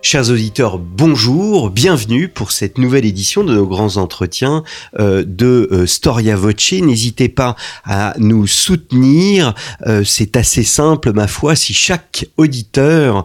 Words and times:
Chers 0.00 0.30
auditeurs, 0.30 0.78
bonjour, 0.78 1.70
bienvenue 1.70 2.28
pour 2.28 2.52
cette 2.52 2.78
nouvelle 2.78 3.04
édition 3.04 3.42
de 3.42 3.52
nos 3.52 3.66
grands 3.66 3.96
entretiens 3.96 4.62
euh, 5.00 5.24
de 5.26 5.68
euh, 5.72 5.86
Storia 5.86 6.36
Voce. 6.36 6.72
N'hésitez 6.72 7.28
pas 7.28 7.56
à 7.84 8.14
nous 8.16 8.46
soutenir, 8.46 9.54
euh, 9.88 10.04
c'est 10.04 10.36
assez 10.36 10.62
simple 10.62 11.12
ma 11.12 11.26
foi, 11.26 11.56
si 11.56 11.74
chaque 11.74 12.26
auditeur 12.36 13.24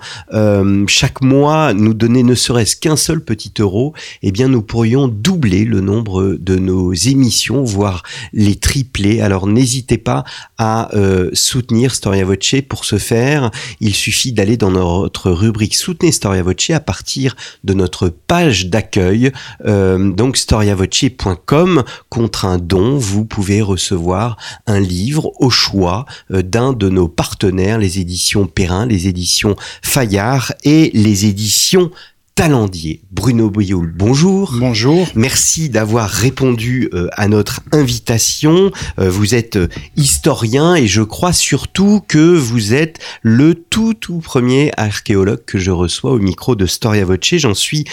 chaque 0.87 1.21
mois 1.21 1.73
nous 1.73 1.93
donnait 1.93 2.23
ne 2.23 2.33
serait-ce 2.33 2.75
qu'un 2.75 2.95
seul 2.95 3.23
petit 3.23 3.53
euro, 3.59 3.93
eh 4.23 4.31
bien 4.31 4.47
nous 4.47 4.63
pourrions 4.63 5.07
doubler 5.07 5.65
le 5.65 5.79
nombre 5.79 6.37
de 6.39 6.55
nos 6.55 6.93
émissions, 6.93 7.63
voire 7.63 8.01
les 8.33 8.55
tripler. 8.55 9.21
Alors 9.21 9.45
n'hésitez 9.45 9.97
pas 9.97 10.23
à 10.57 10.89
soutenir 11.33 11.93
Storia 11.93 12.25
Voce. 12.25 12.55
Pour 12.67 12.85
ce 12.85 12.97
faire, 12.97 13.51
il 13.79 13.93
suffit 13.93 14.33
d'aller 14.33 14.57
dans 14.57 14.71
notre 14.71 15.31
rubrique 15.31 15.75
Soutenez 15.75 16.11
Storia 16.11 16.41
Voce 16.41 16.62
à 16.71 16.79
partir 16.79 17.35
de 17.63 17.73
notre 17.73 18.07
page 18.09 18.67
d'accueil, 18.67 19.31
euh, 19.65 20.11
donc 20.13 20.37
storiavoce.com. 20.37 21.83
Contre 22.09 22.45
un 22.45 22.57
don, 22.59 22.97
vous 22.97 23.25
pouvez 23.25 23.61
recevoir 23.61 24.37
un 24.67 24.79
livre 24.79 25.31
au 25.41 25.49
choix 25.49 26.05
euh, 26.31 26.41
d'un 26.43 26.71
de 26.71 26.89
nos 26.89 27.07
partenaires, 27.07 27.79
les 27.79 27.99
éditions 27.99 28.45
Perrin, 28.45 28.85
les 28.85 29.07
éditions 29.07 29.55
Fayard 29.81 30.53
et 30.63 30.91
les 30.93 31.25
éditions 31.25 31.91
Talendier. 32.35 33.03
Bruno 33.11 33.51
Boyoul, 33.51 33.93
bonjour. 33.95 34.55
Bonjour. 34.57 35.07
Merci 35.13 35.69
d'avoir 35.69 36.09
répondu 36.09 36.89
euh, 36.91 37.07
à 37.11 37.27
notre 37.27 37.61
invitation. 37.71 38.71
Euh, 38.97 39.07
vous 39.07 39.35
êtes 39.35 39.55
euh, 39.55 39.67
historien 39.97 40.73
et 40.73 40.87
je 40.87 41.03
crois 41.03 41.31
surtout 41.31 42.01
que 42.07 42.17
vous 42.17 42.73
êtes 42.73 42.97
le 43.21 43.53
tout 43.53 43.93
tout 43.93 44.17
premier 44.17 44.71
archéologue 44.77 45.45
que 45.45 45.59
je 45.59 45.69
reçois 45.69 46.11
au 46.11 46.17
micro 46.17 46.55
de 46.55 46.65
Storia 46.65 47.05
Voce. 47.05 47.37
J'en 47.37 47.53
suis 47.53 47.85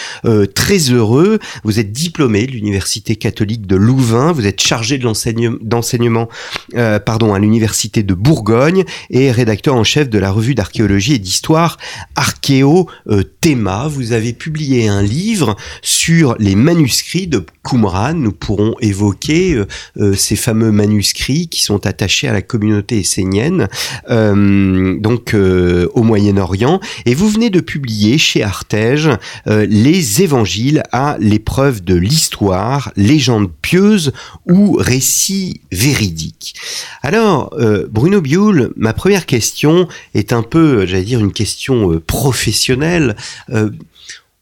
très 0.55 0.77
heureux. 0.89 1.37
Vous 1.63 1.79
êtes 1.79 1.91
diplômé 1.91 2.47
de 2.47 2.51
l'Université 2.51 3.15
catholique 3.15 3.67
de 3.67 3.75
Louvain. 3.75 4.31
Vous 4.31 4.47
êtes 4.47 4.61
chargé 4.61 4.97
de 4.97 5.07
d'enseignement 5.63 6.29
pardon, 7.05 7.33
à 7.33 7.39
l'Université 7.39 8.03
de 8.03 8.13
Bourgogne 8.13 8.85
et 9.09 9.31
rédacteur 9.31 9.75
en 9.75 9.83
chef 9.83 10.09
de 10.09 10.17
la 10.17 10.31
revue 10.31 10.55
d'archéologie 10.55 11.13
et 11.13 11.19
d'histoire 11.19 11.77
Archéo 12.15 12.87
Théma. 13.41 13.87
Vous 13.87 14.13
avez 14.13 14.30
publié 14.33 14.87
un 14.87 15.01
livre 15.01 15.55
sur 15.81 16.35
les 16.39 16.55
manuscrits 16.55 17.27
de 17.27 17.45
Qumran. 17.63 18.13
Nous 18.13 18.31
pourrons 18.31 18.75
évoquer 18.81 19.53
euh, 19.53 19.67
euh, 19.97 20.15
ces 20.15 20.35
fameux 20.35 20.71
manuscrits 20.71 21.47
qui 21.47 21.61
sont 21.61 21.85
attachés 21.85 22.27
à 22.27 22.33
la 22.33 22.41
communauté 22.41 22.99
essénienne, 22.99 23.67
euh, 24.09 24.97
donc 24.99 25.33
au 25.33 26.03
Moyen-Orient. 26.03 26.79
Et 27.05 27.15
vous 27.15 27.29
venez 27.29 27.49
de 27.49 27.59
publier 27.59 28.17
chez 28.17 28.43
Artege 28.43 29.09
les 29.45 30.21
évangiles 30.21 30.83
à 30.91 31.17
l'épreuve 31.19 31.83
de 31.83 31.95
l'histoire, 31.95 32.91
légendes 32.95 33.51
pieuses 33.61 34.11
ou 34.47 34.77
récits 34.79 35.61
véridiques. 35.71 36.55
Alors, 37.01 37.55
Bruno 37.89 38.21
Bioul, 38.21 38.73
ma 38.75 38.93
première 38.93 39.25
question 39.25 39.87
est 40.13 40.33
un 40.33 40.43
peu, 40.43 40.85
j'allais 40.85 41.03
dire, 41.03 41.19
une 41.19 41.33
question 41.33 42.01
professionnelle 42.05 43.15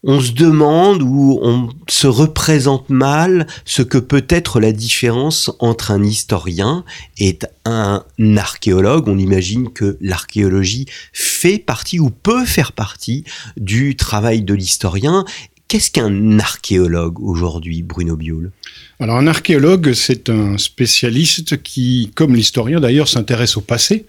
on 0.02 0.20
se 0.20 0.32
demande 0.32 1.02
ou 1.02 1.38
on 1.42 1.68
se 1.88 2.06
représente 2.06 2.88
mal 2.88 3.46
ce 3.64 3.82
que 3.82 3.98
peut 3.98 4.24
être 4.28 4.60
la 4.60 4.72
différence 4.72 5.50
entre 5.58 5.90
un 5.90 6.02
historien 6.02 6.84
et 7.18 7.38
un 7.64 8.02
archéologue. 8.36 9.08
On 9.08 9.18
imagine 9.18 9.70
que 9.70 9.98
l'archéologie 10.00 10.86
fait 11.12 11.58
partie 11.58 12.00
ou 12.00 12.10
peut 12.10 12.46
faire 12.46 12.72
partie 12.72 13.24
du 13.56 13.96
travail 13.96 14.42
de 14.42 14.54
l'historien. 14.54 15.24
Qu'est-ce 15.68 15.90
qu'un 15.90 16.38
archéologue 16.38 17.20
aujourd'hui, 17.20 17.82
Bruno 17.82 18.16
Bioul? 18.16 18.50
Alors 18.98 19.16
un 19.16 19.26
archéologue, 19.26 19.92
c'est 19.92 20.28
un 20.28 20.58
spécialiste 20.58 21.62
qui, 21.62 22.10
comme 22.14 22.34
l'historien 22.34 22.80
d'ailleurs, 22.80 23.06
s'intéresse 23.06 23.56
au 23.56 23.60
passé, 23.60 24.06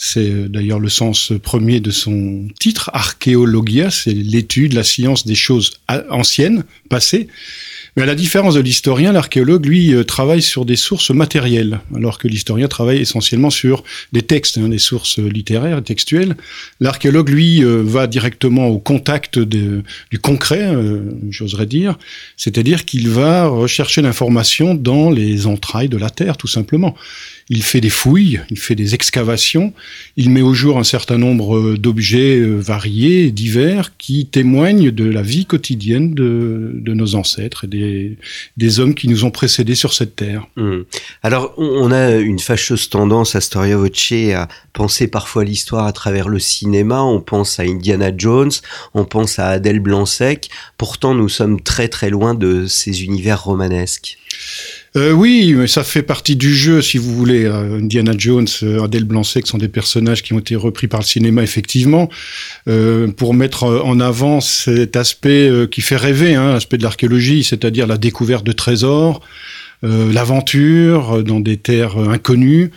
c'est 0.00 0.30
euh, 0.30 0.48
d'ailleurs 0.48 0.78
le 0.78 0.88
sens 0.88 1.32
premier 1.42 1.80
de 1.80 1.90
son 1.90 2.46
titre, 2.58 2.88
archéologia, 2.94 3.90
c'est 3.90 4.14
l'étude, 4.14 4.72
la 4.72 4.84
science 4.84 5.26
des 5.26 5.34
choses 5.34 5.72
anciennes, 6.08 6.64
passées. 6.88 7.26
Mais 7.96 8.04
à 8.04 8.06
la 8.06 8.14
différence 8.14 8.54
de 8.54 8.60
l'historien, 8.60 9.10
l'archéologue, 9.10 9.66
lui, 9.66 9.92
euh, 9.92 10.04
travaille 10.04 10.40
sur 10.40 10.64
des 10.64 10.76
sources 10.76 11.10
matérielles, 11.10 11.80
alors 11.96 12.18
que 12.18 12.28
l'historien 12.28 12.68
travaille 12.68 12.98
essentiellement 13.00 13.50
sur 13.50 13.82
des 14.12 14.22
textes, 14.22 14.56
hein, 14.56 14.68
des 14.68 14.78
sources 14.78 15.18
littéraires, 15.18 15.82
textuelles. 15.82 16.36
L'archéologue, 16.78 17.28
lui, 17.28 17.64
euh, 17.64 17.82
va 17.84 18.06
directement 18.06 18.68
au 18.68 18.78
contact 18.78 19.40
du 19.40 19.82
concret, 20.22 20.72
j'oserais 21.30 21.66
dire, 21.66 21.98
c'est-à-dire 22.36 22.84
qu'il 22.84 23.08
va 23.08 23.48
rechercher 23.48 24.00
l'information 24.00 24.74
dans 24.74 25.10
les 25.10 25.46
entrailles 25.46 25.88
de 25.88 25.96
la 25.96 26.10
Terre, 26.10 26.36
tout 26.36 26.46
simplement 26.46 26.94
il 27.50 27.62
fait 27.62 27.80
des 27.80 27.90
fouilles, 27.90 28.40
il 28.50 28.58
fait 28.58 28.74
des 28.74 28.94
excavations, 28.94 29.72
il 30.16 30.30
met 30.30 30.42
au 30.42 30.52
jour 30.52 30.78
un 30.78 30.84
certain 30.84 31.16
nombre 31.16 31.56
euh, 31.56 31.78
d'objets 31.78 32.38
euh, 32.38 32.56
variés, 32.56 33.30
divers, 33.30 33.96
qui 33.96 34.26
témoignent 34.26 34.90
de 34.90 35.04
la 35.04 35.22
vie 35.22 35.46
quotidienne 35.46 36.14
de, 36.14 36.82
nos 36.86 37.14
ancêtres 37.14 37.64
et 37.64 38.16
des, 38.56 38.80
hommes 38.80 38.94
qui 38.94 39.08
nous 39.08 39.24
ont 39.24 39.30
précédés 39.30 39.74
sur 39.74 39.94
cette 39.94 40.16
terre. 40.16 40.46
Hmm. 40.56 40.82
Alors, 41.22 41.54
on 41.56 41.90
a 41.90 42.16
une 42.16 42.38
fâcheuse 42.38 42.88
tendance 42.90 43.34
à 43.34 43.40
Storia 43.40 43.76
Voce 43.76 44.12
à 44.34 44.48
penser 44.72 45.08
parfois 45.08 45.44
l'histoire 45.44 45.86
à 45.86 45.92
travers 45.92 46.28
le 46.28 46.38
cinéma, 46.38 47.02
on 47.02 47.20
pense 47.20 47.58
à 47.58 47.62
Indiana 47.62 48.10
Jones, 48.16 48.50
on 48.94 49.04
pense 49.04 49.38
à 49.38 49.48
Adèle 49.48 49.80
Blanc-Sec, 49.80 50.50
pourtant 50.76 51.14
nous 51.14 51.28
sommes 51.28 51.60
très 51.60 51.88
très 51.88 52.10
loin 52.10 52.34
de 52.34 52.66
ces 52.66 53.04
univers 53.04 53.44
romanesques. 53.44 54.18
Euh, 54.98 55.12
oui, 55.12 55.54
mais 55.54 55.68
ça 55.68 55.84
fait 55.84 56.02
partie 56.02 56.34
du 56.34 56.52
jeu, 56.52 56.82
si 56.82 56.98
vous 56.98 57.14
voulez. 57.14 57.44
Euh, 57.44 57.78
Indiana 57.78 58.12
Jones, 58.18 58.48
euh, 58.64 58.82
Adèle 58.82 59.04
Blanc-Sec 59.04 59.46
sont 59.46 59.58
des 59.58 59.68
personnages 59.68 60.24
qui 60.24 60.32
ont 60.32 60.40
été 60.40 60.56
repris 60.56 60.88
par 60.88 61.00
le 61.00 61.04
cinéma, 61.04 61.42
effectivement, 61.42 62.08
pour 63.16 63.34
mettre 63.34 63.64
en 63.64 64.00
avant 64.00 64.40
cet 64.40 64.96
aspect 64.96 65.50
qui 65.70 65.80
fait 65.80 65.96
rêver, 65.96 66.34
hein, 66.34 66.52
l'aspect 66.52 66.76
de 66.76 66.82
l'archéologie, 66.82 67.44
c'est-à-dire 67.44 67.86
la 67.86 67.96
découverte 67.96 68.44
de 68.44 68.52
trésors, 68.52 69.20
l'aventure 69.82 71.22
dans 71.24 71.40
des 71.40 71.56
terres 71.56 71.96
inconnues. 71.98 72.70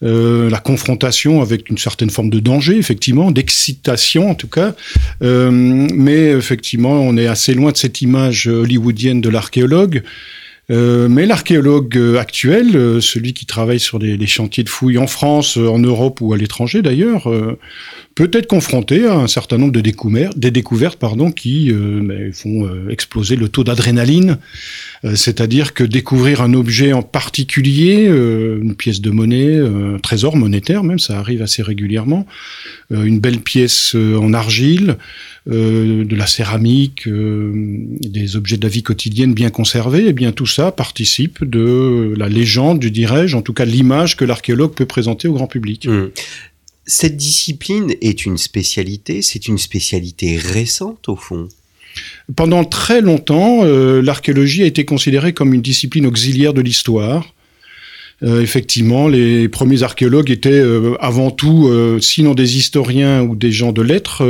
la 0.00 0.58
confrontation 0.58 1.42
avec 1.42 1.70
une 1.70 1.78
certaine 1.78 2.10
forme 2.10 2.30
de 2.30 2.40
danger, 2.40 2.76
effectivement, 2.76 3.30
d'excitation 3.30 4.30
en 4.30 4.34
tout 4.34 4.48
cas. 4.48 4.74
mais 5.20 6.30
effectivement, 6.30 7.00
on 7.00 7.16
est 7.16 7.26
assez 7.26 7.54
loin 7.54 7.72
de 7.72 7.76
cette 7.76 8.00
image 8.02 8.46
hollywoodienne 8.46 9.20
de 9.20 9.28
l'archéologue. 9.28 10.02
Euh, 10.70 11.08
mais 11.08 11.26
l'archéologue 11.26 11.96
euh, 11.96 12.18
actuel, 12.18 12.76
euh, 12.76 13.00
celui 13.00 13.34
qui 13.34 13.46
travaille 13.46 13.80
sur 13.80 13.98
les, 13.98 14.26
chantiers 14.26 14.62
de 14.62 14.68
fouilles 14.68 14.98
en 14.98 15.08
France, 15.08 15.56
en 15.56 15.78
Europe 15.78 16.20
ou 16.20 16.32
à 16.32 16.36
l'étranger 16.36 16.82
d'ailleurs, 16.82 17.28
peut 18.14 18.30
être 18.32 18.46
confronté 18.46 19.06
à 19.06 19.14
un 19.14 19.26
certain 19.26 19.58
nombre 19.58 19.72
de 19.72 19.80
découvertes, 19.80 20.38
des 20.38 20.50
découvertes 20.50 20.98
pardon, 20.98 21.30
qui 21.30 21.72
font 22.32 22.68
exploser 22.90 23.36
le 23.36 23.48
taux 23.48 23.64
d'adrénaline. 23.64 24.38
C'est-à-dire 25.14 25.74
que 25.74 25.82
découvrir 25.82 26.42
un 26.42 26.54
objet 26.54 26.92
en 26.92 27.02
particulier, 27.02 28.06
une 28.06 28.74
pièce 28.74 29.00
de 29.00 29.10
monnaie, 29.10 29.58
un 29.58 29.98
trésor 29.98 30.36
monétaire 30.36 30.84
même, 30.84 30.98
ça 30.98 31.18
arrive 31.18 31.42
assez 31.42 31.62
régulièrement, 31.62 32.26
une 32.90 33.18
belle 33.18 33.40
pièce 33.40 33.94
en 33.94 34.32
argile, 34.34 34.96
euh, 35.50 36.04
de 36.04 36.14
la 36.14 36.28
céramique, 36.28 37.08
euh, 37.08 37.50
des 38.00 38.36
objets 38.36 38.58
de 38.58 38.62
la 38.62 38.68
vie 38.68 38.84
quotidienne 38.84 39.34
bien 39.34 39.50
conservés, 39.50 40.04
eh 40.06 40.12
bien 40.12 40.30
tout 40.30 40.46
ça 40.46 40.70
participe 40.70 41.44
de 41.44 42.14
la 42.16 42.28
légende, 42.28 42.78
du 42.78 42.92
dirais-je, 42.92 43.36
en 43.36 43.42
tout 43.42 43.52
cas 43.52 43.64
l'image 43.64 44.16
que 44.16 44.24
l'archéologue 44.24 44.72
peut 44.72 44.86
présenter 44.86 45.26
au 45.26 45.32
grand 45.32 45.48
public. 45.48 45.88
Mmh. 45.88 46.10
Cette 46.86 47.16
discipline 47.16 47.94
est 48.00 48.26
une 48.26 48.38
spécialité, 48.38 49.22
c'est 49.22 49.46
une 49.46 49.58
spécialité 49.58 50.36
récente 50.36 51.08
au 51.08 51.16
fond. 51.16 51.48
Pendant 52.34 52.64
très 52.64 53.00
longtemps, 53.00 53.64
euh, 53.64 54.00
l'archéologie 54.02 54.62
a 54.62 54.66
été 54.66 54.84
considérée 54.84 55.32
comme 55.32 55.54
une 55.54 55.62
discipline 55.62 56.06
auxiliaire 56.06 56.54
de 56.54 56.60
l'histoire. 56.60 57.34
Euh, 58.22 58.40
effectivement, 58.40 59.08
les 59.08 59.48
premiers 59.48 59.82
archéologues 59.82 60.30
étaient 60.30 60.50
euh, 60.50 60.94
avant 61.00 61.30
tout, 61.30 61.68
euh, 61.68 61.98
sinon 62.00 62.34
des 62.34 62.56
historiens 62.56 63.22
ou 63.22 63.34
des 63.34 63.50
gens 63.50 63.72
de 63.72 63.82
lettres, 63.82 64.24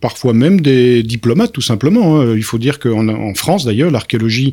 parfois 0.00 0.32
même 0.32 0.60
des 0.60 1.02
diplomates, 1.02 1.52
tout 1.52 1.60
simplement. 1.60 2.20
Hein. 2.20 2.34
Il 2.36 2.42
faut 2.42 2.58
dire 2.58 2.78
qu'en 2.78 3.08
en 3.08 3.34
France, 3.34 3.64
d'ailleurs, 3.64 3.90
l'archéologie 3.90 4.52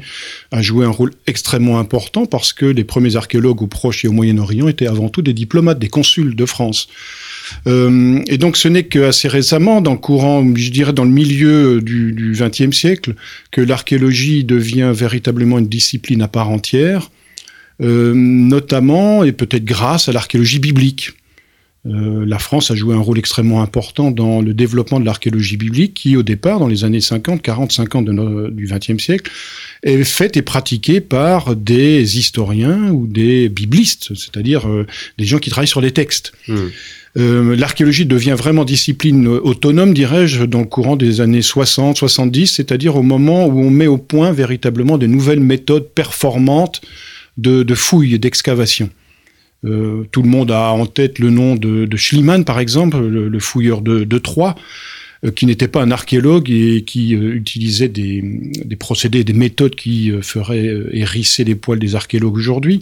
a 0.52 0.62
joué 0.62 0.86
un 0.86 0.90
rôle 0.90 1.12
extrêmement 1.28 1.80
important 1.80 2.26
parce 2.26 2.54
que 2.54 2.66
les 2.66 2.84
premiers 2.84 3.16
archéologues 3.16 3.62
au 3.62 3.68
Proche 3.68 4.04
et 4.04 4.08
au 4.08 4.12
Moyen-Orient 4.12 4.68
étaient 4.68 4.88
avant 4.88 5.10
tout 5.10 5.22
des 5.22 5.34
diplomates, 5.34 5.80
des 5.80 5.90
consuls 5.90 6.36
de 6.36 6.46
France. 6.46 6.88
Euh, 7.68 8.22
et 8.28 8.38
donc 8.38 8.58
ce 8.58 8.68
n'est 8.68 8.84
qu'assez 8.84 9.28
récemment, 9.28 9.82
dans 9.82 9.94
le 9.94 9.98
courant, 9.98 10.46
je 10.56 10.72
dirais 10.72 10.94
dans 10.94 11.06
le 11.06 11.12
milieu 11.12 11.82
du 11.82 12.36
XXe 12.38 12.76
siècle, 12.76 13.16
que 13.52 13.62
l'archéologie 13.62 14.44
devient 14.44 14.92
véritablement 14.94 15.60
une 15.60 15.68
discipline 15.68 16.22
à 16.22 16.28
part 16.28 16.50
entière, 16.50 17.10
notamment 17.80 19.24
et 19.24 19.32
peut-être 19.32 19.66
grâce 19.66 20.10
à 20.10 20.12
l'archéologie 20.12 20.60
biblique. 20.60 21.14
Euh, 21.86 22.26
la 22.26 22.40
France 22.40 22.72
a 22.72 22.76
joué 22.76 22.94
un 22.94 23.00
rôle 23.00 23.20
extrêmement 23.20 23.62
important 23.62 24.12
dans 24.12 24.42
le 24.42 24.54
développement 24.54 25.00
de 25.00 25.06
l'archéologie 25.06 25.56
biblique 25.56 25.94
qui, 25.94 26.18
au 26.18 26.24
départ, 26.24 26.60
dans 26.60 26.68
les 26.68 26.84
années 26.84 27.00
50, 27.00 27.42
40, 27.42 27.72
50 27.72 28.06
de 28.06 28.50
du 28.50 28.68
XXe 28.68 29.02
siècle, 29.02 29.32
est 29.84 30.04
faite 30.04 30.36
et 30.36 30.42
pratiquée 30.42 31.00
par 31.00 31.56
des 31.56 32.18
historiens 32.18 32.90
ou 32.90 33.08
des 33.08 33.48
biblistes, 33.48 34.14
c'est-à-dire 34.16 34.68
euh, 34.68 34.86
des 35.18 35.26
gens 35.26 35.40
qui 35.40 35.50
travaillent 35.50 35.68
sur 35.68 35.80
les 35.80 35.92
textes. 35.92 36.34
Hmm. 36.50 36.58
Euh, 37.18 37.56
l'archéologie 37.56 38.06
devient 38.06 38.36
vraiment 38.38 38.66
discipline 38.66 39.28
autonome, 39.28 39.94
dirais-je, 39.94 40.44
dans 40.44 40.60
le 40.60 40.66
courant 40.66 40.98
des 40.98 41.22
années 41.22 41.42
60, 41.42 41.98
70, 41.98 42.48
c'est-à-dire 42.48 42.98
au 42.98 43.04
moment 43.04 43.48
où 43.48 43.58
on 43.62 43.70
met 43.70 43.88
au 43.88 43.98
point 43.98 44.32
véritablement 44.34 44.98
de 44.98 45.08
nouvelles 45.08 45.40
méthodes 45.40 45.88
performantes 45.88 46.82
de, 47.40 47.64
de 47.64 47.76
fouilles, 47.76 48.20
d'excavation. 48.20 48.90
Euh, 49.66 50.06
tout 50.12 50.22
le 50.22 50.30
monde 50.30 50.52
a 50.52 50.72
en 50.72 50.86
tête 50.86 51.20
le 51.20 51.30
nom 51.30 51.56
de, 51.56 51.88
Schliemann, 51.96 52.46
par 52.46 52.60
exemple, 52.60 52.98
le, 52.98 53.40
fouilleur 53.40 53.82
de, 53.82 54.04
de 54.04 54.18
Troyes, 54.18 54.56
euh, 55.26 55.32
qui 55.32 55.46
n'était 55.46 55.68
pas 55.68 55.82
un 55.82 55.92
archéologue 55.92 56.50
et 56.50 56.84
qui 56.84 57.14
euh, 57.14 57.34
utilisait 57.34 57.90
des, 57.90 58.24
procédés, 58.78 59.26
des 59.26 59.34
méthodes 59.34 59.76
qui 59.76 60.12
feraient 60.22 60.70
hérisser 60.94 61.44
les 61.44 61.56
poils 61.56 61.80
des 61.80 61.96
archéologues 61.96 62.38
aujourd'hui. 62.38 62.82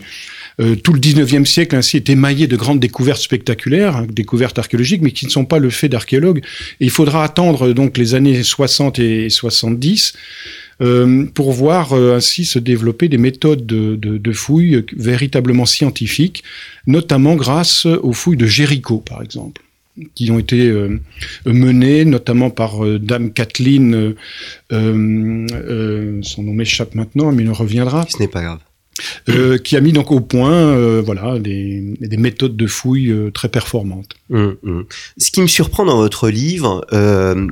tout 0.84 0.94
le 0.94 1.00
19e 1.00 1.46
siècle 1.46 1.76
ainsi 1.76 1.98
est 1.98 2.10
émaillé 2.10 2.46
de 2.46 2.56
grandes 2.56 2.80
découvertes 2.80 3.22
spectaculaires, 3.22 3.98
hein, 3.98 4.08
découvertes 4.10 4.60
archéologiques, 4.60 5.02
mais 5.02 5.12
qui 5.12 5.26
ne 5.26 5.32
sont 5.32 5.46
pas 5.46 5.58
le 5.58 5.72
fait 5.72 5.90
d'archéologues. 5.90 6.44
Il 6.80 6.92
faudra 6.92 7.24
attendre 7.24 7.74
donc 7.74 7.98
les 7.98 8.14
années 8.14 8.44
60 8.44 9.00
et 9.00 9.30
70 9.30 10.14
euh, 10.14 10.18
pour 11.34 11.52
voir 11.52 11.94
euh, 11.94 12.16
ainsi 12.16 12.46
se 12.46 12.60
développer 12.60 13.08
des 13.08 13.18
méthodes 13.18 13.66
de, 13.66 13.96
de, 13.96 14.18
de 14.18 14.32
fouilles 14.32 14.86
véritablement 14.96 15.66
scientifiques, 15.66 16.44
notamment 16.86 17.36
grâce 17.36 17.86
aux 17.86 18.14
fouilles 18.14 18.38
de 18.38 18.46
Jéricho, 18.46 19.00
par 19.00 19.22
exemple 19.22 19.62
qui 20.14 20.30
ont 20.30 20.38
été 20.38 20.68
euh, 20.68 21.00
menées 21.48 22.06
notamment 22.06 22.52
par 22.52 22.86
Dame 23.00 23.34
Kathleen, 23.34 24.14
son 24.70 26.44
nom 26.44 26.54
m'échappe 26.54 26.94
maintenant, 26.94 27.32
mais 27.32 27.42
il 27.42 27.50
reviendra. 27.50 28.06
Ce 28.08 28.20
n'est 28.20 28.28
pas 28.28 28.44
grave. 28.44 28.60
Euh, 29.30 29.58
qui 29.58 29.76
a 29.76 29.82
mis 29.82 29.92
donc 29.92 30.12
au 30.12 30.22
point 30.22 30.52
euh, 30.52 31.02
voilà 31.06 31.40
des, 31.40 31.96
des, 32.00 32.18
méthodes 32.18 32.56
de 32.56 32.68
fouille 32.68 33.12
euh, 33.12 33.32
très 33.32 33.50
performantes. 33.50 34.12
Hum, 34.32 34.56
hum. 34.64 34.86
Ce 35.18 35.32
qui 35.32 35.42
me 35.42 35.48
surprend 35.48 35.86
dans 35.86 35.98
votre 35.98 36.30
livre, 36.30 36.86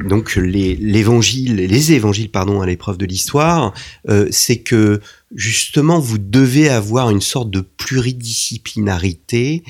donc 0.08 0.36
l'évangile, 0.36 1.56
les, 1.56 1.94
évangiles 1.94 2.30
pardon 2.30 2.62
à 2.62 2.66
l'épreuve 2.66 2.98
de 2.98 3.06
l'histoire, 3.06 3.74
c'est 4.32 4.58
que 4.58 5.00
justement 5.36 6.00
vous 6.00 6.18
devez 6.18 6.70
avoir 6.70 7.10
une 7.10 7.22
sorte 7.22 7.52
de 7.52 7.62
pluridisciplinarité. 7.62 9.64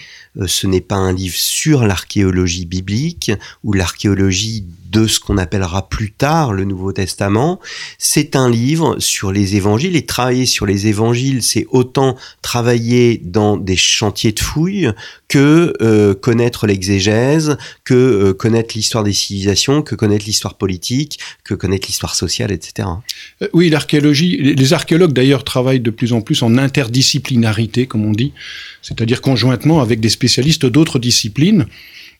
Ce 0.45 0.67
n'est 0.67 0.81
pas 0.81 0.95
un 0.95 1.13
livre 1.13 1.35
sur 1.35 1.85
l'archéologie 1.85 2.65
biblique 2.65 3.31
ou 3.63 3.73
l'archéologie 3.73 4.65
de 4.95 5.07
ce 5.07 5.19
qu'on 5.19 5.37
appellera 5.37 5.89
plus 5.89 6.11
tard 6.11 6.53
le 6.53 6.63
Nouveau 6.63 6.93
Testament. 6.93 7.59
C'est 7.97 8.35
un 8.35 8.49
livre 8.49 8.97
sur 8.99 9.31
les 9.31 9.55
évangiles 9.55 9.95
et 9.97 10.05
travailler 10.05 10.45
sur 10.45 10.65
les 10.65 10.87
évangiles, 10.87 11.43
c'est 11.43 11.65
autant 11.69 12.15
travailler 12.41 13.21
dans 13.23 13.57
des 13.57 13.75
chantiers 13.75 14.31
de 14.31 14.39
fouilles 14.39 14.91
que 15.27 15.73
euh, 15.81 16.13
connaître 16.13 16.65
l'exégèse, 16.65 17.57
que 17.83 17.93
euh, 17.93 18.33
connaître 18.33 18.75
l'histoire 18.75 19.03
des 19.03 19.11
civilisations, 19.11 19.81
que 19.81 19.95
connaître 19.95 20.25
l'histoire 20.25 20.53
politique, 20.53 21.19
que 21.43 21.55
connaître 21.55 21.87
l'histoire 21.87 22.15
sociale, 22.15 22.51
etc. 22.51 22.87
Euh, 23.41 23.47
oui, 23.51 23.69
l'archéologie, 23.69 24.37
les 24.37 24.73
archéologues 24.73 25.13
d'ailleurs 25.13 25.43
travaillent 25.43 25.81
de 25.81 25.89
plus 25.89 26.13
en 26.13 26.21
plus 26.21 26.41
en 26.41 26.57
interdisciplinarité, 26.57 27.85
comme 27.85 28.05
on 28.05 28.11
dit, 28.11 28.31
c'est-à-dire 28.81 29.21
conjointement 29.21 29.81
avec 29.81 29.99
des 29.99 30.09
spécialistes 30.09 30.24
d'autres 30.69 30.99
disciplines. 30.99 31.65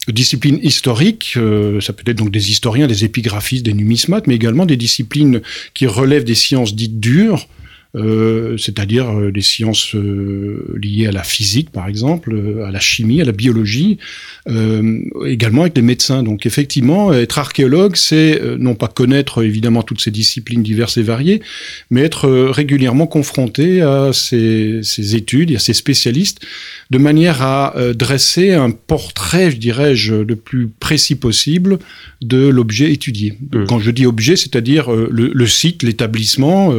Disciplines 0.07 0.59
historiques, 0.61 1.33
euh, 1.35 1.81
ça 1.81 1.91
peut 1.91 2.03
être 2.05 2.17
donc 2.17 2.29
des 2.29 2.51
historiens, 2.51 2.85
des 2.85 3.05
épigraphistes, 3.05 3.65
des 3.65 3.73
numismates, 3.73 4.27
mais 4.27 4.35
également 4.35 4.67
des 4.67 4.77
disciplines 4.77 5.41
qui 5.73 5.87
relèvent 5.87 6.23
des 6.23 6.35
sciences 6.35 6.75
dites 6.75 6.99
dures, 6.99 7.47
euh, 7.95 8.57
c'est-à-dire 8.57 9.09
euh, 9.09 9.31
des 9.31 9.41
sciences 9.41 9.95
euh, 9.95 10.75
liées 10.81 11.07
à 11.07 11.11
la 11.11 11.23
physique, 11.23 11.69
par 11.69 11.87
exemple, 11.87 12.35
à 12.65 12.71
la 12.71 12.79
chimie, 12.79 13.21
à 13.21 13.25
la 13.25 13.31
biologie, 13.31 13.97
également 15.25 15.61
avec 15.61 15.73
des 15.73 15.81
médecins. 15.81 16.21
Donc 16.21 16.45
effectivement, 16.45 17.13
être 17.13 17.39
archéologue, 17.39 17.95
c'est 17.95 18.39
non 18.59 18.75
pas 18.75 18.87
connaître 18.87 19.43
évidemment 19.43 19.81
toutes 19.81 20.01
ces 20.01 20.11
disciplines 20.11 20.61
diverses 20.61 20.97
et 20.97 21.03
variées, 21.03 21.41
mais 21.89 22.01
être 22.01 22.27
régulièrement 22.29 23.07
confronté 23.07 23.81
à 23.81 24.11
ces, 24.13 24.81
ces, 24.83 25.15
études 25.15 25.51
et 25.51 25.55
à 25.55 25.59
ces 25.59 25.73
spécialistes, 25.73 26.41
de 26.91 26.97
manière 26.97 27.41
à 27.41 27.73
dresser 27.95 28.53
un 28.53 28.71
portrait, 28.71 29.51
je 29.51 29.57
dirais-je, 29.57 30.15
le 30.15 30.35
plus 30.35 30.67
précis 30.67 31.15
possible 31.15 31.79
de 32.21 32.47
l'objet 32.47 32.91
étudié. 32.91 33.33
Mmh. 33.51 33.65
Quand 33.65 33.79
je 33.79 33.91
dis 33.91 34.05
objet, 34.05 34.35
c'est-à-dire 34.35 34.91
le, 34.91 35.31
le, 35.33 35.47
site, 35.47 35.81
l'établissement, 35.81 36.73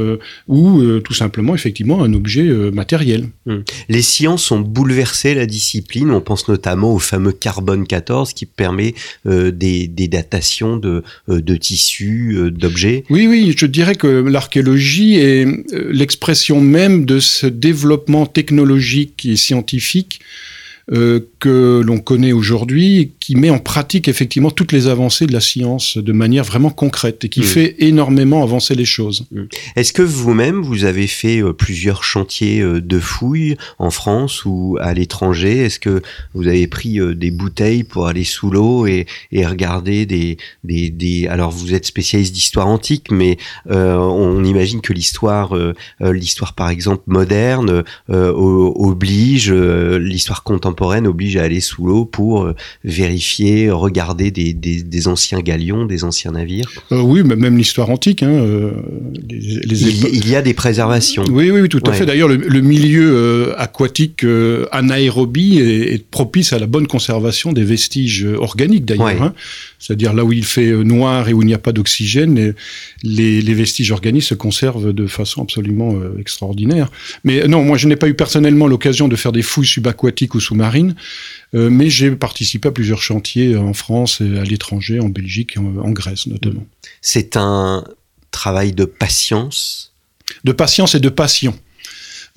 ou 0.46 0.82
tout 1.06 1.14
simplement 1.14 1.54
effectivement 1.54 2.02
un 2.02 2.12
objet 2.14 2.48
euh, 2.48 2.72
matériel. 2.72 3.28
Hmm. 3.46 3.58
Les 3.88 4.02
sciences 4.02 4.50
ont 4.50 4.58
bouleversé 4.58 5.34
la 5.34 5.46
discipline. 5.46 6.10
On 6.10 6.20
pense 6.20 6.48
notamment 6.48 6.92
au 6.92 6.98
fameux 6.98 7.30
carbone 7.30 7.86
14 7.86 8.32
qui 8.32 8.44
permet 8.44 8.92
euh, 9.24 9.52
des, 9.52 9.86
datations 10.08 10.76
de, 10.76 11.04
euh, 11.28 11.40
de 11.40 11.54
tissus, 11.54 12.50
d'objets. 12.50 13.04
Oui, 13.08 13.28
oui, 13.28 13.54
je 13.56 13.66
dirais 13.66 13.94
que 13.94 14.08
l'archéologie 14.08 15.14
est 15.14 15.46
l'expression 15.72 16.60
même 16.60 17.04
de 17.04 17.20
ce 17.20 17.46
développement 17.46 18.26
technologique 18.26 19.24
et 19.26 19.36
scientifique 19.36 20.20
euh, 20.92 21.18
que 21.40 21.82
l'on 21.84 21.98
connaît 21.98 22.30
aujourd'hui, 22.30 23.10
qui 23.26 23.34
met 23.34 23.50
en 23.50 23.58
pratique 23.58 24.06
effectivement 24.06 24.52
toutes 24.52 24.70
les 24.70 24.87
avancées 24.87 25.26
de 25.26 25.32
la 25.32 25.40
science 25.40 25.99
de 25.99 26.12
manière 26.12 26.44
vraiment 26.44 26.70
concrète 26.70 27.25
et 27.25 27.28
qui 27.28 27.40
mm. 27.40 27.44
fait 27.44 27.75
énormément 27.81 28.44
avancer 28.44 28.76
les 28.76 28.84
choses. 28.84 29.26
Mm. 29.32 29.43
Est-ce 29.75 29.93
que 29.93 30.02
vous-même, 30.02 30.62
vous 30.62 30.84
avez 30.84 31.08
fait 31.08 31.43
euh, 31.43 31.52
plusieurs 31.52 32.05
chantiers 32.05 32.61
euh, 32.61 32.81
de 32.81 33.00
fouilles 33.00 33.56
en 33.81 33.90
France 33.90 34.44
ou 34.44 34.78
à 34.81 34.94
l'étranger? 34.94 35.58
Est-ce 35.58 35.81
que 35.81 36.02
vous 36.34 36.46
avez 36.46 36.69
pris 36.69 37.00
des 37.17 37.32
bouteilles 37.32 37.82
pour 37.82 38.06
aller 38.06 38.23
sous 38.23 38.49
l'eau 38.49 38.87
et, 38.87 39.06
et, 39.33 39.45
regarder 39.45 40.06
des, 40.06 40.37
des, 40.62 40.90
des, 40.90 41.26
Alors, 41.26 41.50
vous 41.50 41.75
êtes 41.75 41.87
spécialiste 41.87 42.33
d'histoire 42.33 42.68
antique, 42.68 43.11
mais 43.11 43.38
on 43.68 44.45
imagine 44.45 44.80
que 44.80 44.92
l'histoire, 44.92 45.56
l'histoire 46.00 46.54
par 46.54 46.71
exemple 46.71 47.02
moderne, 47.06 47.83
oblige 48.09 49.52
l'histoire 49.52 50.42
contemporaine 50.42 51.06
oblige 51.06 51.37
à 51.37 51.42
aller 51.42 51.61
sous 51.61 51.87
l'eau 51.87 52.04
pour 52.04 52.37
euh, 52.45 52.54
vérifier, 53.16 53.70
regarder 53.70 54.30
des, 54.30 55.08
anciens 55.08 55.40
galions, 55.40 55.87
des 55.87 56.04
anciens 56.04 56.32
navires? 56.32 56.70
Euh, 56.92 57.00
Oui, 57.00 57.23
même 57.23 57.56
l'histoire 57.56 57.90
antique. 57.90 58.23
Hein, 58.23 58.30
euh, 58.30 58.73
il, 59.30 60.28
y 60.28 60.37
a 60.37 60.42
des 60.42 60.54
préservations. 60.54 61.25
Oui, 61.30 61.50
oui, 61.50 61.68
tout 61.68 61.82
à 61.87 61.92
fait. 61.92 62.06
D'ailleurs, 62.06 62.28
le, 62.28 62.61
milieu 62.61 63.54
aquatique 63.58 64.25
anaérobie 64.73 65.58
est, 65.58 66.04
propice 66.06 66.52
à 66.52 66.58
la 66.58 66.66
bonne 66.66 66.87
conservation 66.87 67.52
des 67.52 67.64
vestiges 67.64 68.26
organiques, 68.38 68.85
d'ailleurs. 68.85 69.23
Hein. 69.23 69.35
C'est-à-dire 69.78 70.12
là 70.12 70.25
où 70.25 70.32
il 70.32 70.44
fait 70.44 70.73
noir 70.73 71.28
et 71.28 71.32
où 71.32 71.42
il 71.42 71.46
n'y 71.46 71.54
a 71.54 71.58
pas 71.58 71.73
d'oxygène, 71.73 72.54
les, 73.02 73.42
les, 73.42 73.54
vestiges 73.54 73.92
organiques 73.92 74.25
se 74.25 74.35
conservent 74.35 74.92
de 74.92 75.06
façon 75.06 75.42
absolument 75.42 75.94
extraordinaire. 76.18 76.90
Mais 77.25 77.46
non, 77.46 77.62
moi 77.62 77.76
je 77.76 77.88
n'ai 77.88 77.96
pas 77.96 78.08
eu 78.08 78.14
personnellement 78.14 78.66
l'occasion 78.66 79.08
de 79.08 79.16
faire 79.16 79.32
des 79.32 79.42
fouilles 79.42 79.66
subaquatiques 79.66 80.35
ou 80.35 80.40
sous-marines 80.40 80.66
marine. 80.66 80.94
Euh, 81.54 81.70
mais 81.70 81.88
j'ai 81.88 82.11
participé 82.11 82.68
à 82.68 82.73
plusieurs 82.73 83.00
chantiers 83.06 83.56
en 83.56 83.72
France 83.72 84.20
et 84.20 84.38
à 84.38 84.44
l'étranger, 84.44 85.00
en 85.00 85.08
Belgique 85.08 85.56
et 85.56 85.58
en, 85.58 85.90
Grèce 85.90 86.26
notamment. 86.26 86.66
C'est 87.00 87.36
un 87.36 87.84
travail 88.30 88.72
de 88.72 88.84
patience? 88.84 89.92
De 90.44 90.52
patience 90.52 90.94
et 90.94 91.00
de 91.00 91.08
passion. 91.08 91.54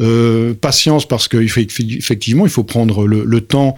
Euh, 0.02 0.54
patience 0.54 1.06
parce 1.06 1.28
qu'effectivement, 1.28 2.46
il 2.46 2.50
faut 2.50 2.64
prendre 2.64 3.06
le, 3.06 3.42
temps 3.42 3.76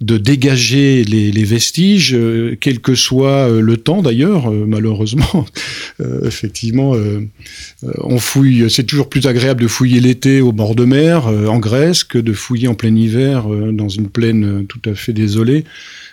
de 0.00 0.16
dégager 0.16 1.04
les, 1.04 1.44
vestiges, 1.44 2.14
euh, 2.14 2.56
quel 2.58 2.80
que 2.80 2.94
soit 2.94 3.50
euh, 3.50 3.60
le 3.60 3.76
temps 3.76 4.00
d'ailleurs, 4.00 4.50
malheureusement. 4.50 5.46
effectivement, 6.24 6.94
on 7.98 8.18
fouille, 8.18 8.70
c'est 8.70 8.84
toujours 8.84 9.08
plus 9.08 9.26
agréable 9.26 9.62
de 9.62 9.68
fouiller 9.68 10.00
l'été 10.00 10.40
au 10.40 10.52
bord 10.52 10.74
de 10.74 10.84
mer, 10.84 11.26
en 11.26 11.58
Grèce, 11.58 12.04
que 12.04 12.18
de 12.18 12.32
fouiller 12.32 12.68
en 12.68 12.74
plein 12.74 12.94
hiver 12.94 13.46
dans 13.72 13.88
une 13.88 14.08
plaine 14.08 14.66
tout 14.66 14.80
à 14.88 14.94
fait 14.94 15.12
désolée 15.12 15.64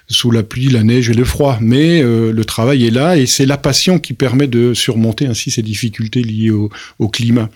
sous 0.08 0.30
la 0.30 0.44
pluie, 0.44 0.70
la 0.70 0.84
neige 0.84 1.10
et 1.10 1.14
le 1.14 1.26
froid. 1.26 1.58
Mais 1.62 2.02
euh, 2.02 2.32
le 2.32 2.46
travail 2.46 2.86
est 2.86 2.92
là 2.92 3.18
et 3.18 3.26
c'est 3.26 3.46
la 3.46 3.58
passion 3.58 4.00
qui 4.00 4.14
permet 4.14 4.48
de 4.48 4.74
surmonter 4.74 5.26
ainsi 5.26 5.52
ces 5.52 5.62
difficultés 5.62 6.22
liées 6.22 6.52
au, 6.52 6.70
climat. 7.10 7.50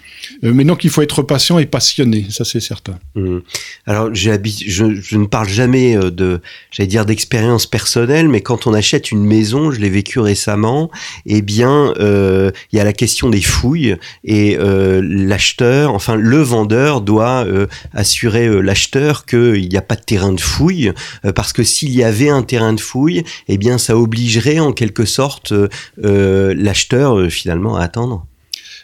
Euh, 0.43 0.53
mais 0.53 0.63
donc 0.63 0.83
il 0.83 0.89
faut 0.89 1.01
être 1.01 1.21
patient 1.21 1.59
et 1.59 1.65
passionné, 1.65 2.25
ça 2.29 2.45
c'est 2.45 2.59
certain. 2.59 2.97
Mmh. 3.15 3.39
Alors 3.85 4.13
je, 4.13 4.31
je, 4.45 5.17
ne 5.17 5.25
parle 5.25 5.49
jamais 5.49 5.97
euh, 5.97 6.11
de, 6.11 6.39
j'allais 6.71 6.87
dire 6.87 7.05
d'expérience 7.05 7.65
personnelle, 7.65 8.29
mais 8.29 8.41
quand 8.41 8.67
on 8.67 8.73
achète 8.73 9.11
une 9.11 9.23
maison, 9.23 9.71
je 9.71 9.79
l'ai 9.79 9.89
vécu 9.89 10.19
récemment, 10.19 10.91
eh 11.25 11.41
bien 11.41 11.93
il 11.99 12.77
y 12.77 12.79
a 12.79 12.83
la 12.83 12.93
question 12.93 13.29
des 13.29 13.41
fouilles 13.41 13.95
et 14.23 14.57
l'acheteur, 14.59 15.93
enfin 15.93 16.15
le 16.15 16.37
vendeur 16.41 17.01
doit 17.01 17.45
assurer 17.93 18.61
l'acheteur 18.61 19.25
qu'il 19.25 19.67
n'y 19.67 19.77
a 19.77 19.81
pas 19.81 19.95
de 19.95 20.01
terrain 20.01 20.31
de 20.31 20.41
fouille 20.41 20.91
parce 21.35 21.53
que 21.53 21.63
s'il 21.63 21.93
y 21.93 22.03
avait 22.03 22.29
un 22.29 22.38
un 22.39 22.43
terrain 22.43 22.73
de 22.73 22.79
fouille, 22.79 23.23
eh 23.47 23.57
bien, 23.57 23.77
ça 23.77 23.97
obligerait 23.97 24.59
en 24.59 24.71
quelque 24.71 25.05
sorte 25.05 25.51
euh, 25.51 25.67
euh, 26.03 26.53
l'acheteur 26.57 27.17
euh, 27.17 27.29
finalement 27.29 27.75
à 27.75 27.83
attendre. 27.83 28.25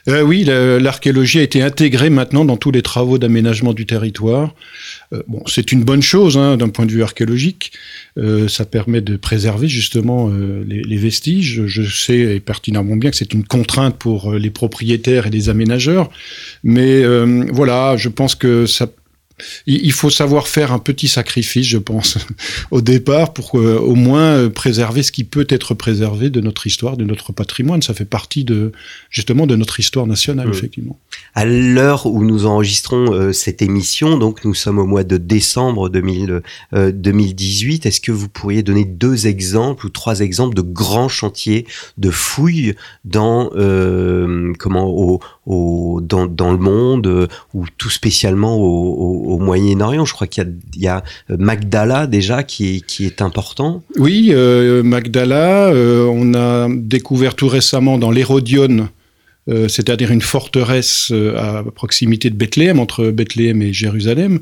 oui, 0.08 0.44
l'archéologie 0.44 1.40
a 1.40 1.42
été 1.42 1.64
intégrée 1.64 2.12
maintenant 2.12 2.46
dans 2.46 2.58
tous 2.58 2.70
les 2.70 2.84
travaux 2.84 3.18
d'aménagement 3.18 3.74
du 3.74 3.88
territoire. 3.88 4.54
bon, 5.28 5.42
c'est 5.48 5.72
une 5.72 5.84
bonne 5.84 6.04
chose 6.04 6.38
hein, 6.38 6.58
d'un 6.58 6.70
point 6.70 6.86
de 6.86 6.92
vue 6.92 7.02
archéologique. 7.02 7.72
ça 8.48 8.66
permet 8.66 9.02
de 9.02 9.18
préserver 9.18 9.68
justement 9.68 10.30
les, 10.68 10.98
vestiges. 10.98 11.66
Je 11.66 11.82
sais 11.82 12.40
pertinemment 12.40 12.98
bien 12.98 13.10
que 13.10 13.18
c'est 13.18 13.34
une 13.34 13.46
contrainte 13.46 13.96
pour 13.98 14.34
les 14.34 14.52
propriétaires 14.52 15.26
et 15.26 15.32
les 15.32 15.50
aménageurs, 15.50 16.12
mais 16.64 17.04
voilà, 17.52 17.98
je 17.98 18.10
pense 18.10 18.36
que 18.36 18.68
ça 18.68 18.86
il 19.66 19.92
faut 19.92 20.10
savoir 20.10 20.48
faire 20.48 20.72
un 20.72 20.80
petit 20.80 21.10
sacrifice, 21.10 21.68
je 21.68 21.78
pense, 21.78 22.18
au 22.72 22.82
départ, 22.82 23.34
pour 23.34 23.60
euh, 23.60 23.78
au 23.78 23.96
moins 23.96 24.36
euh, 24.36 24.50
préserver 24.50 25.04
ce 25.04 25.12
qui 25.12 25.26
peut 25.26 25.46
être 25.50 25.74
préservé 25.74 26.30
de 26.30 26.40
notre 26.40 26.68
histoire, 26.68 26.96
de 26.96 27.04
notre 27.04 27.34
patrimoine. 27.34 27.82
Ça 27.82 27.94
fait 27.94 28.06
partie 28.06 28.46
de 28.46 28.72
justement 29.10 29.46
de 29.46 29.58
notre 29.58 29.80
histoire 29.80 30.08
nationale, 30.08 30.50
effectivement. 30.50 30.98
À 31.34 31.44
l'heure 31.46 32.06
où 32.06 32.24
nous 32.24 32.46
enregistrons 32.46 33.14
euh, 33.14 33.34
cette 33.34 33.62
émission, 33.62 34.18
donc 34.18 34.46
nous 34.46 34.54
sommes 34.54 34.80
au 34.80 34.86
mois 34.86 35.04
de 35.04 35.18
décembre 35.18 35.90
2018, 35.90 37.86
est-ce 37.86 38.00
que 38.00 38.14
vous 38.14 38.30
pourriez 38.30 38.64
donner 38.64 38.86
deux 38.86 39.28
exemples 39.28 39.86
ou 39.88 39.90
trois 39.90 40.22
exemples 40.22 40.56
de 40.56 40.62
grands 40.62 41.10
chantiers 41.10 41.68
de 41.98 42.10
fouilles 42.10 42.76
dans 43.04 43.50
comment 44.60 44.88
au, 44.88 45.20
au 45.46 46.00
dans, 46.02 46.26
dans, 46.28 46.52
le 46.52 46.58
monde 46.58 47.28
ou 47.54 47.66
tout 47.78 47.90
spécialement 47.90 48.56
au 48.58 49.25
au 49.25 49.25
Moyen-Orient. 49.26 50.06
Je 50.06 50.14
crois 50.14 50.28
qu'il 50.28 50.56
y, 50.76 50.88
a 50.88 51.04
euh, 51.30 51.38
Magdala 51.38 52.08
déjà 52.08 52.44
qui 52.44 52.84
est, 53.00 53.22
important. 53.22 53.84
Oui, 53.98 54.30
euh, 54.32 54.84
Magdala, 54.84 55.68
euh, 55.68 56.06
on 56.06 56.34
a 56.34 56.68
découvert 56.70 57.36
tout 57.36 57.48
récemment 57.48 57.98
dans 57.98 58.12
l'Hérodion, 58.12 58.90
c'est-à-dire 59.48 60.10
une 60.10 60.22
forteresse 60.24 61.14
à 61.38 61.64
proximité 61.76 62.32
de 62.32 62.36
Bethléem, 62.36 62.80
entre 62.80 63.12
Bethléem 63.12 63.62
et 63.62 63.74
Jérusalem. 63.74 64.40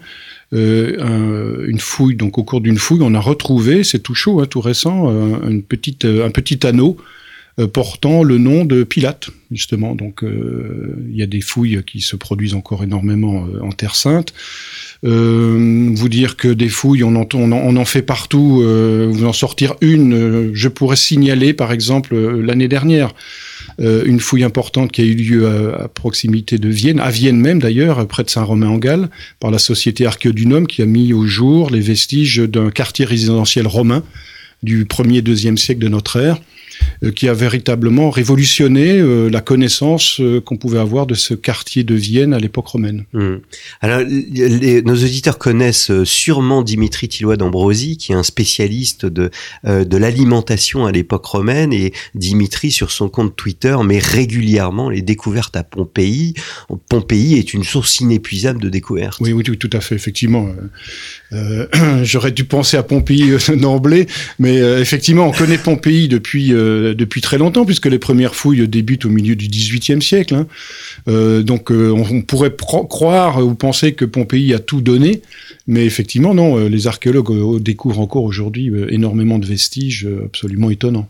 une 0.54 1.80
fouille, 1.80 2.16
donc 2.16 2.38
au 2.38 2.44
cours 2.44 2.62
d'une 2.62 2.78
fouille, 2.78 3.02
on 3.02 3.14
a 3.14 3.20
retrouvé, 3.20 3.84
c'est 3.84 4.00
tout 4.00 4.16
chaud, 4.16 4.40
hein, 4.40 4.46
tout 4.46 4.62
récent, 4.62 5.10
un 5.10 5.60
petit 5.60 6.66
anneau 6.66 6.98
portant 7.72 8.24
le 8.24 8.38
nom 8.38 8.66
de 8.66 8.84
Pilate, 8.84 9.30
justement. 9.52 9.96
Donc 9.96 10.24
il 10.24 11.16
y 11.16 11.22
a 11.22 11.28
des 11.28 11.42
fouilles 11.42 11.84
qui 11.86 12.02
se 12.02 12.16
produisent 12.16 12.56
encore 12.56 12.84
énormément 12.84 13.48
en 13.62 13.72
Terre 13.72 13.96
Sainte. 13.96 14.34
Euh, 15.06 15.90
vous 15.94 16.08
dire 16.08 16.38
que 16.38 16.48
des 16.48 16.70
fouilles, 16.70 17.04
on 17.04 17.16
en, 17.16 17.86
fait 17.86 18.02
partout. 18.02 18.62
Euh, 18.64 19.10
vous 19.12 19.26
en 19.26 19.34
sortir 19.34 19.76
une, 19.82 20.14
euh, 20.14 20.52
je 20.54 20.70
pourrais 20.70 20.96
signaler 20.96 21.54
par 21.54 21.74
exemple 21.74 22.16
l'année 22.16 22.68
dernière 22.68 23.14
une 23.80 24.20
fouille 24.20 24.44
importante 24.44 24.92
qui 24.92 25.02
a 25.02 25.04
eu 25.06 25.16
lieu 25.16 25.48
à, 25.48 25.88
proximité 25.88 26.60
de 26.60 26.70
Vienne, 26.70 27.00
à 27.00 27.10
Vienne 27.10 27.38
même 27.38 27.60
d'ailleurs, 27.60 28.06
près 28.08 28.24
de 28.24 28.30
Saint-Romain-en-Galles, 28.30 29.10
par 29.40 29.50
la 29.50 29.58
société 29.58 30.06
Archéodunum 30.06 30.68
qui 30.68 30.84
a 30.84 30.86
mis 30.86 31.12
au 31.12 31.26
jour 31.26 31.72
les 31.72 31.80
vestiges 31.80 32.38
d'un 32.38 32.70
quartier 32.70 33.04
résidentiel 33.04 33.66
romain 33.66 34.04
du 34.62 34.86
1er 34.86 35.22
2e 35.22 35.58
siècle 35.58 35.82
de 35.82 35.88
notre 35.88 36.18
ère. 36.18 36.40
Euh, 37.04 37.12
qui 37.12 37.28
a 37.28 37.34
véritablement 37.34 38.10
révolutionné 38.10 38.98
euh, 39.00 39.30
la 39.30 39.42
connaissance 39.42 40.20
euh, 40.20 40.40
qu'on 40.40 40.58
pouvait 40.58 40.80
avoir 40.80 41.06
de 41.06 41.16
ce 41.16 41.34
quartier 41.34 41.84
de 41.84 41.96
Vienne 41.96 42.34
à 42.34 42.40
l'époque 42.40 42.68
romaine. 42.68 43.06
Hmm. 43.14 43.38
Alors, 43.82 44.02
nos 44.02 44.96
auditeurs 44.96 45.38
connaissent 45.38 45.92
sûrement 46.04 46.62
Dimitri 46.62 47.08
Tillois 47.08 47.36
d'Ambrosi, 47.36 47.98
qui 47.98 48.12
est 48.12 48.16
un 48.16 48.24
spécialiste 48.24 49.06
de, 49.06 49.32
de 49.66 49.98
l'alimentation 49.98 50.86
à 50.86 50.92
l'époque 50.92 51.26
romaine, 51.26 51.74
et 51.74 51.94
Dimitri, 52.16 52.72
sur 52.72 52.92
son 52.92 53.10
compte 53.10 53.36
Twitter, 53.36 53.76
met 53.84 54.00
régulièrement 54.00 54.90
les 54.90 55.02
découvertes 55.02 55.56
à 55.56 55.64
Pompéi. 55.64 56.34
Pompéi 56.90 57.36
est 57.36 57.54
une 57.54 57.64
source 57.64 58.00
inépuisable 58.00 58.62
de 58.62 58.70
découvertes. 58.70 59.20
Oui, 59.20 59.34
oui, 59.34 59.44
tout 59.44 59.70
à 59.74 59.82
fait, 59.82 59.96
effectivement. 59.96 60.48
Euh, 61.34 61.68
J'aurais 62.04 62.32
dû 62.32 62.46
penser 62.46 62.78
à 62.78 62.84
Pompéi 62.84 63.34
d'emblée, 63.58 64.08
mais 64.40 64.58
effectivement, 64.58 65.28
on 65.28 65.32
connaît 65.32 65.58
Pompéi 65.58 66.08
depuis 66.08 66.54
euh, 66.54 66.93
depuis 66.96 67.22
très 67.22 67.38
longtemps, 67.38 67.66
puisque 67.66 67.86
les 67.86 68.00
premières 68.00 68.36
fouilles 68.36 68.68
débutent 68.68 69.06
au 69.06 69.10
milieu 69.10 69.36
du 69.36 69.48
XVIIIe 69.48 70.02
siècle. 70.02 70.36
Hein. 70.36 70.48
Euh, 71.08 71.44
donc 71.44 71.72
euh, 71.72 71.92
on, 71.92 72.22
pourrait 72.22 72.54
croire 72.90 73.46
ou 73.46 73.56
penser 73.56 73.94
que 73.94 74.06
Pompéi 74.06 74.54
a 74.54 74.60
tout 74.60 74.82
donné, 74.82 75.22
mais 75.68 75.86
effectivement 75.86 76.34
non, 76.34 76.68
les 76.68 76.88
archéologues 76.88 77.62
découvrent 77.62 78.00
encore 78.00 78.24
aujourd'hui 78.24 78.72
énormément 78.90 79.40
de 79.40 79.46
vestiges 79.46 80.08
absolument 80.26 80.70
étonnants. 80.70 81.08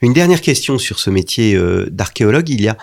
Une 0.00 0.12
dernière 0.12 0.40
question 0.40 0.78
sur 0.78 0.98
ce 0.98 1.10
métier 1.10 1.58
d'archéologue, 1.90 2.48
il 2.48 2.62
y 2.62 2.68
a 2.68 2.72
euh, 2.72 2.76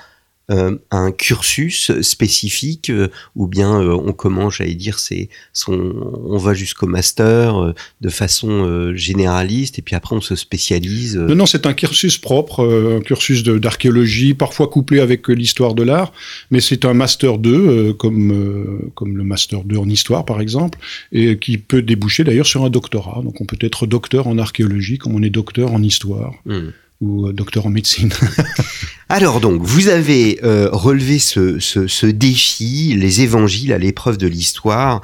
un 0.50 1.12
cursus 1.12 1.92
spécifique 2.02 2.90
euh, 2.90 3.10
ou 3.36 3.48
bien 3.48 3.82
euh, 3.82 3.94
on 3.94 4.14
commence, 4.14 4.58
j'allais 4.58 4.74
dire, 4.74 5.00
c'est 5.00 5.30
son, 5.54 5.94
on 6.26 6.38
va 6.38 6.54
jusqu'au 6.54 6.88
master 6.88 7.74
de 8.02 8.10
façon 8.10 8.94
généraliste 8.96 9.80
et 9.80 9.82
puis 9.82 9.96
après 9.96 10.16
on 10.16 10.22
se 10.22 10.36
spécialise. 10.36 11.18
Non, 11.18 11.36
non, 11.36 11.46
c'est 11.46 11.66
un 11.66 11.74
cursus 11.74 12.18
propre, 12.18 12.66
un 12.98 13.02
cursus 13.02 13.44
d'archéologie, 13.44 14.34
parfois 14.34 14.68
couplé 14.68 15.00
avec 15.00 15.28
l'histoire 15.28 15.76
de 15.76 15.84
l'art, 15.84 16.12
mais 16.52 16.62
c'est 16.62 16.86
un 16.86 16.94
master 16.94 17.38
2 17.38 17.94
comme 17.94 18.90
comme 18.96 19.18
le 19.18 19.24
master 19.24 19.64
2 19.64 19.78
en 19.78 19.90
histoire 19.90 20.26
par 20.26 20.42
exemple, 20.42 20.80
et 21.12 21.38
qui 21.38 21.58
peut 21.58 21.82
déboucher 21.82 22.24
d'ailleurs 22.24 22.48
sur 22.48 22.64
un 22.64 22.70
doctorat. 22.70 23.22
Donc 23.24 23.42
on 23.42 23.46
peut 23.46 23.58
être 23.62 23.88
docteur 23.88 24.28
en 24.28 24.38
archéologie 24.38 24.98
comme 24.98 25.16
on 25.16 25.24
est 25.24 25.30
docteur 25.30 25.74
en 25.74 25.84
histoire. 25.84 26.34
Hmm 26.46 26.70
ou 27.02 27.28
euh, 27.28 27.34
docteur 27.34 27.66
en 27.66 27.70
médecine. 27.70 28.12
Alors 29.10 29.40
donc, 29.40 29.62
vous 29.62 29.88
avez 29.88 30.40
euh, 30.44 30.70
relevé 30.72 31.20
ce, 31.20 31.60
ce, 31.60 31.88
ce, 31.88 32.06
défi, 32.06 32.96
les 32.96 33.22
évangiles 33.22 33.74
à 33.74 33.78
l'épreuve 33.78 34.18
de 34.18 34.28
l'histoire. 34.28 35.02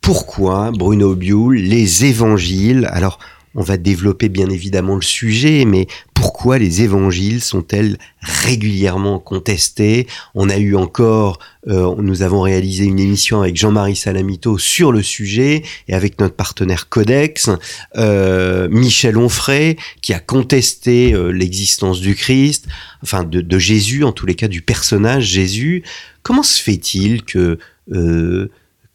Pourquoi, 0.00 0.70
Bruno 0.70 1.14
Biul, 1.14 1.56
les 1.56 2.04
évangiles? 2.04 2.88
Alors, 2.92 3.18
on 3.54 3.62
va 3.62 3.76
développer 3.76 4.28
bien 4.28 4.48
évidemment 4.48 4.94
le 4.94 5.02
sujet, 5.02 5.64
mais 5.64 5.86
pourquoi 6.14 6.58
les 6.58 6.82
évangiles 6.82 7.40
sont-elles 7.40 7.96
régulièrement 8.20 9.18
contestés 9.18 10.06
On 10.34 10.48
a 10.48 10.56
eu 10.58 10.76
encore, 10.76 11.38
euh, 11.66 11.94
nous 11.96 12.22
avons 12.22 12.42
réalisé 12.42 12.84
une 12.84 13.00
émission 13.00 13.40
avec 13.40 13.56
Jean-Marie 13.56 13.96
Salamito 13.96 14.56
sur 14.58 14.92
le 14.92 15.02
sujet 15.02 15.62
et 15.88 15.94
avec 15.94 16.20
notre 16.20 16.36
partenaire 16.36 16.88
Codex, 16.88 17.50
euh, 17.96 18.68
Michel 18.70 19.16
Onfray, 19.16 19.76
qui 20.02 20.12
a 20.12 20.20
contesté 20.20 21.12
euh, 21.12 21.30
l'existence 21.30 22.00
du 22.00 22.14
Christ, 22.14 22.68
enfin 23.02 23.24
de, 23.24 23.58
Jésus, 23.58 24.04
en 24.04 24.12
tous 24.12 24.26
les 24.26 24.34
cas 24.34 24.48
du 24.48 24.62
personnage 24.62 25.24
Jésus. 25.24 25.82
Comment 26.22 26.42
se 26.42 26.62
fait-il 26.62 27.24
que 27.24 27.58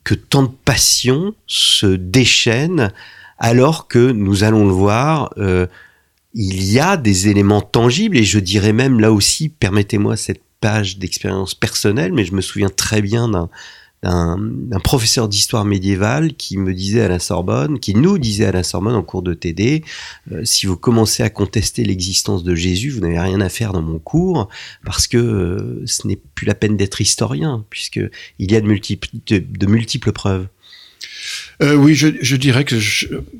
que 0.05 0.13
tant 0.13 0.43
de 0.43 0.51
passions 0.63 1.33
se 1.47 1.87
déchaînent 1.87 2.93
alors 3.37 3.87
que 3.87 4.11
nous 4.11 4.43
allons 4.43 4.65
le 4.65 4.73
voir, 4.73 5.33
euh, 5.37 5.67
il 6.33 6.63
y 6.69 6.79
a 6.79 6.97
des 6.97 7.29
éléments 7.29 7.61
tangibles, 7.61 8.17
et 8.17 8.23
je 8.23 8.39
dirais 8.39 8.73
même 8.73 8.99
là 8.99 9.11
aussi, 9.11 9.49
permettez-moi 9.49 10.17
cette 10.17 10.41
page 10.59 10.97
d'expérience 10.97 11.53
personnelle, 11.53 12.13
mais 12.13 12.25
je 12.25 12.33
me 12.33 12.41
souviens 12.41 12.69
très 12.69 13.01
bien 13.01 13.29
d'un 14.03 14.79
professeur 14.83 15.27
d'histoire 15.27 15.65
médiévale 15.65 16.33
qui 16.33 16.57
me 16.57 16.73
disait 16.73 17.01
à 17.01 17.07
la 17.07 17.19
Sorbonne, 17.19 17.79
qui 17.79 17.93
nous 17.93 18.17
disait 18.17 18.45
à 18.45 18.51
la 18.51 18.63
Sorbonne 18.63 18.95
en 18.95 19.03
cours 19.03 19.21
de 19.21 19.33
TD, 19.33 19.83
euh, 20.31 20.41
si 20.43 20.65
vous 20.65 20.77
commencez 20.77 21.23
à 21.23 21.29
contester 21.29 21.83
l'existence 21.83 22.43
de 22.43 22.53
Jésus, 22.53 22.89
vous 22.89 22.99
n'avez 22.99 23.19
rien 23.19 23.41
à 23.41 23.49
faire 23.49 23.73
dans 23.73 23.81
mon 23.81 23.99
cours 23.99 24.49
parce 24.83 25.07
que 25.07 25.17
euh, 25.17 25.83
ce 25.85 26.07
n'est 26.07 26.19
plus 26.35 26.45
la 26.45 26.55
peine 26.55 26.77
d'être 26.77 27.01
historien 27.01 27.65
puisque 27.69 28.01
il 28.39 28.51
y 28.51 28.55
a 28.55 28.61
de 28.61 29.67
multiples 29.67 30.11
preuves. 30.11 30.47
Euh, 31.61 31.75
oui, 31.75 31.95
je, 31.95 32.07
je, 32.21 32.35
dirais 32.35 32.65
que 32.65 32.75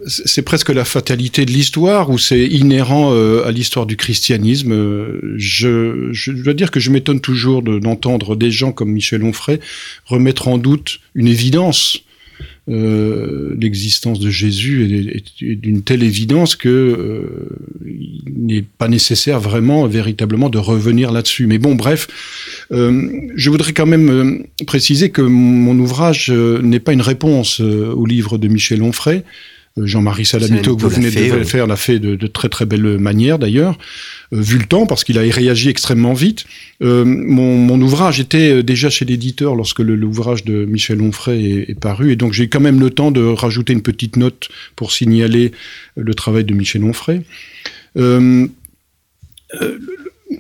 c'est 0.07 0.41
presque 0.41 0.69
la 0.69 0.85
fatalité 0.85 1.45
de 1.45 1.51
l'histoire 1.51 2.09
ou 2.09 2.17
c'est 2.17 2.45
inhérent 2.45 3.11
euh, 3.13 3.45
à 3.45 3.51
l'histoire 3.51 3.85
du 3.85 3.97
christianisme. 3.97 4.71
Euh, 4.71 5.35
je, 5.37 6.09
je, 6.11 6.31
dois 6.31 6.53
dire 6.53 6.71
que 6.71 6.79
je 6.79 6.91
m'étonne 6.91 7.19
toujours 7.19 7.61
d'entendre 7.61 8.35
des 8.35 8.51
gens 8.51 8.71
comme 8.71 8.91
Michel 8.91 9.23
Onfray 9.23 9.59
remettre 10.05 10.47
en 10.47 10.57
doute 10.57 10.99
une 11.13 11.27
évidence 11.27 11.99
euh, 12.67 13.55
l'existence 13.60 14.19
de 14.19 14.29
Jésus 14.31 15.13
est, 15.15 15.43
d'une 15.43 15.84
telle 15.84 16.01
évidence 16.01 16.55
que 16.55 16.69
euh, 16.69 17.48
il 17.86 18.24
n'est 18.38 18.63
pas 18.63 18.88
nécessaire 18.88 19.39
vraiment, 19.39 19.86
véritablement, 19.88 20.50
de 20.50 20.57
revenir 20.57 21.12
là-dessus. 21.12 21.45
Mais 21.45 21.60
bon, 21.60 21.75
bref, 21.75 22.07
euh, 22.72 23.07
je 23.36 23.50
voudrais 23.51 23.74
quand 23.74 23.86
même 23.86 24.45
préciser 24.65 25.12
que 25.12 25.22
mon 25.22 25.77
ouvrage 25.77 26.31
n'est 26.31 26.79
pas 26.79 26.93
une 26.93 27.01
réponse 27.01 27.60
au 27.60 28.05
livre 28.05 28.38
de 28.38 28.48
Michel 28.48 28.81
Onfray. 28.81 29.24
Jean-Marie 29.77 30.25
Salamito, 30.25 30.75
que 30.77 30.82
vous 30.82 30.89
venez 30.89 31.12
de 31.12 31.44
faire, 31.44 31.67
l'a 31.67 31.75
fait 31.75 32.00
de, 32.00 32.15
de, 32.15 32.27
très 32.27 32.48
très 32.48 32.65
belle 32.65 32.98
manière 32.98 33.38
d'ailleurs. 33.38 33.77
Euh, 34.32 34.39
vu 34.39 34.58
le 34.58 34.65
temps, 34.65 34.86
parce 34.86 35.03
qu'il 35.03 35.17
a 35.20 35.22
réagi 35.22 35.67
extrêmement 35.67 36.13
vite. 36.13 36.46
Euh, 36.82 37.03
mon, 37.03 37.58
mon, 37.58 37.82
ouvrage 37.82 38.22
était 38.22 38.51
euh, 38.51 38.63
déjà 38.63 38.89
chez 38.89 39.03
l'éditeur 39.03 39.55
lorsque 39.55 39.79
l'ouvrage 39.79 40.46
de 40.46 40.63
Michel 40.63 41.01
Onfray 41.01 41.46
est, 41.46 41.72
est 41.72 41.79
paru, 41.79 42.12
et 42.13 42.15
donc 42.15 42.32
j'ai 42.32 42.48
quand 42.48 42.62
même 42.62 42.79
le 42.79 42.89
temps 42.89 43.12
de 43.12 43.22
rajouter 43.22 43.74
une 43.74 43.82
petite 43.82 44.15
note 44.15 44.48
pour 44.77 44.94
signaler 44.94 45.51
le 45.98 46.13
travail 46.13 46.46
de 46.46 46.53
Michel 46.53 46.84
Onfray. 46.84 47.22
Euh, 47.98 48.48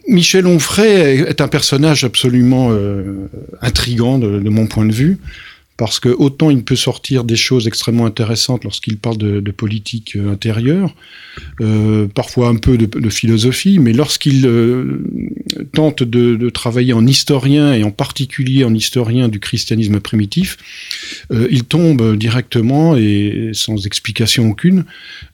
Michel 0.07 0.47
Onfray 0.47 1.21
est 1.27 1.41
un 1.41 1.47
personnage 1.47 2.03
absolument 2.03 2.69
euh, 2.71 3.29
intrigant 3.61 4.17
de, 4.17 4.39
de, 4.39 4.49
mon 4.49 4.67
point 4.67 4.85
de 4.85 4.93
vue 4.93 5.17
parce 5.77 5.99
que 5.99 6.09
autant 6.09 6.49
il 6.49 6.63
peut 6.63 6.75
sortir 6.75 7.23
des 7.23 7.35
choses 7.35 7.67
extrêmement 7.67 8.05
intéressantes 8.05 8.63
lorsqu'il 8.63 8.97
parle 8.97 9.17
de, 9.17 9.51
politique 9.51 10.15
euh, 10.15 10.31
intérieure, 10.31 10.93
euh, 11.61 12.07
parfois 12.07 12.49
un 12.49 12.55
peu 12.55 12.77
de, 12.77 13.09
philosophie, 13.09 13.79
mais 13.79 13.93
lorsqu'il 13.93 14.45
euh, 14.45 15.03
tente 15.73 16.03
de, 16.03 16.49
travailler 16.49 16.93
en 16.93 17.05
historien 17.05 17.73
et 17.73 17.83
en 17.83 17.91
particulier 17.91 18.63
en 18.63 18.73
historien 18.73 19.27
du 19.27 19.39
christianisme 19.39 19.99
primitif, 19.99 20.57
euh, 21.31 21.47
il 21.51 21.63
tombe 21.63 22.15
directement 22.17 22.95
et 22.97 23.51
sans 23.53 23.85
explication 23.85 24.49
aucune 24.49 24.85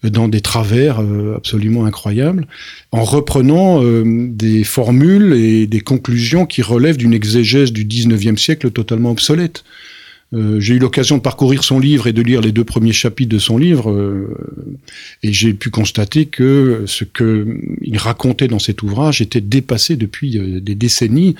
dans 0.03 0.27
des 0.27 0.41
travers 0.41 0.99
absolument 1.35 1.85
incroyables, 1.85 2.47
en 2.91 3.03
reprenant 3.03 3.81
des 4.03 4.63
formules 4.63 5.33
et 5.33 5.67
des 5.67 5.81
conclusions 5.81 6.45
qui 6.45 6.61
relèvent 6.61 6.97
d'une 6.97 7.13
exégèse 7.13 7.71
du 7.71 7.85
19e 7.85 8.37
siècle 8.37 8.71
totalement 8.71 9.11
obsolète. 9.11 9.63
Euh, 10.33 10.61
j'ai 10.61 10.75
eu 10.75 10.79
l'occasion 10.79 11.17
de 11.17 11.21
parcourir 11.21 11.63
son 11.63 11.77
livre 11.77 12.07
et 12.07 12.13
de 12.13 12.21
lire 12.21 12.39
les 12.39 12.53
deux 12.53 12.63
premiers 12.63 12.93
chapitres 12.93 13.31
de 13.31 13.39
son 13.39 13.57
livre, 13.57 13.91
euh, 13.91 14.33
et 15.23 15.33
j'ai 15.33 15.53
pu 15.53 15.69
constater 15.69 16.25
que 16.25 16.83
ce 16.85 17.03
que 17.03 17.59
il 17.81 17.97
racontait 17.97 18.47
dans 18.47 18.59
cet 18.59 18.81
ouvrage 18.81 19.21
était 19.21 19.41
dépassé 19.41 19.97
depuis 19.97 20.37
euh, 20.37 20.61
des 20.61 20.75
décennies, 20.75 21.35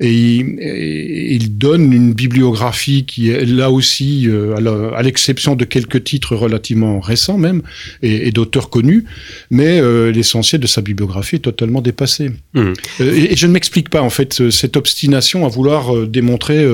et 0.00 0.12
il, 0.12 0.56
et 0.58 1.34
il, 1.34 1.56
donne 1.58 1.92
une 1.92 2.12
bibliographie 2.12 3.04
qui 3.04 3.30
est 3.30 3.44
là 3.44 3.70
aussi, 3.70 4.24
euh, 4.26 4.56
à 4.96 5.02
l'exception 5.02 5.54
de 5.54 5.64
quelques 5.64 6.02
titres 6.02 6.34
relativement 6.34 6.98
récents 6.98 7.38
même, 7.38 7.62
et, 8.02 8.26
et 8.26 8.32
d'auteurs 8.32 8.68
connus, 8.68 9.04
mais 9.50 9.80
l'essentiel 10.10 10.60
de 10.60 10.66
sa 10.66 10.80
bibliographie 10.80 11.36
est 11.36 11.40
totalement 11.40 11.80
dépassé. 11.80 12.30
Mmh. 12.54 12.72
Et, 13.00 13.32
et, 13.32 13.36
je 13.36 13.46
ne 13.46 13.52
m'explique 13.52 13.90
pas 13.90 14.02
en 14.02 14.10
fait 14.10 14.50
cette 14.50 14.76
obstination 14.76 15.46
à 15.46 15.48
vouloir 15.48 16.06
démontrer 16.06 16.64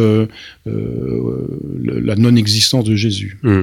la 1.83 2.17
non-existence 2.17 2.85
de 2.85 2.97
Jésus. 2.97 3.39
Mmh. 3.43 3.63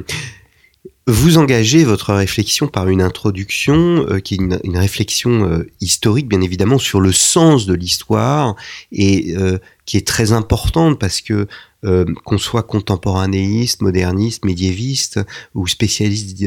Vous 1.10 1.38
engagez 1.38 1.86
votre 1.86 2.14
réflexion 2.14 2.68
par 2.68 2.90
une 2.90 3.02
introduction 3.02 4.06
euh, 4.10 4.20
qui 4.20 4.34
est 4.34 4.38
une, 4.38 4.78
réflexion 4.78 5.50
euh, 5.50 5.66
historique, 5.80 6.28
bien 6.28 6.42
évidemment, 6.42 6.80
sur 6.80 7.00
le 7.00 7.14
sens 7.14 7.66
de 7.66 7.74
l'histoire 7.74 8.58
et 8.92 9.34
euh, 9.38 9.58
qui 9.86 9.96
est 9.96 10.06
très 10.06 10.34
importante 10.34 11.00
parce 11.00 11.22
que 11.22 11.48
euh, 11.88 12.06
qu'on 12.26 12.38
soit 12.38 12.64
contemporanéiste, 12.64 13.82
moderniste, 13.82 14.44
médiéviste 14.44 15.20
ou 15.56 15.68
spécialiste 15.68 16.38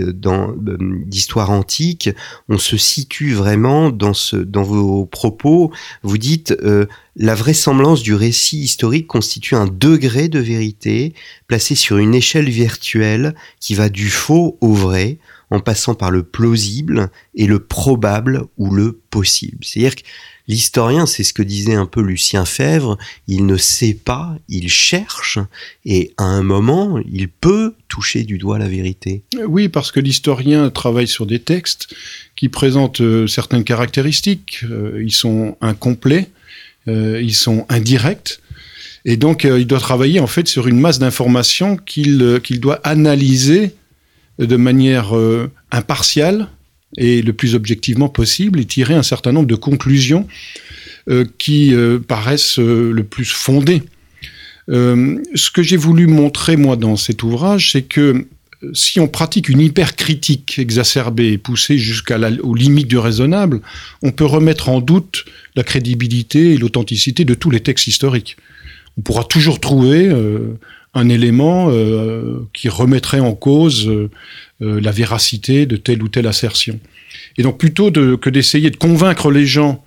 d'histoire 1.07 1.51
antique, 1.51 2.11
on 2.49 2.59
se 2.59 2.77
situe 2.77 3.33
vraiment 3.33 3.91
dans, 3.91 4.15
ce, 4.15 4.37
dans 4.37 4.63
vos 4.63 5.07
propos. 5.07 5.73
Vous 6.03 6.19
dites 6.19 6.53
euh, 6.63 6.87
la 7.17 7.35
vraisemblance 7.35 8.03
du 8.03 8.15
récit 8.15 8.59
historique 8.59 9.07
constitue 9.07 9.55
un 9.55 9.67
degré 9.67 10.29
de 10.29 10.39
vérité 10.39 11.15
placé 11.47 11.75
sur 11.75 11.99
une 11.99 12.15
échelle 12.15 12.51
virtuelle 12.51 13.35
qui 13.61 13.75
va 13.75 13.89
du 13.89 14.11
faux 14.11 14.59
au 14.61 14.75
vrai 14.75 15.19
en 15.51 15.61
passant 15.61 15.95
par 15.95 16.11
le 16.11 16.23
plausible 16.23 17.11
et 17.35 17.47
le 17.47 17.59
probable 17.59 18.45
ou 18.57 18.73
le 18.73 19.01
possible. 19.11 19.59
C'est-à-dire 19.63 19.97
que 19.97 20.03
L'historien, 20.51 21.07
c'est 21.07 21.23
ce 21.23 21.33
que 21.33 21.45
disait 21.45 21.77
un 21.77 21.87
peu 21.87 22.03
Lucien 22.03 22.45
Fèvre, 22.45 22.99
il 23.29 23.47
ne 23.47 23.57
sait 23.57 23.95
pas, 23.95 24.37
il 24.49 24.69
cherche, 24.69 25.39
et 25.85 26.13
à 26.17 26.25
un 26.25 26.43
moment, 26.43 26.99
il 27.09 27.29
peut 27.29 27.75
toucher 27.87 28.25
du 28.25 28.37
doigt 28.37 28.59
la 28.59 28.67
vérité. 28.67 29.23
Oui, 29.47 29.69
parce 29.69 29.93
que 29.93 30.01
l'historien 30.01 30.69
travaille 30.71 31.07
sur 31.07 31.25
des 31.25 31.39
textes 31.39 31.95
qui 32.35 32.49
présentent 32.49 33.01
euh, 33.01 33.29
certaines 33.29 33.63
caractéristiques. 33.63 34.65
Euh, 34.69 35.01
ils 35.01 35.13
sont 35.13 35.57
incomplets, 35.61 36.27
euh, 36.89 37.23
ils 37.23 37.37
sont 37.37 37.65
indirects, 37.69 38.41
et 39.05 39.17
donc 39.17 39.45
il 39.45 39.69
doit 39.69 39.79
travailler 39.79 40.19
en 40.19 40.27
fait 40.27 40.49
sur 40.49 40.67
une 40.67 40.81
masse 40.81 40.99
d'informations 40.99 41.77
qu'il 41.77 42.41
qu'il 42.43 42.59
doit 42.59 42.81
analyser 42.83 43.77
de 44.41 44.57
manière 44.57 45.13
impartiale, 45.71 46.49
et 46.97 47.23
le 47.23 47.33
plus 47.33 47.55
objectivement 47.55 48.09
possible 48.09 48.61
et 48.61 48.65
tirer 48.65 48.95
un 48.95 49.03
certain 49.03 49.33
nombre 49.33 49.47
de 49.47 49.55
conclusions 49.55 50.27
euh, 51.09 51.25
qui 51.39 51.75
euh, 51.75 51.99
paraissent 51.99 52.59
euh, 52.59 52.93
le 52.93 53.05
plus 53.05 53.25
fondées. 53.25 53.83
Euh, 54.69 55.19
ce 55.35 55.51
que 55.51 55.63
j'ai 55.63 55.77
voulu 55.77 56.07
montrer, 56.07 56.57
moi, 56.57 56.77
dans 56.77 56.97
cet 56.97 57.23
ouvrage, 57.23 57.73
c'est 57.73 57.83
que 57.83 58.27
euh, 58.63 58.71
si 58.75 59.01
on 59.01 59.09
pratique 59.09 59.49
une 59.49 59.61
hypercritique 59.61 60.59
exacerbée 60.59 61.33
et 61.33 61.39
poussée 61.39 61.79
jusqu'aux 61.79 62.55
limites 62.55 62.89
du 62.89 62.99
raisonnable, 62.99 63.61
on 64.03 64.11
peut 64.11 64.27
remettre 64.27 64.69
en 64.69 64.81
doute 64.81 65.25
la 65.57 65.63
crédibilité 65.63 66.55
et 66.55 66.59
l'authenticité 66.59 67.25
de 67.25 67.35
tous 67.35 67.51
les 67.51 67.61
textes 67.61 67.87
historiques. 67.87 68.37
On 68.99 69.03
pourra 69.03 69.25
toujours 69.25 69.61
trouver 69.61 70.09
euh, 70.09 70.59
un 70.95 71.09
élément 71.09 71.69
euh, 71.71 72.49
qui 72.53 72.69
remettrait 72.69 73.21
en 73.21 73.35
cause 73.35 73.89
euh, 73.89 74.11
euh, 74.63 74.81
la 74.81 74.91
véracité 74.91 75.67
de 75.67 75.77
telle 75.77 76.03
ou 76.03 76.09
telle 76.09 76.27
assertion. 76.27 76.81
Et 77.37 77.43
donc 77.43 77.59
plutôt 77.59 77.91
que 77.93 78.31
d'essayer 78.31 78.71
de 78.71 78.77
convaincre 78.77 79.31
les 79.31 79.47
gens 79.47 79.85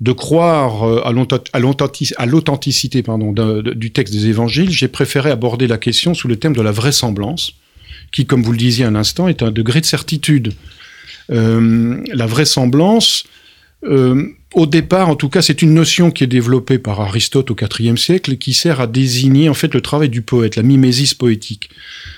de 0.00 0.12
croire 0.12 0.84
à 1.06 1.58
l'authenticité 1.60 3.02
du 3.74 3.90
texte 3.92 4.12
des 4.12 4.26
évangiles, 4.26 4.70
j'ai 4.70 4.88
préféré 4.88 5.30
aborder 5.30 5.66
la 5.66 5.78
question 5.78 6.12
sous 6.12 6.28
le 6.28 6.36
thème 6.36 6.54
de 6.54 6.60
la 6.60 6.72
vraisemblance, 6.72 7.54
qui, 8.12 8.26
comme 8.26 8.42
vous 8.42 8.52
le 8.52 8.58
disiez 8.58 8.84
un 8.84 8.94
instant, 8.94 9.28
est 9.28 9.42
un 9.42 9.50
degré 9.50 9.80
de 9.80 9.86
certitude. 9.86 10.52
La 11.30 12.26
vraisemblance, 12.26 13.24
euh, 13.84 14.28
au 14.54 14.66
départ, 14.66 15.08
en 15.08 15.16
tout 15.16 15.28
cas, 15.28 15.42
c'est 15.42 15.60
une 15.60 15.74
notion 15.74 16.10
qui 16.10 16.24
est 16.24 16.28
développée 16.28 16.78
par 16.78 17.00
Aristote 17.00 17.50
au 17.50 17.56
IVe 17.78 17.96
siècle 17.96 18.32
et 18.32 18.36
qui 18.38 18.54
sert 18.54 18.80
à 18.80 18.86
désigner 18.86 19.48
en 19.48 19.54
fait 19.54 19.74
le 19.74 19.80
travail 19.80 20.08
du 20.08 20.22
poète, 20.22 20.56
la 20.56 20.62
mimésis 20.62 21.14
poétique. 21.14 21.68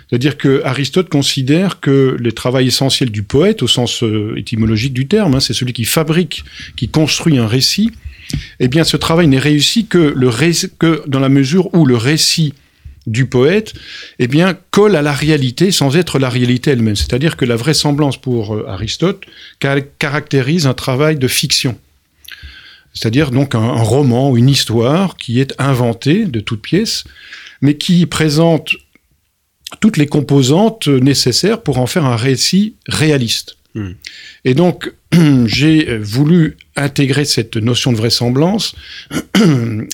C'est-à-dire 0.08 0.38
que 0.38 0.62
Aristote 0.64 1.08
considère 1.08 1.80
que 1.80 2.16
le 2.18 2.32
travail 2.32 2.68
essentiel 2.68 3.10
du 3.10 3.22
poète, 3.22 3.62
au 3.62 3.66
sens 3.66 4.02
euh, 4.02 4.34
étymologique 4.36 4.92
du 4.92 5.08
terme, 5.08 5.34
hein, 5.34 5.40
c'est 5.40 5.52
celui 5.52 5.72
qui 5.72 5.84
fabrique, 5.84 6.44
qui 6.76 6.88
construit 6.88 7.38
un 7.38 7.46
récit. 7.46 7.90
Eh 8.60 8.68
bien, 8.68 8.84
ce 8.84 8.96
travail 8.96 9.26
n'est 9.26 9.38
réussi 9.38 9.86
que, 9.86 10.12
le 10.14 10.30
que 10.78 11.02
dans 11.06 11.20
la 11.20 11.28
mesure 11.28 11.74
où 11.74 11.86
le 11.86 11.96
récit 11.96 12.54
du 13.08 13.26
poète, 13.26 13.74
eh 14.18 14.28
bien, 14.28 14.56
colle 14.70 14.96
à 14.96 15.02
la 15.02 15.12
réalité 15.12 15.70
sans 15.70 15.96
être 15.96 16.18
la 16.18 16.28
réalité 16.28 16.70
elle-même. 16.70 16.96
C'est-à-dire 16.96 17.36
que 17.36 17.44
la 17.44 17.56
vraisemblance 17.56 18.16
pour 18.16 18.54
euh, 18.54 18.66
Aristote 18.68 19.24
caractérise 19.98 20.66
un 20.66 20.74
travail 20.74 21.16
de 21.16 21.28
fiction. 21.28 21.76
C'est-à-dire 22.94 23.30
donc 23.30 23.54
un, 23.54 23.72
roman 23.74 24.30
ou 24.30 24.36
une 24.36 24.48
histoire 24.48 25.16
qui 25.16 25.40
est 25.40 25.54
inventée 25.58 26.24
de 26.24 26.40
toutes 26.40 26.62
pièces, 26.62 27.04
mais 27.60 27.76
qui 27.76 28.06
présente 28.06 28.74
toutes 29.80 29.98
les 29.98 30.06
composantes 30.06 30.88
nécessaires 30.88 31.62
pour 31.62 31.78
en 31.78 31.86
faire 31.86 32.06
un 32.06 32.16
récit 32.16 32.74
réaliste. 32.86 33.57
Hmm. 33.78 33.92
Et 34.44 34.54
donc, 34.54 34.92
j'ai 35.46 35.98
voulu 35.98 36.56
intégrer 36.74 37.24
cette 37.24 37.56
notion 37.56 37.92
de 37.92 37.96
vraisemblance 37.96 38.74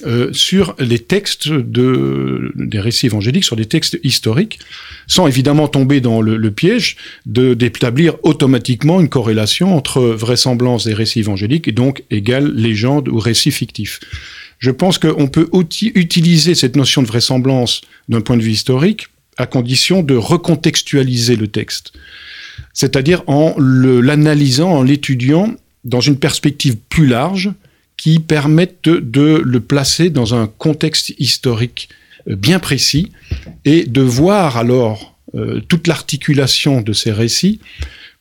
euh, 0.07 0.33
sur 0.33 0.75
les 0.79 0.99
textes 0.99 1.49
de, 1.49 2.53
des 2.55 2.81
récits 2.81 3.07
évangéliques, 3.07 3.45
sur 3.45 3.57
des 3.57 3.67
textes 3.67 3.99
historiques, 4.03 4.59
sans 5.07 5.27
évidemment 5.27 5.69
tomber 5.69 6.01
dans 6.01 6.23
le, 6.23 6.51
piège 6.51 6.97
d'établir 7.27 8.15
automatiquement 8.23 9.01
une 9.01 9.09
corrélation 9.09 9.77
entre 9.77 10.01
vraisemblance 10.01 10.85
des 10.87 10.95
récits 10.95 11.21
évangéliques 11.21 11.69
et 11.69 11.73
donc 11.73 12.05
égale 12.11 12.51
légende 12.55 13.09
ou 13.09 13.19
récit 13.19 13.51
fictif. 13.51 14.01
Je 14.59 14.71
pense 14.71 14.99
qu'on 14.99 15.27
peut 15.27 15.49
utiliser 15.95 16.55
cette 16.55 16.77
notion 16.77 17.03
de 17.03 17.07
vraisemblance 17.07 17.83
d'un 18.09 18.23
point 18.23 18.37
de 18.37 18.43
vue 18.43 18.53
historique 18.53 19.09
à 19.37 19.47
condition 19.47 20.03
de 20.03 20.15
recontextualiser 20.15 21.37
le 21.37 21.49
texte 21.49 21.93
c'est-à-dire 22.75 23.23
en 23.27 23.55
l'analysant, 23.59 24.71
en 24.71 24.83
l'étudiant 24.83 25.55
dans 25.85 26.01
une 26.01 26.19
perspective 26.19 26.77
plus 26.89 27.07
large 27.07 27.53
qui 27.97 28.19
permette 28.19 28.89
de, 28.89 29.41
le 29.45 29.61
placer 29.61 30.11
dans 30.11 30.35
un 30.35 30.47
contexte 30.47 31.15
historique 31.19 31.89
euh, 32.29 32.35
bien 32.35 32.59
précis 32.59 33.13
et 33.65 33.85
de 33.85 34.03
voir 34.03 34.57
alors 34.57 35.17
euh, 35.35 35.61
toute 35.69 35.87
l'articulation 35.87 36.81
de 36.81 36.93
ces 36.93 37.13
récits 37.13 37.61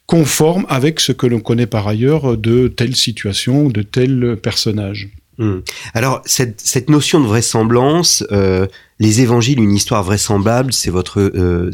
conforme 0.05 0.65
avec 0.69 0.99
ce 0.99 1.11
que 1.11 1.25
l'on 1.25 1.39
connaît 1.39 1.65
par 1.65 1.87
ailleurs 1.87 2.37
de 2.37 2.67
telle 2.67 2.95
situation, 2.95 3.69
de 3.69 3.81
tel 3.81 4.37
personnage. 4.41 5.09
Hmm. 5.37 5.59
Alors, 5.93 6.21
cette, 6.25 6.61
cette, 6.61 6.89
notion 6.89 7.19
de 7.19 7.25
vraisemblance, 7.25 8.23
euh, 8.31 8.67
les 9.03 9.19
évangiles, 9.19 9.59
une 9.59 9.75
histoire 9.75 10.01
vraisemblable, 10.01 10.71
c'est 10.71 10.89
votre 10.89 11.19
euh, 11.19 11.71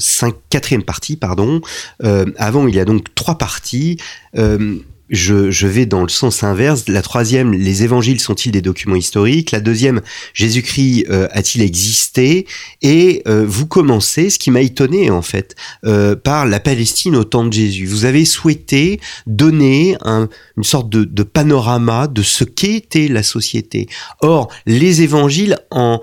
quatrième 0.50 0.84
partie, 0.84 1.16
pardon. 1.16 1.62
Euh, 2.04 2.26
avant, 2.38 2.68
il 2.68 2.74
y 2.74 2.80
a 2.80 2.86
donc 2.86 3.14
trois 3.14 3.38
parties. 3.38 3.98
Euh, 4.36 4.78
je, 5.10 5.68
vais 5.68 5.86
dans 5.86 6.04
le 6.04 6.10
sens 6.10 6.44
inverse. 6.44 6.88
La 6.88 7.02
troisième, 7.02 7.54
les 7.54 7.84
évangiles 7.84 8.20
sont-ils 8.20 8.52
des 8.52 8.62
documents 8.62 8.96
historiques? 8.96 9.52
La 9.52 9.60
deuxième, 9.60 10.02
Jésus-Christ 10.34 11.06
euh, 11.10 11.28
a-t-il 11.32 11.64
existé? 11.64 12.46
Et 12.82 13.24
euh, 13.28 13.46
vous 13.48 13.68
commencez, 13.68 14.30
ce 14.30 14.40
qui 14.40 14.52
m'a 14.52 14.62
étonné 14.62 15.10
en 15.10 15.22
fait, 15.22 15.56
euh, 15.86 16.16
par 16.16 16.46
la 16.46 16.60
Palestine 16.60 17.16
au 17.16 17.24
temps 17.24 17.46
de 17.46 17.54
Jésus. 17.54 17.86
Vous 17.86 18.06
avez 18.06 18.26
souhaité 18.26 19.00
donner 19.28 19.98
une 20.06 20.64
sorte 20.64 20.90
de, 20.90 21.04
de 21.04 21.24
panorama 21.24 22.08
de 22.08 22.22
ce 22.22 22.44
qu'était 22.44 23.08
la 23.08 23.24
société. 23.24 23.88
Or, 24.22 24.50
les 24.66 25.02
évangiles 25.02 25.58
en 25.72 26.02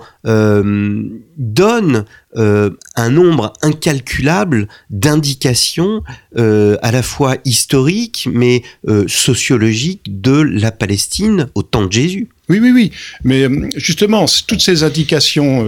donnent 1.37 2.05
euh, 2.37 2.69
un 2.95 3.09
nombre 3.09 3.53
incalculable 3.63 4.67
d'indications 4.91 6.03
euh, 6.37 6.77
à 6.83 6.91
la 6.91 7.01
fois 7.01 7.37
historiques 7.45 8.29
mais 8.31 8.61
euh, 8.87 9.05
sociologiques 9.07 10.21
de 10.21 10.41
la 10.41 10.71
Palestine 10.71 11.47
au 11.55 11.63
temps 11.63 11.85
de 11.85 11.91
Jésus. 11.91 12.27
Oui, 12.47 12.59
oui, 12.61 12.71
oui. 12.71 12.91
Mais 13.23 13.47
justement, 13.75 14.25
toutes 14.47 14.61
ces 14.61 14.83
indications 14.83 15.67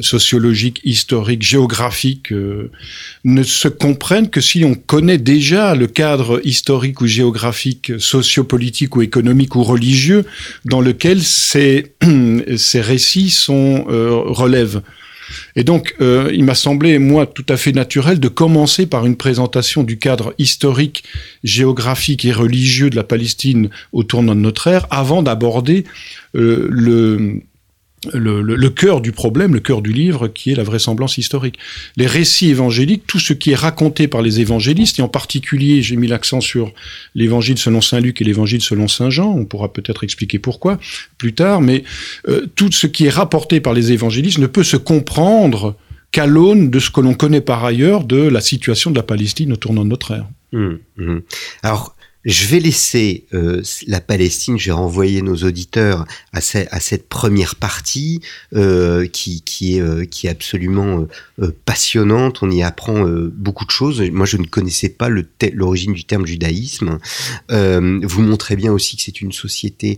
sociologiques, 0.00 0.80
historiques, 0.84 1.42
géographiques 1.42 2.34
ne 3.24 3.42
se 3.42 3.68
comprennent 3.68 4.28
que 4.28 4.42
si 4.42 4.64
on 4.64 4.74
connaît 4.74 5.16
déjà 5.16 5.74
le 5.74 5.86
cadre 5.86 6.40
historique 6.44 7.00
ou 7.00 7.06
géographique, 7.06 7.92
sociopolitique 7.98 8.96
ou 8.96 9.02
économique 9.02 9.56
ou 9.56 9.62
religieux 9.62 10.26
dans 10.66 10.82
lequel 10.82 11.22
ces, 11.22 11.94
ces 12.56 12.80
récits 12.80 13.30
sont 13.30 13.84
relèvent. 13.86 14.82
Et 15.54 15.64
donc, 15.64 15.94
euh, 16.00 16.30
il 16.32 16.44
m'a 16.44 16.54
semblé, 16.54 16.98
moi, 16.98 17.26
tout 17.26 17.46
à 17.48 17.56
fait 17.56 17.72
naturel 17.72 18.20
de 18.20 18.28
commencer 18.28 18.86
par 18.86 19.06
une 19.06 19.16
présentation 19.16 19.82
du 19.82 19.98
cadre 19.98 20.34
historique, 20.38 21.04
géographique 21.44 22.24
et 22.24 22.32
religieux 22.32 22.90
de 22.90 22.96
la 22.96 23.04
Palestine 23.04 23.70
au 23.92 24.02
tournant 24.02 24.34
de 24.34 24.40
notre 24.40 24.66
ère, 24.66 24.86
avant 24.90 25.22
d'aborder 25.22 25.84
euh, 26.34 26.66
le 26.70 27.40
le, 28.12 28.42
le, 28.42 28.70
cœur 28.70 29.00
du 29.00 29.12
problème, 29.12 29.54
le 29.54 29.60
cœur 29.60 29.82
du 29.82 29.92
livre, 29.92 30.28
qui 30.28 30.52
est 30.52 30.54
la 30.54 30.62
vraisemblance 30.62 31.18
historique. 31.18 31.58
Les 31.96 32.06
récits 32.06 32.50
évangéliques, 32.50 33.06
tout 33.06 33.18
ce 33.18 33.32
qui 33.32 33.52
est 33.52 33.56
raconté 33.56 34.08
par 34.08 34.22
les 34.22 34.40
évangélistes, 34.40 34.98
et 34.98 35.02
en 35.02 35.08
particulier, 35.08 35.82
j'ai 35.82 35.96
mis 35.96 36.06
l'accent 36.06 36.40
sur 36.40 36.72
l'évangile 37.14 37.58
selon 37.58 37.80
Saint 37.80 38.00
Luc 38.00 38.20
et 38.20 38.24
l'évangile 38.24 38.62
selon 38.62 38.88
Saint 38.88 39.10
Jean, 39.10 39.32
on 39.32 39.44
pourra 39.44 39.72
peut-être 39.72 40.04
expliquer 40.04 40.38
pourquoi 40.38 40.78
plus 41.18 41.32
tard, 41.32 41.60
mais 41.60 41.84
euh, 42.28 42.46
tout 42.54 42.70
ce 42.72 42.86
qui 42.86 43.06
est 43.06 43.10
rapporté 43.10 43.60
par 43.60 43.72
les 43.72 43.92
évangélistes 43.92 44.38
ne 44.38 44.46
peut 44.46 44.64
se 44.64 44.76
comprendre 44.76 45.76
qu'à 46.12 46.26
l'aune 46.26 46.70
de 46.70 46.78
ce 46.78 46.90
que 46.90 47.00
l'on 47.00 47.14
connaît 47.14 47.40
par 47.40 47.64
ailleurs 47.64 48.04
de 48.04 48.16
la 48.16 48.40
situation 48.40 48.90
de 48.90 48.96
la 48.96 49.02
Palestine 49.02 49.52
au 49.52 49.56
tournant 49.56 49.84
de 49.84 49.90
notre 49.90 50.12
ère. 50.12 50.26
Hum, 50.52 50.78
hum. 50.98 51.22
Alors, 51.62 51.95
je 52.26 52.46
vais 52.48 52.58
laisser 52.58 53.24
euh, 53.34 53.62
la 53.86 54.00
Palestine, 54.00 54.58
j'ai 54.58 54.72
renvoyé 54.72 55.22
nos 55.22 55.36
auditeurs 55.36 56.04
à, 56.32 56.40
cette 56.40 57.08
première 57.08 57.54
partie 57.54 58.20
euh, 58.52 59.06
qui, 59.06 59.42
qui, 59.42 59.76
est, 59.76 59.80
euh, 59.80 60.04
qui 60.04 60.26
est 60.26 60.30
absolument 60.30 61.06
passionnante. 61.64 62.42
On 62.42 62.50
y 62.50 62.64
apprend 62.64 63.06
beaucoup 63.32 63.64
de 63.64 63.70
choses. 63.70 64.02
Moi, 64.10 64.26
je 64.26 64.38
ne 64.38 64.44
connaissais 64.44 64.88
pas 64.88 65.08
l'origine 65.52 65.92
du 65.92 66.02
terme 66.02 66.26
judaïsme. 66.26 66.98
vous 67.48 68.22
montrez 68.22 68.56
bien 68.56 68.72
aussi 68.72 68.96
que 68.96 69.02
c'est 69.02 69.20
une 69.20 69.32
société 69.32 69.96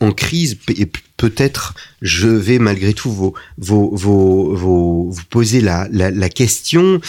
en 0.00 0.12
crise 0.12 0.56
et 0.74 0.86
peut-être 1.18 1.74
je 2.00 2.28
vais 2.28 2.58
malgré 2.58 2.94
tout 2.94 3.12
vous, 3.12 3.34
vous 3.58 5.14
poser 5.28 5.60
la, 5.60 5.86
la, 5.90 6.10
la 6.10 6.28
question. 6.30 7.00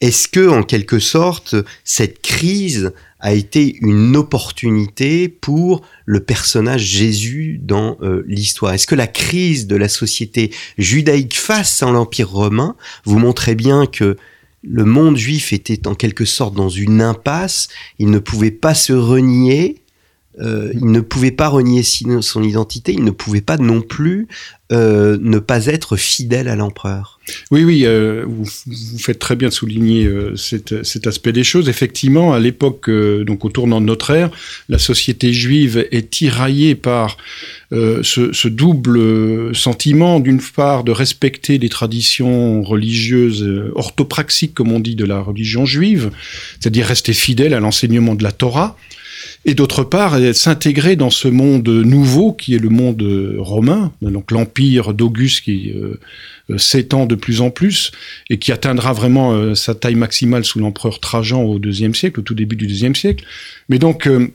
Est-ce 0.00 0.28
que, 0.28 0.48
en 0.48 0.62
quelque 0.62 0.98
sorte, 0.98 1.54
cette 1.84 2.22
crise 2.22 2.92
a 3.20 3.32
été 3.32 3.76
une 3.80 4.16
opportunité 4.16 5.28
pour 5.28 5.82
le 6.06 6.20
personnage 6.20 6.82
Jésus 6.82 7.60
dans 7.62 7.96
euh, 8.02 8.24
l'histoire. 8.26 8.74
Est-ce 8.74 8.86
que 8.86 8.94
la 8.94 9.06
crise 9.06 9.66
de 9.66 9.76
la 9.76 9.88
société 9.88 10.50
judaïque 10.78 11.38
face 11.38 11.82
à 11.82 11.90
l'Empire 11.90 12.30
romain 12.30 12.76
vous 13.04 13.18
montrait 13.18 13.54
bien 13.54 13.86
que 13.86 14.16
le 14.62 14.84
monde 14.84 15.16
juif 15.16 15.52
était 15.52 15.86
en 15.86 15.94
quelque 15.94 16.24
sorte 16.24 16.54
dans 16.54 16.68
une 16.68 17.00
impasse, 17.00 17.68
il 17.98 18.10
ne 18.10 18.18
pouvait 18.18 18.50
pas 18.50 18.74
se 18.74 18.92
renier, 18.92 19.79
euh, 20.40 20.70
il 20.74 20.90
ne 20.90 21.00
pouvait 21.00 21.30
pas 21.30 21.48
renier 21.48 21.82
son 21.82 22.42
identité, 22.42 22.92
il 22.92 23.04
ne 23.04 23.10
pouvait 23.10 23.40
pas 23.40 23.58
non 23.58 23.82
plus 23.82 24.26
euh, 24.72 25.18
ne 25.20 25.38
pas 25.40 25.66
être 25.66 25.96
fidèle 25.96 26.48
à 26.48 26.54
l'empereur. 26.54 27.18
Oui, 27.50 27.64
oui, 27.64 27.82
euh, 27.84 28.24
vous, 28.26 28.46
faites 28.98 29.18
très 29.18 29.36
bien 29.36 29.48
de 29.48 29.52
souligner 29.52 30.08
cet, 30.36 30.72
aspect 31.06 31.32
des 31.32 31.44
choses. 31.44 31.68
Effectivement, 31.68 32.32
à 32.32 32.38
l'époque, 32.38 32.88
donc 32.90 33.44
au 33.44 33.50
tournant 33.50 33.80
de 33.80 33.86
notre 33.86 34.10
ère, 34.10 34.30
la 34.68 34.78
société 34.78 35.32
juive 35.32 35.86
est 35.90 36.10
tiraillée 36.10 36.74
par 36.74 37.18
ce, 37.72 38.02
ce, 38.32 38.48
double 38.48 39.54
sentiment, 39.54 40.20
d'une 40.20 40.40
part, 40.40 40.84
de 40.84 40.92
respecter 40.92 41.58
les 41.58 41.68
traditions 41.68 42.62
religieuses 42.62 43.46
orthopraxiques, 43.74 44.54
comme 44.54 44.72
on 44.72 44.80
dit, 44.80 44.96
de 44.96 45.04
la 45.04 45.20
religion 45.20 45.66
juive, 45.66 46.10
c'est-à-dire 46.58 46.86
rester 46.86 47.12
fidèle 47.12 47.54
à 47.54 47.60
l'enseignement 47.60 48.14
de 48.14 48.22
la 48.22 48.32
Torah, 48.32 48.76
et 49.44 49.54
d'autre 49.54 49.84
part 49.84 50.18
s'intégrer 50.34 50.96
dans 50.96 51.10
ce 51.10 51.28
monde 51.28 51.68
nouveau 51.68 52.32
qui 52.32 52.54
est 52.54 52.58
le 52.58 52.68
monde 52.68 53.02
romain, 53.38 53.92
donc 54.02 54.30
l'empire 54.30 54.94
d'Auguste 54.94 55.44
qui 55.44 55.72
euh, 56.50 56.58
s'étend 56.58 57.06
de 57.06 57.14
plus 57.14 57.40
en 57.40 57.50
plus 57.50 57.92
et 58.28 58.38
qui 58.38 58.52
atteindra 58.52 58.92
vraiment 58.92 59.32
euh, 59.32 59.54
sa 59.54 59.74
taille 59.74 59.94
maximale 59.94 60.44
sous 60.44 60.58
l'empereur 60.58 61.00
Trajan 61.00 61.42
au 61.42 61.58
deuxième 61.58 61.94
siècle, 61.94 62.20
au 62.20 62.22
tout 62.22 62.34
début 62.34 62.56
du 62.56 62.66
deuxième 62.66 62.94
siècle. 62.94 63.24
Mais 63.68 63.78
donc 63.78 64.06
euh, 64.06 64.28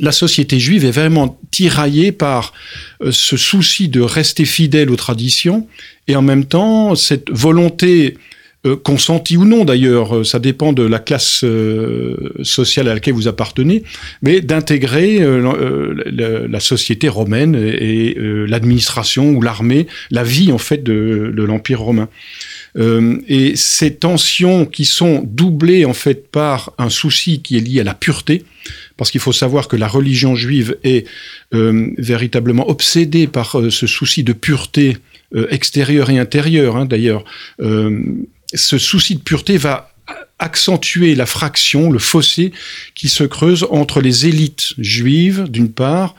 la 0.00 0.12
société 0.12 0.58
juive 0.58 0.84
est 0.84 0.90
vraiment 0.90 1.40
tiraillée 1.50 2.12
par 2.12 2.52
ce 3.10 3.36
souci 3.36 3.88
de 3.88 4.00
rester 4.00 4.44
fidèle 4.44 4.90
aux 4.90 4.96
traditions 4.96 5.66
et 6.06 6.14
en 6.14 6.22
même 6.22 6.44
temps 6.44 6.94
cette 6.94 7.28
volonté 7.30 8.16
euh, 8.66 8.76
consenti 8.76 9.38
ou 9.38 9.46
non 9.46 9.64
d'ailleurs, 9.64 10.18
euh, 10.18 10.22
ça 10.22 10.38
dépend 10.38 10.74
de 10.74 10.82
la 10.82 10.98
classe 10.98 11.44
euh, 11.44 12.34
sociale 12.42 12.88
à 12.88 12.94
laquelle 12.94 13.14
vous 13.14 13.26
appartenez, 13.26 13.84
mais 14.20 14.42
d'intégrer 14.42 15.18
la, 15.18 16.60
société 16.60 17.08
romaine 17.08 17.54
et, 17.54 18.14
l'administration 18.18 19.30
ou 19.30 19.40
l'armée, 19.40 19.86
la 20.10 20.24
vie 20.24 20.52
en 20.52 20.58
fait 20.58 20.82
de, 20.82 21.32
l'Empire 21.34 21.80
romain. 21.80 22.10
et 22.76 23.56
ces 23.56 23.94
tensions 23.94 24.66
qui 24.66 24.84
sont 24.84 25.22
doublées 25.24 25.86
en 25.86 25.94
fait 25.94 26.30
par 26.30 26.74
un 26.76 26.90
souci 26.90 27.40
qui 27.40 27.56
est 27.56 27.60
lié 27.60 27.80
à 27.80 27.84
la 27.84 27.94
pureté, 27.94 28.44
parce 28.98 29.10
qu'il 29.10 29.22
faut 29.22 29.32
savoir 29.32 29.68
que 29.68 29.76
la 29.76 29.88
religion 29.88 30.34
juive 30.34 30.76
est 30.84 31.06
véritablement 31.52 32.68
obsédée 32.68 33.26
par 33.26 33.56
ce 33.70 33.86
souci 33.86 34.22
de 34.22 34.34
pureté 34.34 34.98
extérieure 35.50 36.10
et 36.10 36.18
intérieure. 36.18 36.76
Hein, 36.76 36.84
D'ailleurs, 36.84 37.24
ce 38.52 38.78
souci 38.78 39.16
de 39.16 39.20
pureté 39.20 39.56
va 39.56 39.90
accentuer 40.38 41.14
la 41.14 41.26
fraction, 41.26 41.90
le 41.90 41.98
fossé 41.98 42.52
qui 42.94 43.08
se 43.08 43.24
creuse 43.24 43.66
entre 43.70 44.00
les 44.00 44.26
élites 44.26 44.74
juives 44.78 45.48
d'une 45.48 45.70
part 45.70 46.14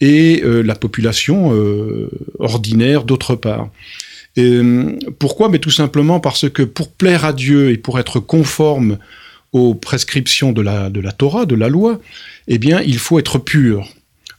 et 0.00 0.42
euh, 0.42 0.62
la 0.62 0.74
population 0.74 1.54
euh, 1.54 2.10
ordinaire 2.38 3.04
d'autre 3.04 3.34
part. 3.34 3.68
Euh, 4.38 4.98
pourquoi? 5.18 5.48
Mais 5.48 5.58
tout 5.58 5.70
simplement 5.70 6.20
parce 6.20 6.48
que 6.50 6.62
pour 6.62 6.90
plaire 6.90 7.24
à 7.24 7.32
Dieu 7.32 7.70
et 7.70 7.76
pour 7.76 7.98
être 7.98 8.20
conforme 8.20 8.98
aux 9.52 9.74
prescriptions 9.74 10.52
de 10.52 10.60
la, 10.60 10.90
de 10.90 11.00
la 11.00 11.12
Torah, 11.12 11.46
de 11.46 11.54
la 11.54 11.68
loi, 11.68 12.00
eh 12.48 12.58
bien, 12.58 12.82
il 12.82 12.98
faut 12.98 13.18
être 13.18 13.38
pur. 13.38 13.88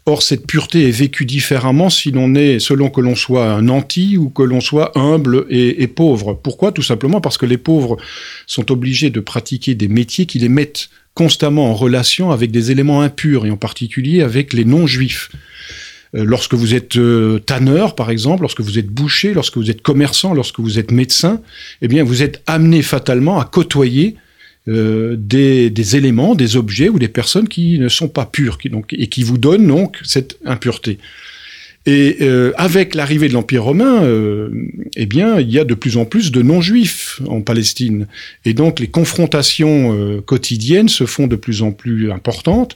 Or, 0.10 0.24
cette 0.24 0.48
pureté 0.48 0.88
est 0.88 0.92
vécue 0.92 1.26
différemment 1.26 1.90
si 1.90 2.12
l'on 2.12 2.34
est, 2.34 2.60
selon 2.60 2.90
que 2.90 3.02
l'on 3.02 3.14
soit 3.14 3.52
un 3.52 3.68
anti 3.68 4.16
ou 4.16 4.30
que 4.30 4.42
l'on 4.42 4.62
soit 4.62 4.98
humble 4.98 5.46
et, 5.50 5.86
pauvre. 5.88 6.34
Pourquoi? 6.34 6.72
Tout 6.72 6.82
simplement 6.82 7.20
parce 7.20 7.38
que 7.38 7.46
les 7.46 7.58
pauvres 7.58 7.98
sont 8.46 8.72
obligés 8.72 9.10
de 9.10 9.20
pratiquer 9.20 9.76
des 9.76 9.90
métiers 9.90 10.26
qui 10.26 10.40
les 10.40 10.48
mettent 10.48 10.88
constamment 11.14 11.70
en 11.70 11.74
relation 11.74 12.32
avec 12.32 12.52
des 12.52 12.72
éléments 12.72 13.02
impurs, 13.02 13.46
et 13.46 13.52
en 13.52 13.58
particulier 13.58 14.22
avec 14.22 14.54
les 14.54 14.64
non-juifs. 14.64 15.30
Euh, 16.16 16.24
lorsque 16.24 16.54
vous 16.54 16.74
êtes 16.74 16.96
euh, 16.96 17.40
tanneur, 17.40 17.94
par 17.94 18.10
exemple, 18.10 18.44
lorsque 18.44 18.62
vous 18.62 18.80
êtes 18.80 18.88
boucher, 18.88 19.34
lorsque 19.34 19.58
vous 19.58 19.70
êtes 19.70 19.82
commerçant, 19.82 20.34
lorsque 20.34 20.62
vous 20.62 20.80
êtes 20.80 20.92
médecin, 20.92 21.42
eh 21.82 21.90
bien, 21.90 22.06
vous 22.06 22.24
êtes 22.24 22.42
amené 22.48 22.82
fatalement 22.82 23.42
à 23.42 23.44
côtoyer 23.44 24.16
euh, 24.68 25.16
des, 25.18 25.96
éléments, 25.96 26.36
des 26.36 26.58
objets 26.58 26.90
ou 26.90 27.00
des 27.00 27.08
personnes 27.08 27.48
qui 27.48 27.80
ne 27.80 27.90
sont 27.90 28.10
pas 28.10 28.26
purs, 28.26 28.58
donc, 28.66 28.94
et 28.94 29.08
qui 29.08 29.24
vous 29.24 29.38
donnent 29.38 29.68
donc 29.68 29.98
cette 30.04 30.38
impureté. 30.46 30.98
Et 31.88 32.18
euh, 32.20 32.52
avec 32.58 32.96
l'arrivée 32.96 33.30
de 33.30 33.34
l'Empire 33.34 33.64
romain, 33.64 34.04
euh, 34.04 34.50
eh 34.98 35.06
bien, 35.06 35.40
il 35.40 35.50
y 35.50 35.58
a 35.58 35.64
de 35.64 35.74
plus 35.74 35.96
en 35.96 36.04
plus 36.04 36.34
de 36.34 36.42
non-juifs 36.42 37.22
en 37.26 37.40
Palestine. 37.40 38.08
Et 38.44 38.54
donc, 38.54 38.82
les 38.82 38.88
confrontations 38.88 39.96
euh, 39.96 40.20
quotidiennes 40.20 40.90
se 40.90 41.06
font 41.06 41.28
de 41.28 41.38
plus 41.38 41.62
en 41.62 41.72
plus 41.72 42.12
importantes. 42.12 42.76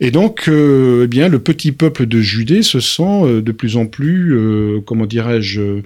Et 0.00 0.10
donc, 0.10 0.48
euh, 0.48 1.04
eh 1.04 1.06
bien, 1.06 1.28
le 1.28 1.38
petit 1.38 1.70
peuple 1.70 2.06
de 2.06 2.20
Judée 2.20 2.62
se 2.62 2.80
sent 2.80 3.40
de 3.40 3.52
plus 3.52 3.76
en 3.76 3.86
plus, 3.86 4.36
comment 4.84 5.06
dirais-je, 5.06 5.82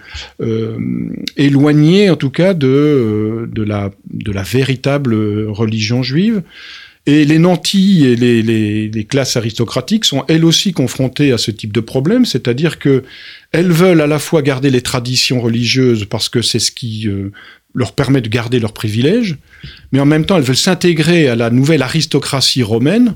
éloigné, 1.37 2.09
en 2.09 2.17
tout 2.17 2.31
cas, 2.31 2.55
de, 2.55 3.47
de, 3.53 3.63
la, 3.63 3.91
de 4.11 4.33
la 4.33 4.43
véritable 4.43 5.15
religion 5.49 6.03
juive. 6.03 6.43
Et 7.07 7.27
les 7.27 7.39
nantis 7.39 8.05
et 8.07 8.17
les, 8.17 9.05
classes 9.05 9.37
aristocratiques 9.37 10.07
sont 10.07 10.25
elles 10.29 10.45
aussi 10.45 10.73
confrontées 10.73 11.33
à 11.33 11.39
ce 11.39 11.51
type 11.51 11.73
de 11.73 11.81
problème, 11.81 12.25
c'est-à-dire 12.25 12.79
que 12.79 13.05
elles 13.53 13.71
veulent 13.71 14.01
à 14.01 14.07
la 14.07 14.19
fois 14.19 14.41
garder 14.41 14.71
les 14.71 14.81
traditions 14.81 15.41
religieuses 15.41 16.07
parce 16.07 16.31
que 16.31 16.41
c'est 16.41 16.59
ce 16.59 16.73
qui 16.73 17.07
euh, 17.07 17.31
leur 17.75 17.93
permet 17.93 18.23
de 18.23 18.29
garder 18.29 18.59
leurs 18.59 18.73
privilèges, 18.73 19.37
mais 19.93 20.01
en 20.01 20.07
même 20.07 20.25
temps 20.25 20.39
elles 20.39 20.45
veulent 20.45 20.57
s'intégrer 20.57 21.29
à 21.29 21.37
la 21.37 21.51
nouvelle 21.51 21.83
aristocratie 21.83 22.63
romaine. 22.63 23.15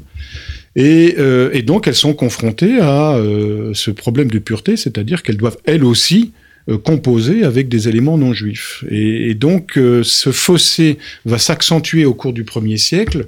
Et, 0.76 1.14
euh, 1.18 1.62
donc 1.62 1.88
elles 1.88 1.94
sont 1.94 2.12
confrontées 2.12 2.78
à 2.78 3.14
euh, 3.14 3.72
ce 3.72 3.90
problème 3.90 4.30
de 4.30 4.38
pureté, 4.38 4.76
c'est-à-dire 4.76 5.22
qu'elles 5.22 5.38
doivent 5.38 5.58
elles 5.64 5.82
aussi 5.82 6.32
euh, 6.68 6.78
composé 6.78 7.44
avec 7.44 7.68
des 7.68 7.88
éléments 7.88 8.18
non 8.18 8.32
juifs. 8.32 8.84
Et, 8.90 9.30
et 9.30 9.34
donc 9.34 9.78
euh, 9.78 10.02
ce 10.02 10.32
fossé 10.32 10.98
va 11.24 11.38
s'accentuer 11.38 12.04
au 12.04 12.14
cours 12.14 12.32
du 12.32 12.44
premier 12.44 12.76
siècle 12.76 13.26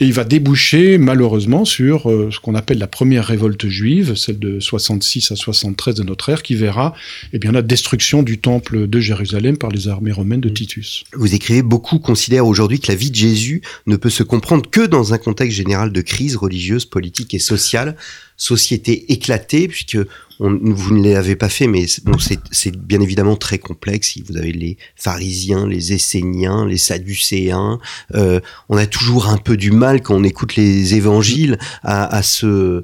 et 0.00 0.06
il 0.06 0.12
va 0.12 0.24
déboucher 0.24 0.98
malheureusement 0.98 1.64
sur 1.64 2.10
euh, 2.10 2.30
ce 2.32 2.40
qu'on 2.40 2.54
appelle 2.54 2.78
la 2.78 2.86
première 2.86 3.26
révolte 3.26 3.68
juive, 3.68 4.14
celle 4.14 4.38
de 4.38 4.60
66 4.60 5.30
à 5.32 5.36
73 5.36 5.94
de 5.94 6.02
notre 6.04 6.30
ère, 6.30 6.42
qui 6.42 6.54
verra 6.54 6.94
eh 7.32 7.38
bien, 7.38 7.52
la 7.52 7.62
destruction 7.62 8.22
du 8.22 8.38
temple 8.38 8.86
de 8.86 9.00
Jérusalem 9.00 9.58
par 9.58 9.70
les 9.70 9.88
armées 9.88 10.12
romaines 10.12 10.40
de 10.40 10.48
Titus. 10.48 11.04
Vous 11.12 11.34
écrivez, 11.34 11.62
beaucoup 11.62 11.98
considèrent 11.98 12.46
aujourd'hui 12.46 12.80
que 12.80 12.90
la 12.90 12.96
vie 12.96 13.10
de 13.10 13.16
Jésus 13.16 13.62
ne 13.86 13.96
peut 13.96 14.10
se 14.10 14.22
comprendre 14.22 14.68
que 14.70 14.86
dans 14.86 15.12
un 15.12 15.18
contexte 15.18 15.56
général 15.56 15.92
de 15.92 16.00
crise 16.00 16.36
religieuse, 16.36 16.86
politique 16.86 17.34
et 17.34 17.38
sociale 17.38 17.96
société 18.40 19.12
éclatée, 19.12 19.68
puisque 19.68 19.98
vous 20.38 20.94
ne 20.96 21.12
l'avez 21.12 21.36
pas 21.36 21.50
fait, 21.50 21.66
mais 21.66 21.84
c'est 21.86 22.74
bien 22.74 23.00
évidemment 23.02 23.36
très 23.36 23.58
complexe. 23.58 24.18
Vous 24.26 24.38
avez 24.38 24.52
les 24.52 24.78
pharisiens, 24.96 25.68
les 25.68 25.92
esséniens, 25.92 26.66
les 26.66 26.78
sadducéens. 26.78 27.78
Euh, 28.14 28.40
on 28.70 28.78
a 28.78 28.86
toujours 28.86 29.28
un 29.28 29.36
peu 29.36 29.58
du 29.58 29.70
mal 29.70 30.00
quand 30.00 30.14
on 30.14 30.24
écoute 30.24 30.56
les 30.56 30.94
évangiles 30.94 31.58
à, 31.82 32.22
se 32.22 32.82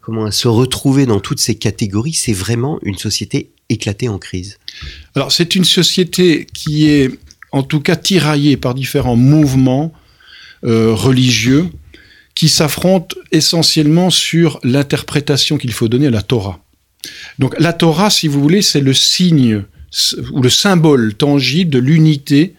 comment 0.00 0.24
à 0.24 0.32
se 0.32 0.48
retrouver 0.48 1.06
dans 1.06 1.20
toutes 1.20 1.38
ces 1.38 1.54
catégories. 1.54 2.12
C'est 2.12 2.32
vraiment 2.32 2.80
une 2.82 2.98
société 2.98 3.50
éclatée 3.68 4.08
en 4.08 4.18
crise. 4.18 4.58
Alors 5.14 5.30
c'est 5.30 5.54
une 5.54 5.64
société 5.64 6.48
qui 6.52 6.90
est 6.90 7.12
en 7.52 7.62
tout 7.62 7.80
cas 7.80 7.94
tiraillée 7.94 8.56
par 8.56 8.74
différents 8.74 9.14
mouvements 9.14 9.92
euh, 10.64 10.92
religieux 10.92 11.70
qui 12.34 12.48
s'affrontent 12.48 13.16
essentiellement 13.32 14.10
sur 14.10 14.58
l'interprétation 14.62 15.56
qu'il 15.56 15.72
faut 15.72 15.88
donner 15.88 16.08
à 16.08 16.10
la 16.10 16.22
Torah. 16.22 16.60
Donc 17.38 17.54
la 17.58 17.72
Torah, 17.72 18.10
si 18.10 18.28
vous 18.28 18.40
voulez, 18.40 18.62
c'est 18.62 18.80
le 18.80 18.94
signe 18.94 19.62
ou 20.32 20.42
le 20.42 20.50
symbole 20.50 21.14
tangible 21.14 21.70
de 21.70 21.78
l'unité 21.78 22.54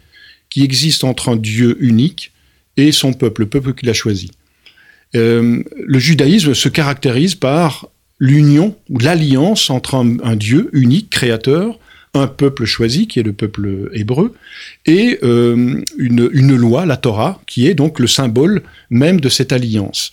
qui 0.50 0.64
existe 0.64 1.04
entre 1.04 1.30
un 1.30 1.36
Dieu 1.36 1.78
unique 1.82 2.32
et 2.78 2.92
son 2.92 3.14
peuple, 3.14 3.42
le 3.42 3.48
peuple 3.48 3.74
qu'il 3.74 3.90
a 3.90 3.94
choisi. 3.94 4.32
Euh, 5.16 5.64
le 5.78 6.00
judaïsme 6.00 6.54
se 6.54 6.70
caractérise 6.70 7.36
par 7.36 7.90
l'union 8.20 8.76
ou 8.90 9.00
l'alliance 9.00 9.70
entre 9.70 9.96
un, 9.96 10.18
un, 10.24 10.36
Dieu 10.36 10.70
unique, 10.74 11.10
créateur, 11.10 11.80
un 12.16 12.28
peuple 12.28 12.66
choisi, 12.66 13.08
qui 13.08 13.20
est 13.20 13.24
le 13.24 13.34
peuple 13.34 13.90
hébreu, 13.94 14.34
et 14.86 15.20
euh, 15.24 15.82
une, 15.98 16.30
une, 16.34 16.56
loi, 16.56 16.86
la 16.86 16.98
Torah, 16.98 17.42
qui 17.46 17.68
est 17.68 17.74
donc 17.74 18.00
le 18.00 18.08
symbole 18.08 18.64
même 18.90 19.20
de 19.20 19.30
cette 19.30 19.52
alliance. 19.52 20.12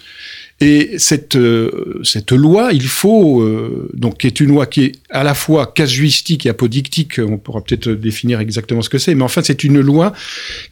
Et 0.61 0.97
cette, 0.99 1.35
euh, 1.35 2.01
cette 2.05 2.31
loi, 2.31 2.71
il 2.73 2.87
faut, 2.87 3.41
euh, 3.41 3.91
donc, 3.95 4.19
qui 4.19 4.29
est 4.29 4.39
une 4.39 4.51
loi 4.51 4.67
qui 4.67 4.85
est 4.85 4.93
à 5.11 5.25
la 5.25 5.35
fois 5.35 5.67
casuistique 5.67 6.47
et 6.47 6.51
apodictique, 6.51 7.19
on 7.19 7.37
pourra 7.37 7.63
peut-être 7.63 7.89
définir 7.89 8.39
exactement 8.39 8.81
ce 8.81 8.89
que 8.89 8.99
c'est, 8.99 9.17
mais 9.17 9.25
enfin, 9.25 9.43
c'est 9.43 9.65
une 9.65 9.81
loi 9.81 10.13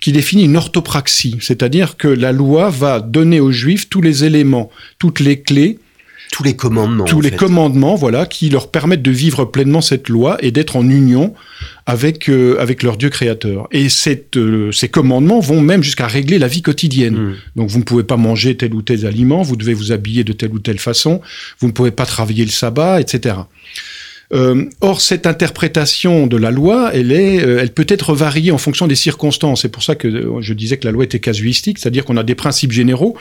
qui 0.00 0.12
définit 0.12 0.44
une 0.44 0.56
orthopraxie, 0.56 1.38
c'est-à-dire 1.40 1.96
que 1.96 2.06
la 2.06 2.30
loi 2.30 2.70
va 2.70 3.00
donner 3.00 3.40
aux 3.40 3.50
Juifs 3.50 3.88
tous 3.88 4.00
les 4.00 4.24
éléments, 4.24 4.70
toutes 5.00 5.18
les 5.18 5.40
clés, 5.40 5.78
tous 6.30 6.42
les 6.44 6.54
commandements. 6.54 7.04
Tous 7.04 7.20
les 7.20 7.30
fait. 7.30 7.36
commandements, 7.36 7.96
voilà, 7.96 8.24
qui 8.24 8.50
leur 8.50 8.70
permettent 8.70 9.02
de 9.02 9.10
vivre 9.10 9.44
pleinement 9.44 9.80
cette 9.80 10.08
loi 10.08 10.36
et 10.40 10.50
d'être 10.50 10.76
en 10.76 10.88
union 10.88 11.34
avec 11.86 12.28
euh, 12.28 12.56
avec 12.60 12.82
leur 12.82 12.96
Dieu 12.96 13.10
créateur. 13.10 13.66
Et 13.72 13.88
cette, 13.88 14.36
euh, 14.36 14.70
ces 14.70 14.88
commandements 14.88 15.40
vont 15.40 15.60
même 15.60 15.82
jusqu'à 15.82 16.06
régler 16.06 16.38
la 16.38 16.46
vie 16.46 16.62
quotidienne. 16.62 17.14
Mmh. 17.14 17.34
Donc 17.56 17.70
vous 17.70 17.78
ne 17.78 17.84
pouvez 17.84 18.04
pas 18.04 18.16
manger 18.16 18.56
tel 18.56 18.74
ou 18.74 18.82
tel 18.82 19.06
aliment, 19.06 19.42
vous 19.42 19.56
devez 19.56 19.74
vous 19.74 19.92
habiller 19.92 20.22
de 20.22 20.32
telle 20.32 20.52
ou 20.52 20.60
telle 20.60 20.78
façon, 20.78 21.20
vous 21.58 21.66
ne 21.66 21.72
pouvez 21.72 21.90
pas 21.90 22.06
travailler 22.06 22.44
le 22.44 22.50
sabbat, 22.50 23.00
etc. 23.00 23.34
Euh, 24.32 24.66
or, 24.80 25.00
cette 25.00 25.26
interprétation 25.26 26.28
de 26.28 26.36
la 26.36 26.52
loi, 26.52 26.90
elle, 26.94 27.10
est, 27.10 27.42
euh, 27.42 27.58
elle 27.60 27.72
peut 27.72 27.86
être 27.88 28.14
variée 28.14 28.52
en 28.52 28.58
fonction 28.58 28.86
des 28.86 28.94
circonstances. 28.94 29.62
C'est 29.62 29.68
pour 29.68 29.82
ça 29.82 29.96
que 29.96 30.06
euh, 30.06 30.40
je 30.40 30.54
disais 30.54 30.76
que 30.76 30.84
la 30.84 30.92
loi 30.92 31.02
était 31.02 31.18
casuistique, 31.18 31.78
c'est-à-dire 31.80 32.04
qu'on 32.04 32.16
a 32.16 32.22
des 32.22 32.36
principes 32.36 32.70
généraux 32.70 33.16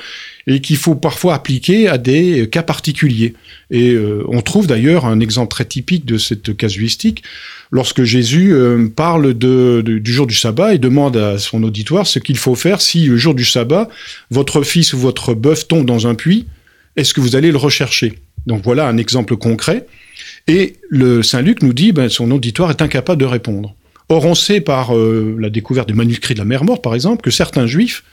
et 0.45 0.62
qu'il 0.62 0.78
faut 0.78 0.93
parfois 0.93 1.34
appliquer 1.34 1.88
à 1.88 1.98
des 1.98 2.48
cas 2.50 2.62
particuliers. 2.62 3.34
Et 3.72 3.95
on 4.28 4.41
trouve 4.41 4.65
d'ailleurs 4.65 5.06
un 5.06 5.19
exemple 5.19 5.52
très 5.52 5.65
typique 5.65 6.06
de 6.06 6.17
cette 6.17 6.58
casuistique 6.58 7.22
lorsque 7.69 8.02
Jésus 8.02 8.56
parle 8.95 9.36
du 9.36 10.12
jour 10.12 10.26
du 10.26 10.34
sabbat 10.34 10.74
et 10.74 10.80
demande 10.80 11.17
à 11.17 11.38
son 11.38 11.62
auditoire 11.62 12.08
ce 12.08 12.17
qu'il 12.17 12.38
faut 12.38 12.56
faire 12.56 12.82
si 12.82 13.06
le 13.06 13.17
jour 13.17 13.36
du 13.36 13.45
sabbat, 13.45 13.89
votre 14.32 14.63
fils 14.63 14.93
ou 14.93 14.98
votre 14.98 15.36
bœuf 15.36 15.67
tombe 15.67 15.86
dans 15.86 16.08
un 16.08 16.15
puits, 16.15 16.48
est-ce 16.95 17.13
que 17.13 17.22
vous 17.22 17.36
allez 17.36 17.52
le 17.52 17.58
rechercher? 17.58 18.15
Donc 18.45 18.63
voilà 18.63 18.88
un 18.88 18.97
exemple 18.97 19.36
concret. 19.38 19.86
Et 20.47 20.78
le 20.89 21.21
Saint-Luc 21.23 21.62
nous 21.62 21.73
dit 21.73 21.91
ben, 21.91 22.10
son 22.10 22.32
auditoire 22.32 22.69
est 22.71 22.82
incapable 22.82 23.21
de 23.21 23.25
répondre. 23.25 23.75
Or, 24.10 24.25
on 24.25 24.34
sait 24.34 24.60
par 24.60 24.95
euh, 24.95 25.38
la 25.39 25.49
découverte 25.52 25.88
des 25.88 25.93
manuscrits 25.93 26.34
de 26.34 26.39
la 26.39 26.45
mer 26.45 26.63
morte, 26.63 26.84
par 26.84 26.95
exemple, 26.95 27.21
que 27.21 27.30
certains 27.30 27.67
juifs 27.67 28.04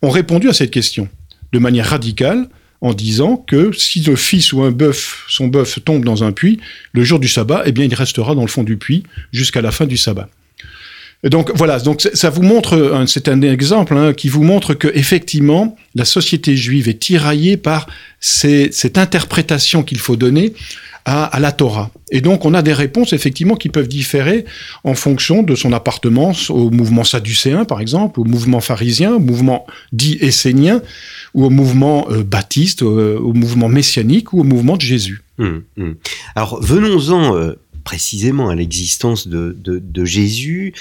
ont 0.00 0.08
répondu 0.08 0.48
à 0.48 0.54
cette 0.54 0.70
question 0.70 1.08
de 1.52 1.58
manière 1.58 1.86
radicale 1.86 2.48
en 2.80 2.94
disant 2.94 3.36
que 3.36 3.72
si 3.72 4.00
le 4.00 4.16
fils 4.16 4.52
ou 4.52 4.62
un 4.62 4.70
bœuf, 4.70 5.24
son 5.28 5.48
bœuf 5.48 5.78
tombe 5.84 6.04
dans 6.04 6.24
un 6.24 6.32
puits, 6.32 6.60
le 6.92 7.04
jour 7.04 7.18
du 7.18 7.28
sabbat, 7.28 7.62
eh 7.66 7.72
bien, 7.72 7.84
il 7.84 7.94
restera 7.94 8.34
dans 8.34 8.42
le 8.42 8.48
fond 8.48 8.64
du 8.64 8.76
puits 8.76 9.02
jusqu'à 9.32 9.60
la 9.60 9.70
fin 9.70 9.86
du 9.86 9.96
sabbat. 9.96 10.28
Donc 11.24 11.50
voilà, 11.54 11.80
donc 11.80 12.02
ça 12.12 12.30
vous 12.30 12.42
montre, 12.42 13.04
c'est 13.06 13.28
un 13.28 13.40
exemple 13.42 13.96
hein, 13.96 14.12
qui 14.12 14.28
vous 14.28 14.42
montre 14.42 14.74
que 14.74 14.88
effectivement 14.94 15.76
la 15.94 16.04
société 16.04 16.56
juive 16.56 16.88
est 16.88 17.00
tiraillée 17.00 17.56
par 17.56 17.88
ces, 18.20 18.70
cette 18.72 18.98
interprétation 18.98 19.82
qu'il 19.82 19.98
faut 19.98 20.16
donner 20.16 20.52
à, 21.06 21.38
la 21.38 21.52
Torah. 21.52 21.92
Et 22.10 22.20
donc 22.20 22.44
on 22.44 22.52
a 22.52 22.62
des 22.62 22.72
réponses 22.72 23.12
effectivement 23.12 23.54
qui 23.54 23.68
peuvent 23.68 23.86
différer 23.86 24.44
en 24.82 24.94
fonction 24.94 25.44
de 25.44 25.54
son 25.54 25.72
appartenance 25.72 26.50
au 26.50 26.70
mouvement 26.70 27.04
sadducéen 27.04 27.64
par 27.64 27.80
exemple, 27.80 28.18
au 28.18 28.24
mouvement 28.24 28.60
pharisien, 28.60 29.14
au 29.14 29.20
mouvement 29.20 29.66
dit 29.92 30.18
essénien, 30.20 30.82
ou 31.32 31.44
au 31.44 31.50
mouvement 31.50 32.10
euh, 32.10 32.24
baptiste, 32.24 32.82
euh, 32.82 33.18
au 33.20 33.32
mouvement 33.34 33.68
messianique 33.68 34.32
ou 34.32 34.40
au 34.40 34.44
mouvement 34.44 34.76
de 34.76 34.82
Jésus. 34.82 35.22
Hum, 35.38 35.62
hum. 35.78 35.94
Alors 36.34 36.60
venons-en 36.60 37.36
euh, 37.36 37.52
précisément 37.84 38.48
à 38.48 38.56
l'existence 38.56 39.28
de 39.28 40.04
Jésus. 40.04 40.74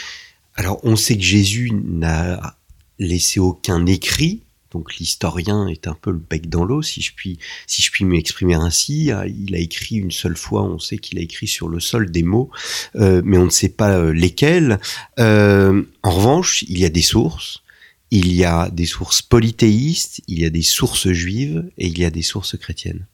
Alors 0.55 0.79
on 0.83 0.95
sait 0.95 1.17
que 1.17 1.23
Jésus 1.23 1.71
n'a 1.71 2.55
laissé 2.97 3.39
aucun 3.39 3.85
écrit, 3.85 4.41
donc 4.75 4.97
l'historien 4.97 5.69
est 5.69 5.87
un 5.87 5.97
peu 5.99 6.11
le 6.11 6.17
bec 6.17 6.49
dans 6.49 6.65
l'eau, 6.65 6.81
si 6.81 7.01
je 7.01 7.13
puis, 7.15 7.39
si 7.65 7.81
je 7.81 7.91
puis 7.91 8.03
m'exprimer 8.03 8.55
ainsi. 8.55 9.09
Il 9.25 9.55
a 9.55 9.57
écrit 9.57 9.95
une 9.95 10.11
seule 10.11 10.35
fois, 10.35 10.63
on 10.63 10.79
sait 10.79 10.97
qu'il 10.97 11.17
a 11.17 11.21
écrit 11.21 11.47
sur 11.47 11.69
le 11.69 11.79
sol 11.79 12.11
des 12.11 12.23
mots, 12.23 12.51
euh, 12.97 13.21
mais 13.23 13.37
on 13.37 13.45
ne 13.45 13.49
sait 13.49 13.69
pas 13.69 14.11
lesquels. 14.11 14.81
Euh, 15.17 15.81
en 16.03 16.11
revanche, 16.11 16.65
il 16.67 16.77
y 16.77 16.83
a 16.83 16.89
des 16.89 17.01
sources, 17.01 17.63
il 18.11 18.33
y 18.33 18.43
a 18.43 18.69
des 18.69 18.85
sources 18.85 19.21
polythéistes, 19.21 20.21
il 20.27 20.39
y 20.39 20.45
a 20.45 20.49
des 20.49 20.61
sources 20.61 21.09
juives 21.09 21.63
et 21.77 21.87
il 21.87 21.97
y 21.97 22.03
a 22.03 22.09
des 22.09 22.21
sources 22.21 22.57
chrétiennes. 22.57 23.05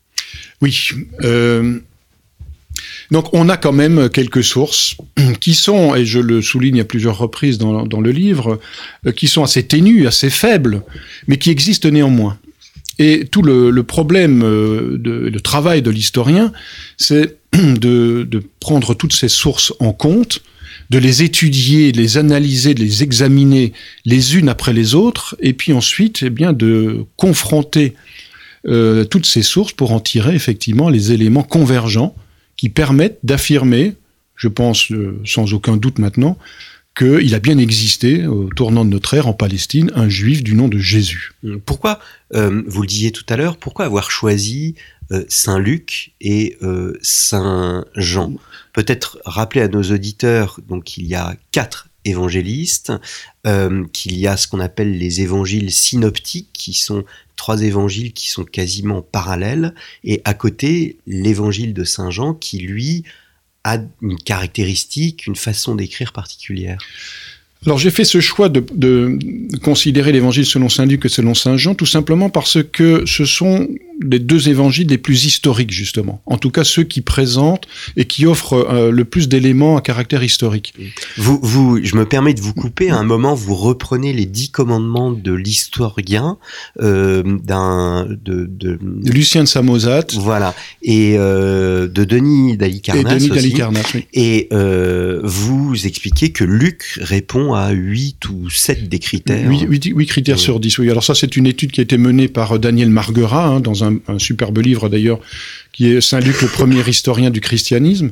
Oui. 0.61 0.89
Euh, 1.23 1.79
donc 3.11 3.33
on 3.33 3.49
a 3.49 3.57
quand 3.57 3.71
même 3.71 4.09
quelques 4.09 4.43
sources 4.43 4.95
qui 5.39 5.53
sont, 5.53 5.95
et 5.95 6.05
je 6.05 6.19
le 6.19 6.41
souligne 6.41 6.79
à 6.79 6.85
plusieurs 6.85 7.17
reprises 7.17 7.57
dans, 7.57 8.01
le 8.01 8.11
livre, 8.11 8.59
euh, 9.05 9.11
qui 9.11 9.27
sont 9.27 9.43
assez 9.43 9.63
ténues, 9.63 10.07
assez 10.07 10.29
faibles, 10.29 10.83
mais 11.27 11.37
qui 11.37 11.49
existent 11.49 11.89
néanmoins. 11.89 12.37
Et 12.99 13.25
tout 13.25 13.41
le, 13.41 13.83
problème, 13.83 14.43
euh, 14.43 14.97
de, 14.97 15.11
le 15.11 15.41
travail 15.41 15.81
de 15.81 15.89
l'historien, 15.89 16.51
c'est 16.97 17.37
de, 17.53 18.27
de, 18.29 18.43
prendre 18.59 18.93
toutes 18.93 19.13
ces 19.13 19.29
sources 19.29 19.73
en 19.79 19.91
compte, 19.91 20.41
de 20.89 20.97
les 20.97 21.23
étudier, 21.23 21.91
de 21.91 21.97
les 21.97 22.17
analyser, 22.17 22.73
de 22.73 22.81
les 22.81 23.01
examiner 23.01 23.73
les 24.05 24.37
unes 24.37 24.49
après 24.49 24.73
les 24.73 24.93
autres, 24.93 25.35
et 25.39 25.53
puis 25.53 25.73
ensuite, 25.73 26.23
eh 26.23 26.29
bien, 26.29 26.53
de 26.53 27.05
confronter 27.17 27.95
euh, 28.67 29.05
toutes 29.05 29.25
ces 29.25 29.41
sources 29.41 29.71
pour 29.71 29.91
en 29.91 29.99
tirer 29.99 30.35
effectivement 30.35 30.89
les 30.89 31.11
éléments 31.11 31.41
convergents 31.41 32.13
qui 32.61 32.69
permettent 32.69 33.17
d'affirmer, 33.23 33.95
je 34.35 34.47
pense 34.47 34.91
euh, 34.91 35.19
sans 35.25 35.51
aucun 35.51 35.77
doute 35.77 35.97
maintenant, 35.97 36.37
qu'il 36.95 37.33
a 37.33 37.39
bien 37.39 37.57
existé 37.57 38.27
au 38.27 38.49
tournant 38.49 38.85
de 38.85 38.91
notre 38.91 39.15
ère 39.15 39.27
en 39.27 39.33
Palestine 39.33 39.91
un 39.95 40.09
juif 40.09 40.43
du 40.43 40.53
nom 40.53 40.67
de 40.67 40.77
Jésus. 40.77 41.31
Pourquoi, 41.65 41.99
euh, 42.35 42.61
vous 42.67 42.83
le 42.83 42.87
disiez 42.87 43.11
tout 43.11 43.25
à 43.29 43.35
l'heure, 43.35 43.57
pourquoi 43.57 43.85
avoir 43.85 44.11
choisi 44.11 44.75
euh, 45.11 45.25
Saint 45.27 45.57
Luc 45.57 46.11
et 46.21 46.55
euh, 46.61 46.99
Saint 47.01 47.83
Jean? 47.95 48.35
Peut-être 48.73 49.17
rappeler 49.25 49.61
à 49.61 49.67
nos 49.67 49.81
auditeurs 49.81 50.59
donc 50.69 50.83
qu'il 50.83 51.07
y 51.07 51.15
a 51.15 51.35
quatre 51.51 51.87
évangélistes, 52.05 52.91
euh, 53.47 53.85
qu'il 53.93 54.17
y 54.17 54.27
a 54.27 54.37
ce 54.37 54.47
qu'on 54.47 54.59
appelle 54.59 54.97
les 54.97 55.21
évangiles 55.21 55.71
synoptiques, 55.71 56.49
qui 56.53 56.73
sont 56.73 57.03
trois 57.35 57.61
évangiles 57.61 58.13
qui 58.13 58.29
sont 58.29 58.43
quasiment 58.43 59.01
parallèles, 59.01 59.73
et 60.03 60.21
à 60.25 60.33
côté 60.33 60.97
l'évangile 61.07 61.73
de 61.73 61.83
Saint 61.83 62.11
Jean 62.11 62.33
qui 62.33 62.59
lui 62.59 63.03
a 63.63 63.79
une 64.01 64.17
caractéristique, 64.17 65.27
une 65.27 65.35
façon 65.35 65.75
d'écrire 65.75 66.13
particulière. 66.13 66.79
Alors 67.65 67.77
j'ai 67.77 67.91
fait 67.91 68.05
ce 68.05 68.19
choix 68.19 68.49
de, 68.49 68.65
de 68.73 69.19
considérer 69.63 70.11
l'évangile 70.11 70.47
selon 70.47 70.67
Saint 70.67 70.87
Luc 70.87 71.05
et 71.05 71.09
selon 71.09 71.35
Saint 71.35 71.57
Jean 71.57 71.75
tout 71.75 71.85
simplement 71.85 72.29
parce 72.29 72.57
que 72.63 73.05
ce 73.05 73.25
sont 73.25 73.67
les 74.03 74.19
deux 74.19 74.49
évangiles 74.49 74.87
les 74.87 74.97
plus 74.97 75.25
historiques 75.25 75.71
justement. 75.71 76.21
En 76.25 76.37
tout 76.37 76.51
cas 76.51 76.63
ceux 76.63 76.83
qui 76.83 77.01
présentent 77.01 77.67
et 77.97 78.05
qui 78.05 78.25
offrent 78.25 78.53
euh, 78.53 78.91
le 78.91 79.05
plus 79.05 79.27
d'éléments 79.27 79.77
à 79.77 79.81
caractère 79.81 80.23
historique. 80.23 80.73
Vous, 81.17 81.39
vous, 81.41 81.79
je 81.83 81.95
me 81.95 82.05
permets 82.05 82.33
de 82.33 82.41
vous 82.41 82.53
couper. 82.53 82.89
À 82.89 82.97
un 82.97 83.03
moment, 83.03 83.33
vous 83.35 83.55
reprenez 83.55 84.13
les 84.13 84.25
dix 84.25 84.49
commandements 84.49 85.11
de 85.11 85.33
l'historien 85.33 86.37
euh, 86.81 87.23
d'un 87.43 88.05
de, 88.05 88.45
de, 88.49 88.79
Lucien 89.05 89.43
de 89.43 89.47
Samosate 89.47 90.13
voilà 90.15 90.53
et 90.81 91.15
euh, 91.17 91.87
de 91.87 92.03
Denis 92.03 92.53
et 92.53 92.57
d'Alicarnasse 92.57 93.03
Denis 93.05 93.31
aussi. 93.31 93.41
d'Alicarnasse. 93.41 93.93
Oui. 93.93 94.05
Et 94.13 94.49
vous 95.23 95.85
expliquez 95.85 96.31
que 96.31 96.43
Luc 96.43 96.99
répond 97.01 97.53
à 97.53 97.71
8 97.71 98.29
ou 98.29 98.49
7 98.49 98.89
des 98.89 98.99
critères. 98.99 99.47
Huit, 99.49 99.61
huit- 99.67 99.85
huit 99.95 100.05
critères 100.07 100.39
sur 100.39 100.59
10, 100.59 100.77
oui. 100.79 100.89
Alors 100.89 101.03
ça, 101.03 101.15
c'est 101.15 101.35
une 101.35 101.47
étude 101.47 101.71
qui 101.71 101.79
a 101.79 101.83
été 101.83 101.97
menée 101.97 102.27
par 102.27 102.59
Daniel 102.59 102.89
Marguerat, 102.89 103.45
hein, 103.47 103.59
dans 103.59 103.83
un, 103.83 103.90
un 104.07 104.19
superbe 104.19 104.59
livre 104.59 104.89
d'ailleurs, 104.89 105.19
qui 105.73 105.87
est 105.87 106.01
Saint-Luc, 106.01 106.41
le 106.41 106.47
premier 106.47 106.81
historien 106.87 107.29
du 107.29 107.41
christianisme. 107.41 108.11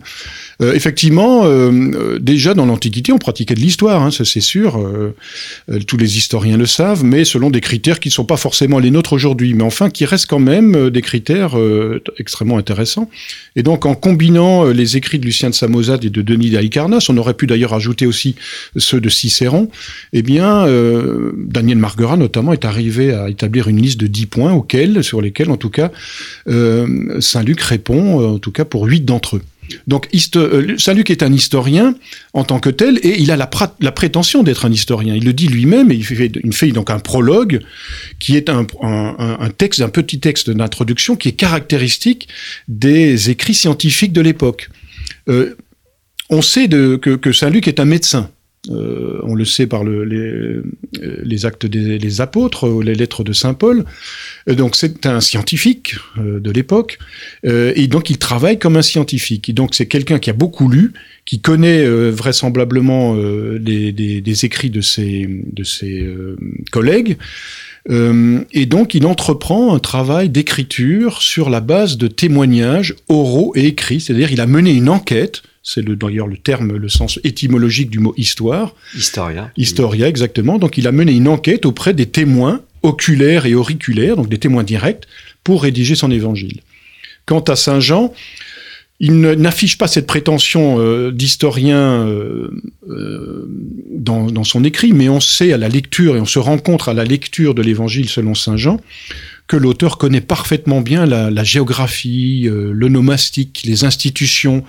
Euh, 0.61 0.73
effectivement, 0.73 1.45
euh, 1.45 1.71
euh, 1.71 2.19
déjà 2.19 2.53
dans 2.53 2.65
l'Antiquité, 2.65 3.11
on 3.11 3.17
pratiquait 3.17 3.55
de 3.55 3.59
l'histoire, 3.59 4.01
hein, 4.01 4.11
ça 4.11 4.25
c'est 4.25 4.41
sûr, 4.41 4.79
tous 5.87 5.97
les 5.97 6.17
historiens 6.17 6.57
le 6.57 6.65
savent, 6.65 7.03
mais 7.03 7.25
selon 7.25 7.49
des 7.49 7.61
critères 7.61 7.99
qui 7.99 8.09
ne 8.09 8.13
sont 8.13 8.25
pas 8.25 8.37
forcément 8.37 8.79
les 8.79 8.91
nôtres 8.91 9.13
aujourd'hui, 9.13 9.53
mais 9.53 9.63
enfin 9.63 9.89
qui 9.89 10.05
restent 10.05 10.27
quand 10.27 10.39
même 10.39 10.89
des 10.89 11.01
critères 11.01 11.55
extrêmement 12.17 12.57
intéressants. 12.57 13.09
Et 13.55 13.63
donc 13.63 13.85
en 13.85 13.95
combinant 13.95 14.65
les 14.65 14.97
écrits 14.97 15.19
de 15.19 15.25
Lucien 15.25 15.49
de 15.49 15.55
Samosate 15.55 16.05
et 16.05 16.09
de 16.09 16.21
Denis 16.21 16.51
d'Alicarnasse, 16.51 17.09
on 17.09 17.17
aurait 17.17 17.33
pu 17.33 17.47
d'ailleurs 17.47 17.73
ajouter 17.73 18.05
aussi 18.05 18.35
ceux 18.77 19.01
de 19.01 19.09
Cicéron, 19.09 19.69
eh 20.13 20.21
bien, 20.21 20.65
Daniel 21.37 21.77
Marguerat 21.77 22.17
notamment 22.17 22.53
est 22.53 22.65
arrivé 22.65 23.13
à 23.13 23.29
établir 23.29 23.67
une 23.67 23.81
liste 23.81 23.99
de 23.99 24.07
10 24.07 24.25
points 24.27 24.53
auxquels, 24.53 25.03
sur 25.03 25.21
lesquels, 25.21 25.51
en 25.51 25.57
tout 25.57 25.69
cas, 25.69 25.91
euh, 26.47 27.19
Saint-Luc 27.49 27.61
répond, 27.61 28.21
euh, 28.21 28.35
en 28.35 28.37
tout 28.37 28.51
cas 28.51 28.63
pour 28.63 28.85
8 28.85 29.01
d'entre 29.05 29.37
eux. 29.37 29.41
Donc, 29.87 30.07
euh, 30.35 30.77
Saint-Luc 30.77 31.09
est 31.09 31.23
un 31.23 31.33
historien 31.33 31.95
en 32.33 32.43
tant 32.43 32.59
que 32.59 32.69
tel, 32.69 32.99
et 33.01 33.19
il 33.19 33.31
a 33.31 33.37
la, 33.37 33.91
prétention 33.91 34.43
d'être 34.43 34.65
un 34.65 34.71
historien. 34.71 35.15
Il 35.15 35.25
le 35.25 35.33
dit 35.33 35.47
lui-même, 35.47 35.91
et 35.91 35.95
il 35.95 36.03
fait, 36.53 36.71
donc 36.71 36.91
un 36.91 36.99
prologue 36.99 37.61
qui 38.19 38.35
est 38.35 38.49
un, 38.49 38.65
texte, 39.57 39.81
un 39.81 39.89
petit 39.89 40.19
texte 40.19 40.51
d'introduction 40.51 41.15
qui 41.15 41.29
est 41.29 41.33
caractéristique 41.33 42.27
des 42.67 43.31
écrits 43.31 43.55
scientifiques 43.55 44.13
de 44.13 44.21
l'époque. 44.21 44.69
Euh, 45.27 45.55
on 46.29 46.43
sait 46.43 46.67
que, 46.67 47.15
que 47.15 47.31
Saint-Luc 47.31 47.67
est 47.67 47.79
un 47.79 47.85
médecin. 47.85 48.29
Euh, 48.69 49.19
on 49.23 49.35
le 49.35 49.45
sait 49.45 49.67
par 49.67 49.85
le- 49.85 50.03
les, 50.03 51.45
actes 51.45 51.65
des 51.65 52.21
apôtres, 52.21 52.67
euh, 52.67 52.83
les 52.83 52.93
lettres 52.93 53.23
de 53.23 53.31
Saint 53.31 53.53
Paul. 53.53 53.85
Euh, 54.49 54.55
donc 54.55 54.75
c'est 54.75 55.05
un 55.05 55.21
scientifique 55.21 55.95
de 56.17 56.51
l'époque, 56.51 56.99
et 57.43 57.87
donc 57.87 58.09
il 58.09 58.17
travaille 58.17 58.59
comme 58.59 58.75
un 58.75 58.81
scientifique. 58.81 59.49
Et 59.49 59.53
donc 59.53 59.75
c'est 59.75 59.87
quelqu'un 59.87 60.19
qui 60.19 60.29
a 60.29 60.33
beaucoup 60.33 60.67
lu, 60.67 60.91
qui 61.25 61.39
connaît 61.39 61.87
vraisemblablement 62.09 63.15
les, 63.15 64.45
écrits 64.45 64.69
de 64.69 64.81
ses, 64.81 65.29
collègues. 66.71 67.17
Et 67.89 68.65
donc, 68.65 68.93
il 68.93 69.05
entreprend 69.05 69.73
un 69.73 69.79
travail 69.79 70.29
d'écriture 70.29 71.21
sur 71.21 71.49
la 71.49 71.61
base 71.61 71.97
de 71.97 72.07
témoignages 72.07 72.95
oraux 73.07 73.53
et 73.55 73.65
écrits. 73.67 74.01
C'est-à-dire, 74.01 74.31
il 74.31 74.41
a 74.41 74.47
mené 74.47 74.71
une 74.71 74.89
enquête. 74.89 75.43
C'est 75.71 75.83
le- 75.83 75.95
d'ailleurs 75.95 76.25
le 76.25 76.37
terme, 76.37 76.75
le 76.75 76.89
sens 76.89 77.19
étymologique 77.23 77.91
du 77.91 77.99
mot 77.99 78.15
histoire. 78.17 78.73
Historien. 78.95 79.51
Historia, 79.55 80.07
exactement. 80.07 80.57
Donc, 80.57 80.79
il 80.79 80.87
a 80.87 80.91
mené 80.91 81.11
une 81.11 81.27
enquête 81.27 81.67
auprès 81.67 81.93
des 81.93 82.07
témoins 82.07 82.61
oculaires 82.81 83.45
et 83.45 83.53
auriculaires, 83.53 84.15
donc 84.15 84.29
des 84.29 84.39
témoins 84.39 84.63
directs, 84.63 85.03
pour 85.43 85.61
rédiger 85.61 85.93
son 85.93 86.09
évangile. 86.09 86.61
Quant 87.27 87.41
à 87.41 87.55
Saint 87.55 87.79
Jean, 87.79 88.11
il 88.99 89.19
n'affiche 89.21 89.77
pas 89.77 89.87
cette 89.87 90.07
prétention 90.07 90.79
euh, 90.79 91.11
d'historien 91.11 92.05
euh, 92.07 92.49
euh, 92.89 93.45
dans, 93.91 94.25
dans 94.31 94.43
son 94.43 94.63
écrit, 94.63 94.91
mais 94.91 95.07
on 95.07 95.19
sait 95.19 95.53
à 95.53 95.57
la 95.57 95.69
lecture, 95.69 96.15
et 96.17 96.19
on 96.19 96.25
se 96.25 96.39
rencontre 96.39 96.89
à 96.89 96.95
la 96.95 97.05
lecture 97.05 97.53
de 97.53 97.61
l'évangile 97.61 98.09
selon 98.09 98.33
Saint 98.33 98.57
Jean, 98.57 98.81
que 99.49 99.57
l'auteur 99.57 99.97
connaît 99.97 100.21
parfaitement 100.21 100.79
bien 100.79 101.07
la, 101.07 101.31
la 101.31 101.43
géographie, 101.43 102.43
euh, 102.47 102.71
l'onomastique, 102.71 103.63
les 103.65 103.83
institutions, 103.83 104.63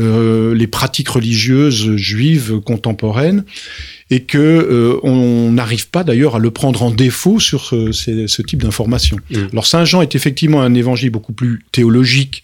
euh, 0.00 0.52
les 0.52 0.66
pratiques 0.66 1.08
religieuses 1.10 1.94
juives 1.96 2.58
contemporaines, 2.60 3.44
et 4.10 4.24
que 4.24 4.36
euh, 4.38 4.98
on 5.04 5.52
n'arrive 5.52 5.88
pas 5.90 6.02
d'ailleurs 6.02 6.34
à 6.36 6.38
le 6.40 6.50
prendre 6.50 6.82
en 6.82 6.90
défaut 6.90 7.38
sur 7.38 7.64
ce, 7.64 7.92
ce- 7.92 8.26
ce 8.26 8.42
type 8.42 8.62
d'information. 8.62 9.16
Mm. 9.30 9.36
Alors 9.52 9.66
Saint 9.66 9.84
Jean 9.84 10.02
est 10.02 10.14
effectivement 10.16 10.60
un 10.60 10.74
évangile 10.74 11.10
beaucoup 11.10 11.32
plus 11.32 11.60
théologique, 11.70 12.42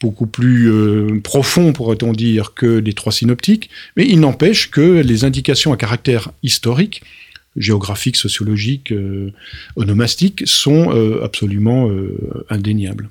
beaucoup 0.00 0.26
plus 0.26 0.68
euh, 0.72 1.20
profond, 1.22 1.72
pourrait-on 1.72 2.12
dire, 2.12 2.52
que 2.54 2.66
les 2.66 2.94
trois 2.94 3.12
synoptiques, 3.12 3.70
mais 3.96 4.04
il 4.08 4.18
n'empêche 4.18 4.70
que 4.72 5.00
les 5.00 5.24
indications 5.24 5.72
à 5.72 5.76
caractère 5.76 6.30
historique, 6.42 7.02
géographique, 7.56 8.16
sociologique, 8.16 8.92
euh, 8.92 9.32
onomastique, 9.76 10.42
sont 10.46 10.90
euh, 10.92 11.22
absolument 11.22 11.90
euh, 11.90 12.44
indéniables. 12.48 13.10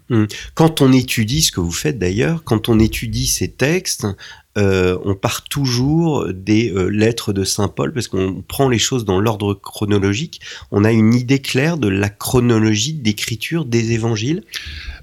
Quand 0.56 0.82
on 0.82 0.92
étudie 0.92 1.42
ce 1.42 1.52
que 1.52 1.60
vous 1.60 1.72
faites 1.72 2.00
d'ailleurs, 2.00 2.44
quand 2.44 2.70
on 2.70 2.80
étudie 2.80 3.28
ces 3.28 3.52
textes, 3.52 4.08
euh, 4.58 4.98
on 5.06 5.16
part 5.16 5.44
toujours 5.44 6.28
des 6.34 6.72
euh, 6.72 6.88
lettres 6.88 7.32
de 7.32 7.46
Saint 7.46 7.70
Paul 7.70 7.94
parce 7.94 8.10
qu'on 8.10 8.44
prend 8.46 8.68
les 8.68 8.80
choses 8.80 9.06
dans 9.06 9.20
l'ordre 9.20 9.54
chronologique. 9.54 10.42
On 10.72 10.84
a 10.84 10.92
une 10.92 11.14
idée 11.14 11.40
claire 11.40 11.78
de 11.78 11.88
la 11.88 12.10
chronologie 12.10 12.92
d'écriture 12.94 13.64
des 13.64 13.94
évangiles. 13.94 14.44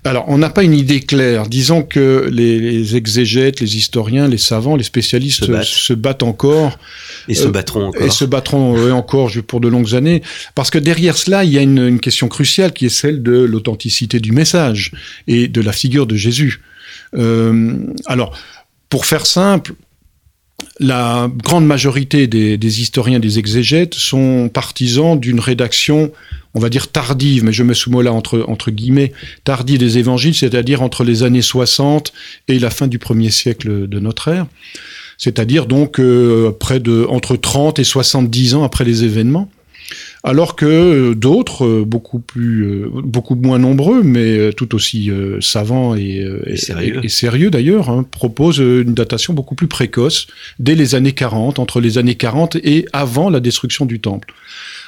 Alors, 0.04 0.26
on 0.28 0.37
n'a 0.37 0.50
pas 0.50 0.64
une 0.64 0.74
idée 0.74 1.00
claire. 1.00 1.48
Disons 1.48 1.82
que 1.82 2.28
les, 2.30 2.61
les 2.61 2.96
exégètes, 2.96 3.61
les 3.61 3.76
historiens, 3.78 4.28
les 4.28 4.37
savants, 4.38 4.76
les 4.76 4.84
spécialistes 4.84 5.44
Se 5.46 5.50
battent. 5.50 5.64
se 5.64 5.92
battent 5.94 6.22
encore 6.22 6.78
et 7.28 7.34
se 7.34 7.46
Euh, 7.46 7.50
battront 7.50 7.87
encore. 7.87 8.02
et 8.02 8.11
se 8.11 8.24
battront 8.26 8.92
encore 8.92 9.30
pour 9.46 9.61
de 9.61 9.68
longues 9.68 9.94
années, 9.94 10.22
parce 10.54 10.70
que 10.70 10.78
derrière 10.78 11.16
cela, 11.16 11.44
il 11.44 11.52
y 11.52 11.58
a 11.58 11.62
une, 11.62 11.78
une 11.78 12.00
question 12.00 12.28
cruciale 12.28 12.72
qui 12.72 12.84
est 12.87 12.90
celle 12.90 13.22
de 13.22 13.32
l'authenticité 13.32 14.20
du 14.20 14.32
message 14.32 14.92
et 15.26 15.48
de 15.48 15.61
la 15.62 15.72
figure 15.72 16.06
de 16.06 16.16
Jésus. 16.16 16.61
Alors, 18.06 18.37
pour 18.88 19.07
faire 19.07 19.27
simple, 19.27 19.74
la 20.81 21.31
grande 21.42 21.66
majorité 21.66 22.27
des, 22.27 22.81
historiens, 22.81 23.20
des 23.20 23.38
exégètes 23.38 23.94
sont 23.94 24.51
partisans 24.53 25.18
d'une 25.18 25.40
rédaction, 25.40 26.12
on 26.55 26.61
va 26.61 26.68
dire 26.68 26.90
tardive, 26.90 27.44
mais 27.44 27.53
je 27.53 27.62
mets 27.62 27.74
ce 27.74 27.90
mot-là 27.90 28.12
entre, 28.12 28.44
entre 28.48 28.70
guillemets, 28.70 29.12
tardive 29.44 29.79
des 29.79 29.98
évangiles, 29.98 30.35
c'est-à-dire 30.35 30.83
entre 30.83 31.05
les 31.05 31.22
années 31.22 31.42
60 31.42 32.12
et 32.48 32.59
la 32.59 32.70
fin 32.70 32.87
du 32.87 32.98
premier 32.98 33.31
siècle 33.31 33.88
de 33.88 33.98
notre 34.01 34.29
ère 34.29 34.46
c'est-à-dire 35.18 35.66
donc 35.66 35.98
euh, 35.98 36.53
près 36.53 36.81
de 36.81 37.05
entre 37.11 37.37
30 37.37 37.81
et 37.81 37.85
70 37.85 38.55
ans 38.55 38.62
après 38.62 38.85
les 38.85 39.05
événements. 39.05 39.51
Alors 40.24 40.57
que 40.57 41.14
d'autres, 41.14 41.83
beaucoup 41.83 42.18
plus, 42.18 42.85
beaucoup 43.03 43.35
moins 43.35 43.59
nombreux, 43.59 44.03
mais 44.03 44.53
tout 44.53 44.74
aussi 44.74 45.11
savants 45.40 45.94
et, 45.94 46.24
sérieux, 47.09 47.51
d'ailleurs, 47.51 47.90
hein, 47.90 48.05
proposent 48.11 48.59
une 48.59 48.94
datation 48.94 49.33
beaucoup 49.33 49.55
plus 49.55 49.68
précoce, 49.68 50.27
dès 50.59 50.74
les 50.74 50.95
années 50.95 51.12
40, 51.12 51.59
entre 51.59 51.80
les 51.80 51.99
années 51.99 52.16
40 52.16 52.57
et 52.57 52.86
avant 52.93 53.30
la 53.30 53.41
destruction 53.41 53.86
du 53.86 54.01
temple. 54.01 54.34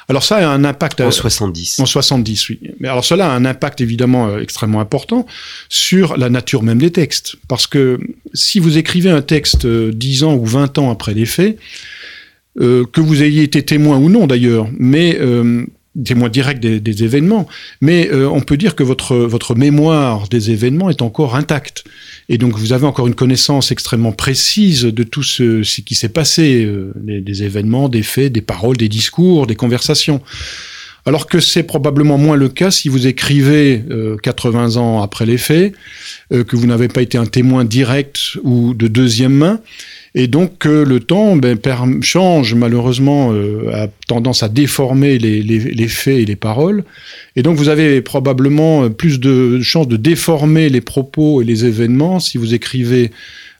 Alors 0.09 0.23
ça 0.23 0.37
a 0.37 0.47
un 0.47 0.65
impact... 0.65 0.99
En 0.99 1.11
70. 1.11 1.79
En 1.79 1.85
70, 1.85 2.49
oui. 2.49 2.59
Mais 2.79 2.89
alors 2.89 3.05
cela 3.05 3.31
a 3.31 3.35
un 3.35 3.45
impact 3.45 3.79
évidemment 3.79 4.37
extrêmement 4.39 4.81
important 4.81 5.25
sur 5.69 6.17
la 6.17 6.29
nature 6.29 6.63
même 6.63 6.79
des 6.79 6.91
textes. 6.91 7.37
Parce 7.47 7.65
que 7.65 7.97
si 8.33 8.59
vous 8.59 8.77
écrivez 8.77 9.09
un 9.09 9.21
texte 9.21 9.65
10 9.65 10.23
ans 10.23 10.33
ou 10.35 10.45
20 10.45 10.79
ans 10.79 10.91
après 10.91 11.13
les 11.13 11.25
faits, 11.25 11.57
euh, 12.59 12.83
que 12.91 12.99
vous 12.99 13.23
ayez 13.23 13.43
été 13.43 13.63
témoin 13.63 13.97
ou 13.97 14.09
non 14.09 14.27
d'ailleurs, 14.27 14.67
mais 14.77 15.17
euh, 15.21 15.65
témoin 16.03 16.27
direct 16.27 16.61
des, 16.61 17.03
événements, 17.03 17.47
mais 17.79 18.09
euh, 18.11 18.27
on 18.27 18.41
peut 18.41 18.57
dire 18.57 18.75
que 18.75 18.83
votre, 18.83 19.15
votre 19.15 19.55
mémoire 19.55 20.27
des 20.27 20.51
événements 20.51 20.89
est 20.89 21.01
encore 21.01 21.37
intacte. 21.37 21.85
Et 22.27 22.37
donc 22.37 22.57
vous 22.57 22.73
avez 22.73 22.85
encore 22.85 23.07
une 23.07 23.15
connaissance 23.15 23.71
extrêmement 23.71 24.11
précise 24.11 24.83
de 24.83 25.03
tout 25.03 25.23
ce, 25.23 25.63
ce 25.63 25.79
qui 25.79 25.95
s'est 25.95 26.09
passé, 26.09 26.69
des, 26.95 27.43
événements, 27.43 27.87
des 27.87 28.03
faits, 28.03 28.33
des 28.33 28.41
paroles, 28.41 28.75
des 28.75 28.89
discours, 28.89 29.47
des 29.47 29.55
conversations. 29.55 30.21
Alors 31.05 31.27
que 31.27 31.39
c'est 31.39 31.63
probablement 31.63 32.17
moins 32.17 32.35
le 32.35 32.47
cas 32.47 32.69
si 32.69 32.87
vous 32.87 33.07
écrivez 33.07 33.83
80 34.23 34.75
ans 34.77 35.01
après 35.01 35.25
les 35.25 35.37
faits, 35.37 35.73
que 36.29 36.55
vous 36.55 36.67
n'avez 36.67 36.87
pas 36.87 37.01
été 37.01 37.17
un 37.17 37.25
témoin 37.25 37.65
direct 37.65 38.37
ou 38.43 38.73
de 38.73 38.87
deuxième 38.87 39.33
main, 39.33 39.59
et 40.13 40.27
donc 40.27 40.65
le 40.65 40.99
temps 40.99 41.35
ben, 41.37 41.57
change 42.01 42.53
malheureusement, 42.53 43.31
euh, 43.31 43.71
a 43.73 43.87
tendance 44.07 44.43
à 44.43 44.49
déformer 44.49 45.17
les, 45.17 45.87
faits 45.87 46.19
et 46.19 46.25
les 46.25 46.35
paroles. 46.35 46.83
Et 47.35 47.43
donc 47.43 47.55
vous 47.55 47.69
avez 47.69 48.01
probablement 48.01 48.89
plus 48.89 49.19
de 49.19 49.61
chances 49.61 49.87
de 49.87 49.97
déformer 49.97 50.69
les 50.69 50.81
propos 50.81 51.41
et 51.41 51.45
les 51.45 51.65
événements 51.65 52.19
si 52.19 52.37
vous 52.37 52.53
écrivez 52.53 53.11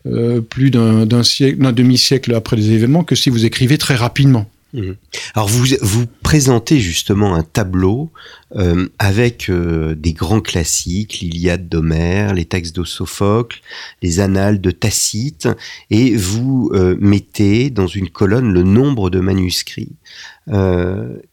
euh, 0.07 0.41
plus 0.41 0.71
d'un 0.71 1.23
siècle, 1.23 1.59
d'un 1.59 1.71
demi-siècle 1.71 2.33
après 2.33 2.55
les 2.55 2.71
événements 2.71 3.03
que 3.03 3.15
si 3.15 3.29
vous 3.29 3.45
écrivez 3.45 3.77
très 3.77 3.95
rapidement. 3.95 4.49
Mhm. 4.73 4.95
Alors 5.35 5.49
vous 5.49 5.65
vous 5.81 6.05
présentez 6.23 6.79
justement 6.79 7.35
un 7.35 7.43
tableau 7.43 8.11
euh, 8.55 8.87
avec 8.99 9.49
euh, 9.49 9.95
des 9.95 10.13
grands 10.13 10.39
classiques, 10.39 11.19
l'Iliade 11.19 11.67
d'Homère, 11.67 12.33
les 12.33 12.45
textes 12.45 12.75
de 12.75 12.85
Sophocle, 12.85 13.59
les 14.01 14.21
Annales 14.21 14.61
de 14.61 14.71
Tacite, 14.71 15.49
et 15.89 16.15
vous 16.15 16.71
euh, 16.73 16.95
mettez 17.01 17.69
dans 17.69 17.87
une 17.87 18.09
colonne 18.09 18.53
le 18.53 18.63
nombre 18.63 19.09
de 19.09 19.19
manuscrits. 19.19 19.95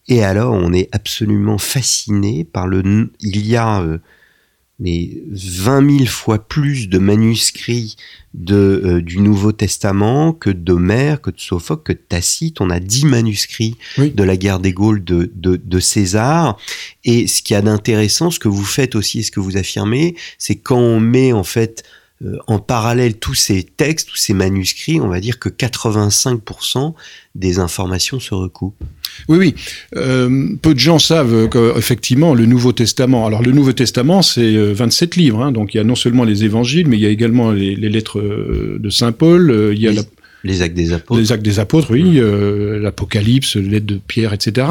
et 0.07 0.23
alors 0.23 0.53
on 0.53 0.73
est 0.73 0.89
absolument 0.91 1.57
fasciné 1.57 2.43
par 2.43 2.67
le. 2.67 3.11
Il 3.19 3.45
y 3.45 3.55
a 3.55 3.83
mais 4.79 5.21
20 5.29 5.97
000 5.97 6.05
fois 6.05 6.39
plus 6.39 6.87
de 6.87 6.99
manuscrits 6.99 7.97
de, 8.33 8.55
euh, 8.55 9.01
du 9.01 9.19
Nouveau 9.19 9.51
Testament 9.51 10.33
que 10.33 10.49
d'Homère, 10.49 11.21
que 11.21 11.31
de 11.31 11.39
Sophocle, 11.39 11.83
que 11.83 11.93
de 11.93 12.05
Tacite. 12.07 12.61
On 12.61 12.69
a 12.69 12.79
10 12.79 13.05
manuscrits 13.05 13.75
de 13.97 14.23
la 14.23 14.37
guerre 14.37 14.59
des 14.59 14.71
Gaules 14.71 15.03
de, 15.03 15.31
de, 15.35 15.57
de 15.57 15.79
César. 15.79 16.57
Et 17.03 17.27
ce 17.27 17.41
qui 17.41 17.55
a 17.55 17.61
d'intéressant, 17.61 18.31
ce 18.31 18.39
que 18.39 18.47
vous 18.47 18.63
faites 18.63 18.95
aussi 18.95 19.19
et 19.19 19.23
ce 19.23 19.31
que 19.31 19.39
vous 19.39 19.57
affirmez, 19.57 20.15
c'est 20.37 20.55
quand 20.55 20.79
on 20.79 20.99
met 20.99 21.33
en 21.33 21.43
fait 21.43 21.83
euh, 22.21 22.37
en 22.47 22.59
parallèle 22.59 23.17
tous 23.17 23.33
ces 23.33 23.63
textes, 23.63 24.09
tous 24.09 24.17
ces 24.17 24.33
manuscrits, 24.33 24.99
on 24.99 25.07
va 25.07 25.21
dire 25.21 25.39
que 25.39 25.47
85% 25.47 26.93
des 27.35 27.59
informations 27.59 28.19
se 28.19 28.33
recoupent. 28.33 28.83
Oui, 29.27 29.37
oui. 29.37 29.55
Euh, 29.95 30.49
peu 30.61 30.73
de 30.73 30.79
gens 30.79 30.99
savent 30.99 31.49
qu'effectivement, 31.49 32.33
le 32.33 32.45
Nouveau 32.45 32.71
Testament. 32.71 33.25
Alors, 33.25 33.41
le 33.41 33.51
Nouveau 33.51 33.73
Testament, 33.73 34.21
c'est 34.21 34.55
27 34.57 35.17
euh, 35.17 35.21
livres. 35.21 35.41
Hein, 35.43 35.51
donc, 35.51 35.73
il 35.73 35.77
y 35.77 35.79
a 35.79 35.83
non 35.83 35.95
seulement 35.95 36.23
les 36.23 36.43
évangiles, 36.43 36.87
mais 36.87 36.97
il 36.97 37.01
y 37.01 37.05
a 37.05 37.09
également 37.09 37.51
les, 37.51 37.75
lettres 37.75 38.21
de 38.21 38.89
Saint 38.89 39.11
Paul. 39.11 39.71
il 39.73 39.79
y 39.79 39.87
a 39.87 39.91
les, 40.43 40.61
actes 40.61 40.75
des 40.75 40.93
apôtres. 40.93 41.19
Les 41.19 41.31
actes 41.31 41.43
des 41.43 41.59
apôtres, 41.59 41.91
oui. 41.91 42.03
Mmh. 42.03 42.77
L'Apocalypse, 42.77 43.55
les 43.55 43.69
lettres 43.69 43.87
de 43.87 43.99
Pierre, 44.07 44.33
etc. 44.33 44.67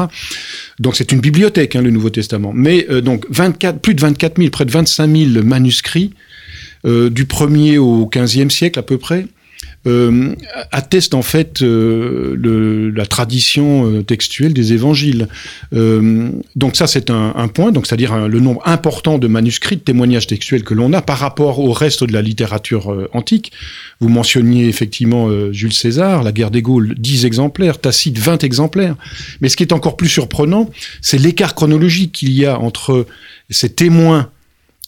Donc, 0.79 0.95
c'est 0.95 1.11
une 1.11 1.19
bibliothèque, 1.19 1.75
hein, 1.75 1.81
le 1.81 1.91
Nouveau 1.91 2.09
Testament. 2.09 2.51
Mais 2.53 2.87
donc, 3.03 3.25
24, 3.29 3.79
plus 3.79 3.93
de 3.93 4.01
24 4.01 4.37
000, 4.37 4.49
près 4.49 4.65
de 4.65 4.71
25 4.71 5.15
000 5.33 5.45
manuscrits 5.45 6.11
euh, 6.85 7.09
du 7.09 7.25
1er 7.25 7.77
au 7.77 8.09
15e 8.09 8.49
siècle 8.49 8.79
à 8.79 8.83
peu 8.83 8.97
près, 8.97 9.25
euh, 9.87 10.35
atteste 10.71 11.13
en 11.13 11.21
fait 11.21 11.61
euh, 11.61 12.35
le, 12.37 12.89
la 12.89 13.05
tradition 13.05 13.89
euh, 13.89 14.03
textuelle 14.03 14.53
des 14.53 14.73
évangiles. 14.73 15.27
Euh, 15.73 16.31
donc 16.55 16.75
ça 16.75 16.85
c'est 16.85 17.09
un, 17.09 17.33
un, 17.35 17.47
point, 17.47 17.71
donc 17.71 17.87
c'est-à-dire 17.87 18.27
le 18.27 18.39
nombre 18.39 18.61
important 18.65 19.17
de 19.17 19.27
manuscrits, 19.27 19.77
de 19.77 19.81
témoignages 19.81 20.27
textuels 20.27 20.63
que 20.63 20.73
l'on 20.73 20.91
a 20.93 21.01
par 21.01 21.17
rapport 21.17 21.59
au 21.59 21.71
reste 21.71 22.03
de 22.03 22.11
la 22.11 22.21
littérature 22.21 22.93
antique. 23.13 23.51
Vous 24.01 24.09
mentionniez 24.09 24.67
effectivement 24.67 25.29
Jules 25.51 25.73
César, 25.73 26.23
la 26.23 26.31
guerre 26.31 26.51
des 26.51 26.61
Gaules, 26.61 26.95
10 26.97 27.25
exemplaires, 27.25 27.79
Tacite 27.79 28.17
20 28.17 28.43
exemplaires. 28.43 28.95
Mais 29.41 29.49
ce 29.49 29.57
qui 29.57 29.63
est 29.63 29.73
encore 29.73 29.97
plus 29.97 30.09
surprenant, 30.09 30.69
c'est 31.01 31.17
l'écart 31.17 31.55
chronologique 31.55 32.13
qu'il 32.13 32.31
y 32.31 32.45
a 32.45 32.59
entre 32.59 33.05
ces 33.49 33.69
témoins 33.69 34.29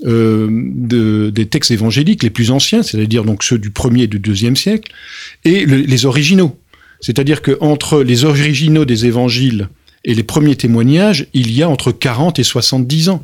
euh, 0.06 0.48
de, 0.52 1.30
des 1.30 1.46
textes 1.46 1.72
évangéliques 1.72 2.24
les 2.24 2.30
plus 2.30 2.52
anciens, 2.52 2.84
c'est-à-dire 2.84 3.24
donc 3.24 3.44
ceux 3.44 3.60
du 3.60 3.70
premier 3.70 4.04
et 4.04 4.08
du 4.08 4.20
deuxième 4.20 4.56
siècle, 4.56 4.92
et 5.46 5.66
les 5.66 6.06
originaux. 6.06 6.58
C'est-à-dire 7.02 7.42
que 7.42 7.58
entre 7.62 8.02
les 8.02 8.26
originaux 8.26 8.86
des 8.86 9.06
évangiles 9.06 9.70
et 10.04 10.14
les 10.14 10.24
premiers 10.24 10.56
témoignages, 10.56 11.28
il 11.34 11.52
y 11.52 11.64
a 11.64 11.70
entre 11.70 11.92
40 11.92 12.40
et 12.40 12.44
70 12.44 13.10
ans. 13.10 13.24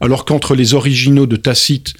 Alors 0.00 0.24
qu'entre 0.24 0.54
les 0.54 0.74
originaux 0.74 1.26
de 1.26 1.36
Tacite, 1.36 1.94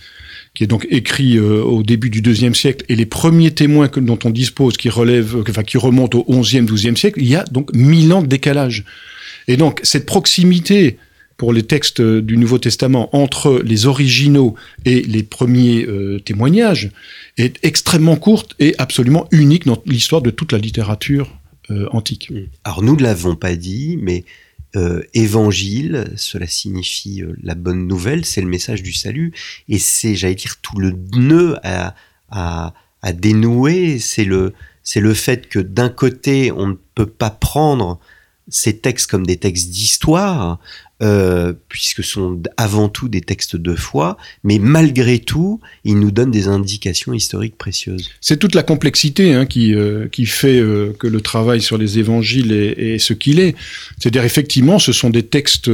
qui 0.54 0.64
est 0.64 0.66
donc 0.66 0.86
écrit 0.90 1.36
euh, 1.36 1.62
au 1.62 1.82
début 1.82 2.08
du 2.08 2.22
deuxième 2.22 2.54
siècle, 2.54 2.84
et 2.88 2.96
les 2.96 3.06
premiers 3.06 3.50
témoins 3.50 3.90
dont 3.96 4.18
on 4.24 4.30
dispose, 4.30 4.76
qui 4.76 4.88
relèvent, 4.88 5.44
enfin, 5.48 5.62
qui 5.62 5.76
remontent 5.76 6.18
au 6.26 6.42
11e, 6.42 6.66
12e 6.66 6.96
siècle, 6.96 7.20
il 7.20 7.28
y 7.28 7.36
a 7.36 7.44
donc 7.44 7.74
mille 7.74 8.12
ans 8.12 8.22
de 8.22 8.26
décalage. 8.26 8.84
Et 9.48 9.56
donc, 9.56 9.80
cette 9.82 10.06
proximité 10.06 10.96
pour 11.36 11.52
les 11.52 11.62
textes 11.62 12.00
du 12.00 12.36
Nouveau 12.36 12.58
Testament 12.58 13.14
entre 13.14 13.60
les 13.64 13.86
originaux 13.86 14.54
et 14.84 15.02
les 15.02 15.22
premiers 15.22 15.84
euh, 15.84 16.18
témoignages 16.20 16.90
est 17.36 17.58
extrêmement 17.62 18.16
courte 18.16 18.54
et 18.58 18.74
absolument 18.78 19.26
unique 19.30 19.66
dans 19.66 19.82
l'histoire 19.86 20.22
de 20.22 20.30
toute 20.30 20.52
la 20.52 20.58
littérature 20.58 21.38
euh, 21.70 21.88
antique. 21.92 22.32
Alors 22.64 22.82
nous 22.82 22.96
ne 22.96 23.02
l'avons 23.02 23.36
pas 23.36 23.54
dit, 23.54 23.98
mais 24.00 24.24
euh, 24.76 25.02
évangile, 25.14 26.06
cela 26.16 26.46
signifie 26.46 27.22
la 27.42 27.54
bonne 27.54 27.86
nouvelle, 27.86 28.24
c'est 28.24 28.40
le 28.40 28.48
message 28.48 28.82
du 28.82 28.92
salut, 28.92 29.32
et 29.68 29.78
c'est, 29.78 30.14
j'allais 30.14 30.34
dire, 30.34 30.56
tout 30.62 30.78
le 30.78 30.94
nœud 31.14 31.56
à, 31.62 31.94
à, 32.30 32.72
dénouer, 33.12 33.98
c'est 33.98 34.24
le, 34.24 34.52
c'est 34.82 35.00
le 35.00 35.14
fait 35.14 35.48
que 35.48 35.58
d'un 35.58 35.88
côté, 35.88 36.50
on 36.50 36.68
ne 36.68 36.74
peut 36.94 37.06
pas 37.06 37.30
prendre 37.30 38.00
ces 38.48 38.76
textes 38.78 39.10
comme 39.10 39.26
des 39.26 39.36
textes 39.36 39.70
d'histoire, 39.70 40.58
euh, 41.02 41.52
puisque 41.68 42.02
sont 42.02 42.40
avant 42.56 42.88
tout 42.88 43.10
des 43.10 43.20
textes 43.20 43.54
de 43.54 43.74
foi, 43.74 44.16
mais 44.44 44.58
malgré 44.58 45.18
tout, 45.18 45.60
ils 45.84 45.98
nous 45.98 46.10
donnent 46.10 46.30
des 46.30 46.48
indications 46.48 47.12
historiques 47.12 47.58
précieuses. 47.58 48.08
C'est 48.22 48.38
toute 48.38 48.54
la 48.54 48.62
complexité 48.62 49.34
hein, 49.34 49.44
qui, 49.44 49.74
euh, 49.74 50.08
qui 50.08 50.24
fait 50.24 50.58
euh, 50.58 50.94
que 50.98 51.06
le 51.06 51.20
travail 51.20 51.60
sur 51.60 51.76
les 51.76 51.98
évangiles 51.98 52.50
est, 52.50 52.98
ce 52.98 53.12
qu'il 53.12 53.40
est. 53.40 53.54
C'est-à-dire, 53.98 54.24
effectivement, 54.24 54.78
ce 54.78 54.92
sont 54.92 55.10
des 55.10 55.24
textes 55.24 55.70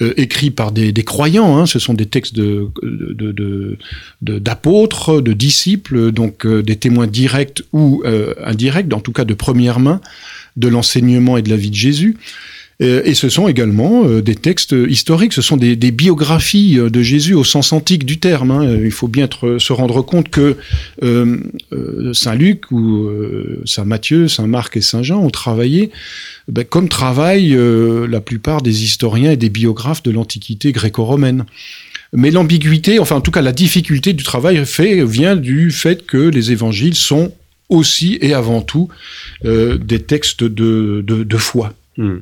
écrits 0.00 0.50
par 0.50 0.72
des, 0.72 0.94
croyants, 1.04 1.58
hein, 1.58 1.66
ce 1.66 1.78
sont 1.78 1.92
des 1.92 2.06
textes 2.06 2.40
d'apôtres, 4.22 5.20
de, 5.20 5.32
disciples, 5.34 6.10
donc 6.10 6.46
des 6.46 6.76
témoins 6.76 7.06
directs 7.06 7.62
ou 7.74 8.02
indirects, 8.42 8.94
en 8.94 9.00
tout 9.00 9.12
cas 9.12 9.26
de 9.26 9.34
première 9.34 9.78
main, 9.78 10.00
de 10.56 10.68
l'enseignement 10.68 11.36
et 11.36 11.42
de 11.42 11.50
la 11.50 11.56
vie 11.56 11.70
de 11.70 11.76
Jésus. 11.76 12.16
Euh, 12.82 13.02
et 13.04 13.14
ce 13.14 13.28
sont 13.28 13.46
également 13.46 14.04
euh, 14.04 14.20
des 14.20 14.34
textes 14.34 14.74
historiques, 14.88 15.32
ce 15.32 15.42
sont 15.42 15.56
des, 15.56 15.76
biographies 15.76 16.78
euh, 16.78 16.90
de 16.90 17.02
Jésus 17.02 17.34
au 17.34 17.44
sens 17.44 17.72
antique 17.72 18.04
du 18.04 18.18
terme. 18.18 18.50
Hein. 18.50 18.78
Il 18.82 18.90
faut 18.90 19.06
bien 19.06 19.28
se 19.58 19.72
rendre 19.72 20.02
compte 20.02 20.28
que 20.28 20.56
Saint 22.12 22.34
Luc 22.34 22.70
ou 22.70 23.08
Saint 23.64 23.84
Matthieu, 23.84 24.28
Saint 24.28 24.46
Marc 24.46 24.76
et 24.76 24.80
Saint 24.80 25.02
Jean 25.02 25.20
ont 25.20 25.30
travaillé 25.30 25.90
ben, 26.48 26.64
comme 26.64 26.88
travaillent 26.88 27.56
la 28.08 28.20
plupart 28.20 28.62
des 28.62 28.84
historiens 28.84 29.32
et 29.32 29.36
des 29.36 29.50
biographes 29.50 30.02
de 30.02 30.10
l'Antiquité 30.10 30.72
gréco-romaine. 30.72 31.44
Mais 32.12 32.30
l'ambiguïté, 32.30 32.98
enfin 32.98 33.16
en 33.16 33.20
tout 33.20 33.30
cas 33.30 33.42
la 33.42 33.52
difficulté 33.52 34.12
du 34.12 34.24
travail 34.24 34.64
fait 34.66 35.04
vient 35.04 35.36
du 35.36 35.70
fait 35.70 36.06
que 36.06 36.16
les 36.16 36.52
évangiles 36.52 36.94
sont 36.94 37.32
aussi 37.68 38.18
et 38.20 38.34
avant 38.34 38.62
tout 38.62 38.88
des 39.42 40.02
textes 40.02 40.44
de, 40.44 41.02
de, 41.02 41.36
foi. 41.36 41.74
Hmm. 41.96 42.18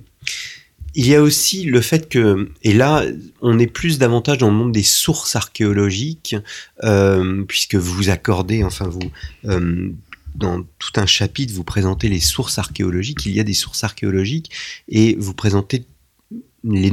Il 0.95 1.07
y 1.07 1.15
a 1.15 1.23
aussi 1.23 1.65
le 1.65 1.81
fait 1.81 2.09
que, 2.09 2.51
et 2.63 2.75
là, 2.75 3.05
on 3.41 3.59
est 3.59 3.67
plus 3.67 3.99
davantage 3.99 4.39
dans 4.39 4.51
le 4.51 4.57
monde 4.57 4.73
des 4.73 4.83
sources 4.83 5.37
archéologiques, 5.37 6.37
euh, 6.85 7.45
puisque 7.49 7.77
vous 7.77 8.11
accordez, 8.11 8.63
enfin 8.63 8.89
vous, 8.89 9.11
euh, 9.47 9.91
dans 10.35 10.63
tout 10.79 10.93
un 10.97 11.07
chapitre, 11.07 11.55
vous 11.55 11.65
présentez 11.65 12.09
les 12.09 12.21
sources 12.21 12.59
archéologiques. 12.59 13.25
Il 13.25 13.33
y 13.33 13.41
a 13.41 13.45
des 13.45 13.55
sources 13.55 13.85
archéologiques 13.85 14.51
et 14.89 15.17
vous 15.19 15.33
présentez 15.33 15.87
les, 16.63 16.91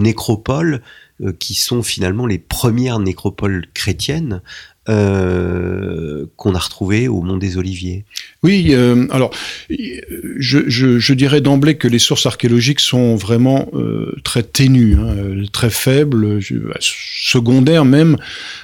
nécropoles 0.00 0.82
euh, 1.20 1.32
qui 1.38 1.54
sont 1.54 1.82
finalement 1.82 2.26
les 2.26 2.38
premières 2.38 2.98
nécropoles 2.98 3.66
chrétiennes 3.74 4.40
euh, 4.88 6.26
qu'on 6.36 6.54
a 6.54 6.58
retrouvées 6.58 7.08
au 7.08 7.22
Mont 7.22 7.36
des 7.36 7.56
Oliviers. 7.56 8.04
Oui, 8.42 8.68
euh, 8.70 9.06
alors 9.10 9.30
je, 9.70 11.12
dirais 11.12 11.40
d'emblée 11.40 11.76
que 11.76 11.88
les 11.88 11.98
sources 11.98 12.26
archéologiques 12.26 12.80
sont 12.80 13.16
vraiment 13.16 13.68
euh, 13.74 14.14
très 14.24 14.42
ténues, 14.42 14.96
hein, 14.98 15.44
très 15.52 15.70
faibles, 15.70 16.40
je- 16.40 16.56
secondaires 16.80 17.84
même, 17.84 18.16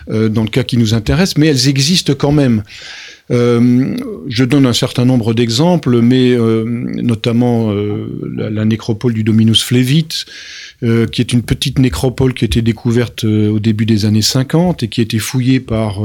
dans 0.08 0.42
le 0.42 0.50
cas 0.50 0.62
qui 0.62 0.76
nous 0.76 0.92
intéresse, 0.92 1.38
mais 1.38 1.46
elles 1.46 1.68
existent 1.68 2.14
quand 2.14 2.32
même. 2.32 2.62
Euh, 3.30 3.96
je 4.28 4.44
donne 4.44 4.66
un 4.66 4.72
certain 4.72 5.04
nombre 5.04 5.34
d'exemples, 5.34 6.00
mais 6.00 6.30
euh, 6.32 6.64
notamment 6.66 7.70
euh, 7.72 8.06
la, 8.34 8.50
la 8.50 8.64
nécropole 8.64 9.14
du 9.14 9.22
Dominus 9.24 9.62
Flevit, 9.62 10.08
euh, 10.82 11.06
qui 11.06 11.20
est 11.20 11.32
une 11.32 11.42
petite 11.42 11.78
nécropole 11.78 12.34
qui 12.34 12.44
a 12.44 12.46
été 12.46 12.60
découverte 12.62 13.24
au 13.24 13.58
début 13.58 13.86
des 13.86 14.04
années 14.04 14.22
50 14.22 14.82
et 14.82 14.88
qui 14.88 15.00
a 15.00 15.04
été 15.04 15.18
fouillée 15.18 15.60
par 15.60 16.00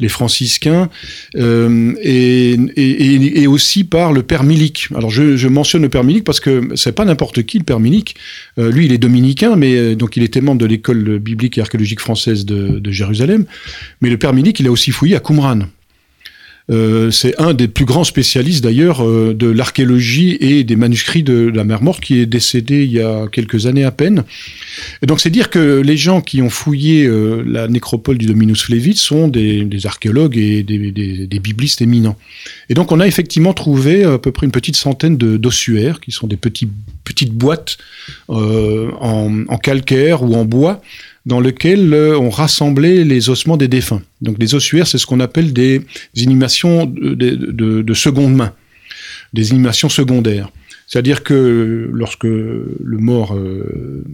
les 0.00 0.08
franciscains 0.08 0.88
et, 1.36 2.56
et, 2.76 3.42
et- 3.42 3.46
aussi 3.46 3.84
par 3.84 4.12
le 4.12 4.22
père 4.22 4.42
Milic. 4.44 4.88
Alors 4.94 5.10
je, 5.10 5.36
je 5.36 5.48
mentionne 5.48 5.82
le 5.82 5.88
père 5.88 6.04
Milic 6.04 6.24
parce 6.24 6.40
que 6.40 6.70
c'est 6.74 6.92
pas 6.94 7.04
n'importe 7.04 7.42
qui 7.44 7.58
le 7.58 7.64
père 7.64 7.80
Milic. 7.80 8.16
Lui, 8.56 8.86
il 8.86 8.92
est 8.92 8.98
dominicain, 8.98 9.56
mais 9.56 9.94
donc 9.94 10.16
il 10.16 10.22
était 10.22 10.40
membre 10.40 10.60
de 10.60 10.66
l'école 10.66 11.18
biblique 11.18 11.58
et 11.58 11.60
archéologique 11.60 12.00
française 12.00 12.44
de, 12.44 12.78
de 12.78 12.90
Jérusalem. 12.90 13.44
Mais 14.00 14.10
le 14.10 14.16
père 14.16 14.32
Milic, 14.32 14.58
il 14.60 14.66
a 14.66 14.70
aussi 14.72 14.90
fouillé 14.90 15.16
à 15.16 15.20
Qumran. 15.20 15.60
Euh, 16.70 17.10
c'est 17.10 17.38
un 17.38 17.52
des 17.52 17.68
plus 17.68 17.84
grands 17.84 18.04
spécialistes 18.04 18.64
d'ailleurs 18.64 19.04
euh, 19.04 19.34
de 19.34 19.48
l'archéologie 19.48 20.38
et 20.40 20.64
des 20.64 20.76
manuscrits 20.76 21.22
de 21.22 21.52
la 21.54 21.62
mer 21.62 21.82
Morte 21.82 22.02
qui 22.02 22.18
est 22.20 22.24
décédé 22.24 22.84
il 22.84 22.92
y 22.92 23.00
a 23.00 23.26
quelques 23.30 23.66
années 23.66 23.84
à 23.84 23.90
peine. 23.90 24.24
Et 25.02 25.06
donc 25.06 25.20
c'est 25.20 25.28
dire 25.28 25.50
que 25.50 25.80
les 25.80 25.98
gens 25.98 26.22
qui 26.22 26.40
ont 26.40 26.48
fouillé 26.48 27.04
euh, 27.04 27.42
la 27.46 27.68
nécropole 27.68 28.16
du 28.16 28.24
Dominus 28.24 28.62
Flevit 28.62 28.96
sont 28.96 29.28
des, 29.28 29.64
des 29.66 29.86
archéologues 29.86 30.38
et 30.38 30.62
des, 30.62 30.90
des- 30.90 31.26
des 31.26 31.38
biblistes 31.38 31.82
éminents. 31.82 32.16
Et 32.70 32.74
donc 32.74 32.92
on 32.92 33.00
a 33.00 33.06
effectivement 33.06 33.52
trouvé 33.52 34.04
à 34.04 34.16
peu 34.16 34.32
près 34.32 34.46
une 34.46 34.52
petite 34.52 34.76
centaine 34.76 35.18
d'ossuaires 35.18 36.00
qui 36.00 36.12
sont 36.12 36.26
des 36.26 36.38
petites 36.38 37.32
boîtes 37.34 37.76
euh, 38.30 38.90
en, 39.00 39.44
en 39.48 39.58
calcaire 39.58 40.22
ou 40.22 40.34
en 40.34 40.46
bois 40.46 40.80
dans 41.26 41.40
lesquelles 41.40 41.92
euh, 41.94 42.18
on 42.18 42.30
rassemblait 42.30 43.04
les 43.04 43.30
ossements 43.30 43.56
des 43.56 43.68
défunts. 43.68 44.02
Donc 44.20 44.36
les 44.38 44.54
ossuaires, 44.54 44.86
c'est 44.86 44.98
ce 44.98 45.06
qu'on 45.06 45.20
appelle 45.20 45.52
des 45.52 45.82
inhumations 46.14 46.86
de 46.86 47.94
seconde 47.94 48.34
main, 48.34 48.52
des 49.32 49.50
inhumations 49.50 49.88
secondaires. 49.88 50.50
C'est-à-dire 50.86 51.22
que 51.22 51.90
lorsque 51.92 52.24
le 52.24 52.98
mort 52.98 53.34
euh, 53.34 54.04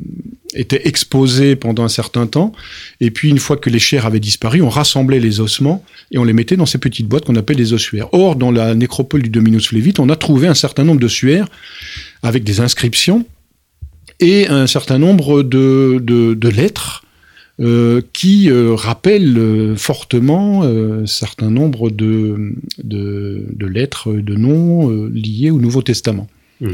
était 0.54 0.86
exposé 0.86 1.56
pendant 1.56 1.84
un 1.84 1.88
certain 1.88 2.26
temps, 2.26 2.52
et 3.00 3.10
puis 3.10 3.28
une 3.28 3.38
fois 3.38 3.56
que 3.56 3.70
les 3.70 3.78
chairs 3.78 4.06
avaient 4.06 4.20
disparu, 4.20 4.62
on 4.62 4.68
rassemblait 4.68 5.20
les 5.20 5.40
ossements 5.40 5.84
et 6.12 6.18
on 6.18 6.24
les 6.24 6.32
mettait 6.32 6.56
dans 6.56 6.66
ces 6.66 6.78
petites 6.78 7.08
boîtes 7.08 7.24
qu'on 7.24 7.36
appelle 7.36 7.56
des 7.56 7.72
ossuaires. 7.72 8.08
Or, 8.12 8.36
dans 8.36 8.50
la 8.50 8.74
nécropole 8.74 9.22
du 9.22 9.30
Dominus 9.30 9.68
Flevit, 9.68 9.94
on 9.98 10.08
a 10.08 10.16
trouvé 10.16 10.46
un 10.46 10.54
certain 10.54 10.84
nombre 10.84 11.00
d'ossuaires 11.00 11.48
avec 12.22 12.44
des 12.44 12.60
inscriptions 12.60 13.26
et 14.20 14.46
un 14.48 14.66
certain 14.66 14.98
nombre 14.98 15.42
de, 15.42 15.98
de, 16.02 16.34
de 16.34 16.48
lettres 16.48 17.04
euh, 17.60 18.00
qui 18.12 18.48
euh, 18.50 18.74
rappellent 18.74 19.36
euh, 19.38 19.76
fortement 19.76 20.62
un 20.62 21.06
certain 21.06 21.50
nombre 21.50 21.90
de, 21.90 22.52
de, 22.82 23.44
de 23.52 23.66
lettres, 23.66 24.12
de 24.12 24.34
noms 24.34 24.88
liés 25.12 25.50
au 25.50 25.58
Nouveau 25.58 25.82
Testament. 25.82 26.28
Mm. 26.60 26.68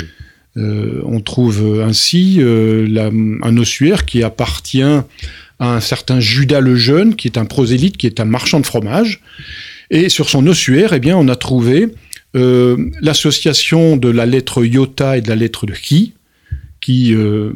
Euh, 0.58 1.02
on 1.04 1.20
trouve 1.20 1.82
ainsi 1.82 2.38
la- 2.40 3.10
un 3.42 3.56
ossuaire 3.58 4.06
qui 4.06 4.22
appartient 4.22 4.82
à 4.82 5.74
un 5.74 5.80
certain 5.80 6.18
Judas 6.20 6.60
le 6.60 6.76
Jeune, 6.76 7.14
qui 7.14 7.28
est 7.28 7.36
un 7.38 7.44
prosélyte, 7.46 7.96
qui 7.96 8.06
est 8.06 8.20
un 8.20 8.24
marchand 8.24 8.60
de 8.60 8.66
fromage. 8.66 9.20
Et 9.90 10.08
sur 10.08 10.28
son 10.28 10.46
ossuaire, 10.46 10.92
eh 10.94 10.98
bien, 11.00 11.16
on 11.16 11.28
a 11.28 11.36
trouvé 11.36 11.88
l'association 13.00 13.96
de 13.96 14.08
la 14.08 14.26
lettre 14.26 14.64
iota 14.64 15.16
et 15.16 15.20
de 15.20 15.28
la 15.28 15.36
lettre 15.36 15.66
de 15.66 15.74
chi, 15.74 16.12
qui, 16.86 17.12
euh, 17.14 17.52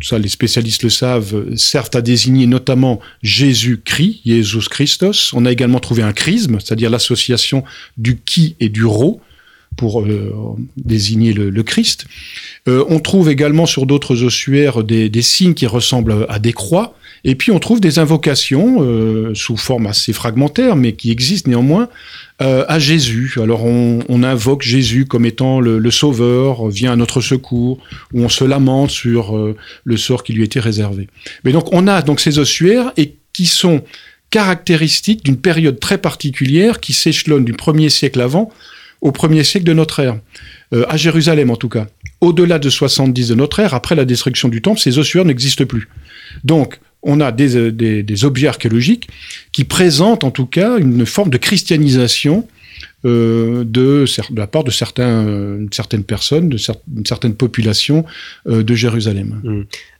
ça 0.00 0.20
les 0.20 0.28
spécialistes 0.28 0.84
le 0.84 0.88
savent, 0.88 1.56
servent 1.56 1.90
à 1.94 2.00
désigner 2.00 2.46
notamment 2.46 3.00
Jésus-Christ, 3.22 4.20
Jesus 4.24 4.68
Christos. 4.70 5.32
On 5.34 5.44
a 5.46 5.50
également 5.50 5.80
trouvé 5.80 6.02
un 6.02 6.12
chrisme, 6.12 6.60
c'est-à-dire 6.60 6.88
l'association 6.88 7.64
du 7.96 8.20
qui 8.20 8.54
et 8.60 8.68
du 8.68 8.84
rho 8.84 9.20
pour 9.78 10.02
euh, 10.02 10.34
désigner 10.76 11.32
le, 11.32 11.62
Christ. 11.62 12.06
Euh, 12.66 12.84
on 12.88 12.98
trouve 12.98 13.30
également 13.30 13.64
sur 13.64 13.86
d'autres 13.86 14.24
ossuaires 14.24 14.82
des, 14.82 15.22
signes 15.22 15.54
qui 15.54 15.66
ressemblent 15.66 16.26
à 16.28 16.38
des 16.38 16.52
croix. 16.52 16.94
Et 17.24 17.34
puis 17.34 17.50
on 17.52 17.58
trouve 17.58 17.80
des 17.80 17.98
invocations 17.98 18.78
euh, 18.80 19.34
sous 19.34 19.56
forme 19.56 19.86
assez 19.86 20.12
fragmentaire, 20.12 20.76
mais 20.76 20.92
qui 20.92 21.10
existent 21.10 21.48
néanmoins, 21.48 21.88
à 22.40 22.78
Jésus. 22.78 23.36
Alors 23.42 23.64
on, 23.64 24.22
invoque 24.22 24.62
Jésus 24.62 25.06
comme 25.06 25.26
étant 25.26 25.58
le, 25.58 25.90
sauveur, 25.90 26.68
vient 26.68 26.92
à 26.92 26.96
notre 26.96 27.20
secours, 27.20 27.78
ou 28.12 28.22
on 28.22 28.28
se 28.28 28.44
lamente 28.44 28.90
sur 28.90 29.36
le 29.82 29.96
sort 29.96 30.22
qui 30.22 30.34
lui 30.34 30.44
était 30.44 30.60
réservé. 30.60 31.08
Mais 31.42 31.50
donc 31.50 31.72
on 31.72 31.88
a 31.88 32.00
donc 32.00 32.20
ces 32.20 32.38
ossuaires 32.38 32.92
et 32.96 33.16
qui 33.32 33.46
sont 33.46 33.82
caractéristiques 34.30 35.24
d'une 35.24 35.40
période 35.40 35.80
très 35.80 35.98
particulière 35.98 36.78
qui 36.78 36.92
s'échelonne 36.92 37.44
du 37.44 37.54
premier 37.54 37.88
siècle 37.88 38.20
avant 38.20 38.52
au 39.00 39.12
premier 39.12 39.44
siècle 39.44 39.66
de 39.66 39.72
notre 39.72 40.00
ère, 40.00 40.18
euh, 40.74 40.84
à 40.88 40.96
Jérusalem 40.96 41.50
en 41.50 41.56
tout 41.56 41.68
cas. 41.68 41.86
Au-delà 42.20 42.58
de 42.58 42.68
70 42.68 43.28
de 43.28 43.34
notre 43.34 43.60
ère, 43.60 43.74
après 43.74 43.94
la 43.94 44.04
destruction 44.04 44.48
du 44.48 44.60
temple, 44.62 44.80
ces 44.80 44.98
ossuaires 44.98 45.24
n'existent 45.24 45.66
plus. 45.66 45.88
Donc, 46.44 46.80
on 47.02 47.20
a 47.20 47.30
des, 47.30 47.56
euh, 47.56 48.24
objets 48.24 48.48
archéologiques 48.48 49.08
qui 49.52 49.64
présentent 49.64 50.24
en 50.24 50.30
tout 50.30 50.46
cas 50.46 50.78
une 50.78 51.06
forme 51.06 51.30
de 51.30 51.38
christianisation 51.38 52.48
de, 53.04 54.04
cer- 54.06 54.32
de 54.32 54.38
la 54.38 54.46
part 54.46 54.64
de 54.64 54.70
certains, 54.70 55.26
euh, 55.26 55.66
certaines 55.72 56.04
personnes, 56.04 56.48
de 56.48 56.56
cer- 56.58 56.76
une 56.96 57.06
certaine 57.06 57.34
population 57.34 58.04
euh, 58.48 58.62
de 58.62 58.74
Jérusalem. 58.74 59.40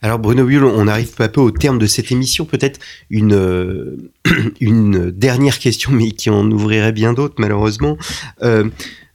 Alors 0.02 0.18
Bruno 0.18 0.44
Bull, 0.44 0.64
on 0.64 0.86
arrive 0.88 1.12
peu 1.14 1.24
à 1.24 1.28
peu 1.28 1.40
au 1.40 1.50
terme 1.50 1.78
de 1.78 1.86
cette 1.86 2.10
émission. 2.12 2.44
Peut-être 2.44 2.78
une, 3.10 3.34
euh, 3.34 3.96
une 4.60 5.10
dernière 5.10 5.58
question, 5.58 5.90
mais 5.92 6.10
qui 6.12 6.30
en 6.30 6.50
ouvrirait 6.50 6.92
bien 6.92 7.12
d'autres 7.12 7.36
malheureusement. 7.38 7.96
Euh, 8.42 8.64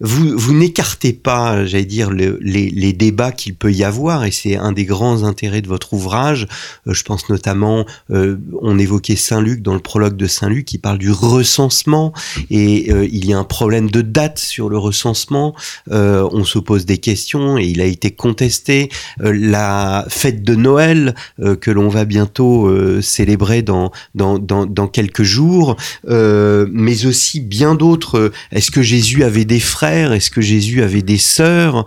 vous, 0.06 0.38
vous 0.38 0.54
n'écartez 0.54 1.14
pas, 1.14 1.66
j'allais 1.66 1.86
dire, 1.86 2.12
le- 2.12 2.38
les, 2.42 2.70
les 2.70 2.92
débats 2.92 3.32
qu'il 3.32 3.56
peut 3.56 3.72
y 3.72 3.86
avoir, 3.86 4.26
et 4.26 4.32
c'est 4.32 4.58
un 4.58 4.74
des 4.74 4.84
grands 4.84 5.24
intérêts 5.24 5.62
de 5.62 5.70
votre 5.70 5.94
ouvrage. 5.94 6.46
Euh, 6.88 6.94
je 6.94 7.04
pense 7.04 7.30
notamment, 7.30 7.86
euh, 8.12 8.36
on 8.62 8.78
évoquait 8.78 9.16
Saint-Luc 9.16 9.62
dans 9.62 9.74
le 9.74 9.80
prologue 9.80 10.18
de 10.18 10.28
Saint-Luc, 10.28 10.66
qui 10.66 10.78
parle 10.78 10.98
du 10.98 11.12
recensement, 11.12 12.12
et 12.50 12.92
euh, 12.92 13.08
il 13.10 13.26
y 13.26 13.32
a 13.34 13.38
un 13.38 13.46
problème 13.46 13.73
de 13.82 14.02
date 14.02 14.40
sur 14.40 14.70
le 14.70 14.78
recensement. 14.78 15.56
Euh, 15.92 16.28
on 16.32 16.44
se 16.44 16.60
pose 16.60 16.86
des 16.86 16.98
questions, 16.98 17.58
et 17.58 17.66
il 17.66 17.82
a 17.82 17.86
été 17.86 18.12
contesté. 18.12 18.90
Euh, 19.22 19.34
la 19.34 20.06
fête 20.10 20.44
de 20.44 20.56
Noël, 20.56 21.16
euh, 21.42 21.56
que 21.56 21.72
l'on 21.72 21.90
va 21.90 22.06
bientôt 22.06 22.70
célébrer 23.02 23.62
dans, 23.62 23.92
dans, 24.16 24.88
quelques 24.88 25.24
jours, 25.24 25.76
mais 26.08 27.06
aussi 27.06 27.40
bien 27.40 27.76
d'autres. 27.76 28.32
Est-ce 28.52 28.72
que 28.72 28.82
Jésus 28.82 29.24
avait 29.24 29.46
des 29.46 29.60
frères? 29.60 30.14
Est-ce 30.14 30.30
que 30.32 30.42
Jésus 30.42 30.82
avait 30.84 31.02
des 31.02 31.18
sœurs? 31.18 31.86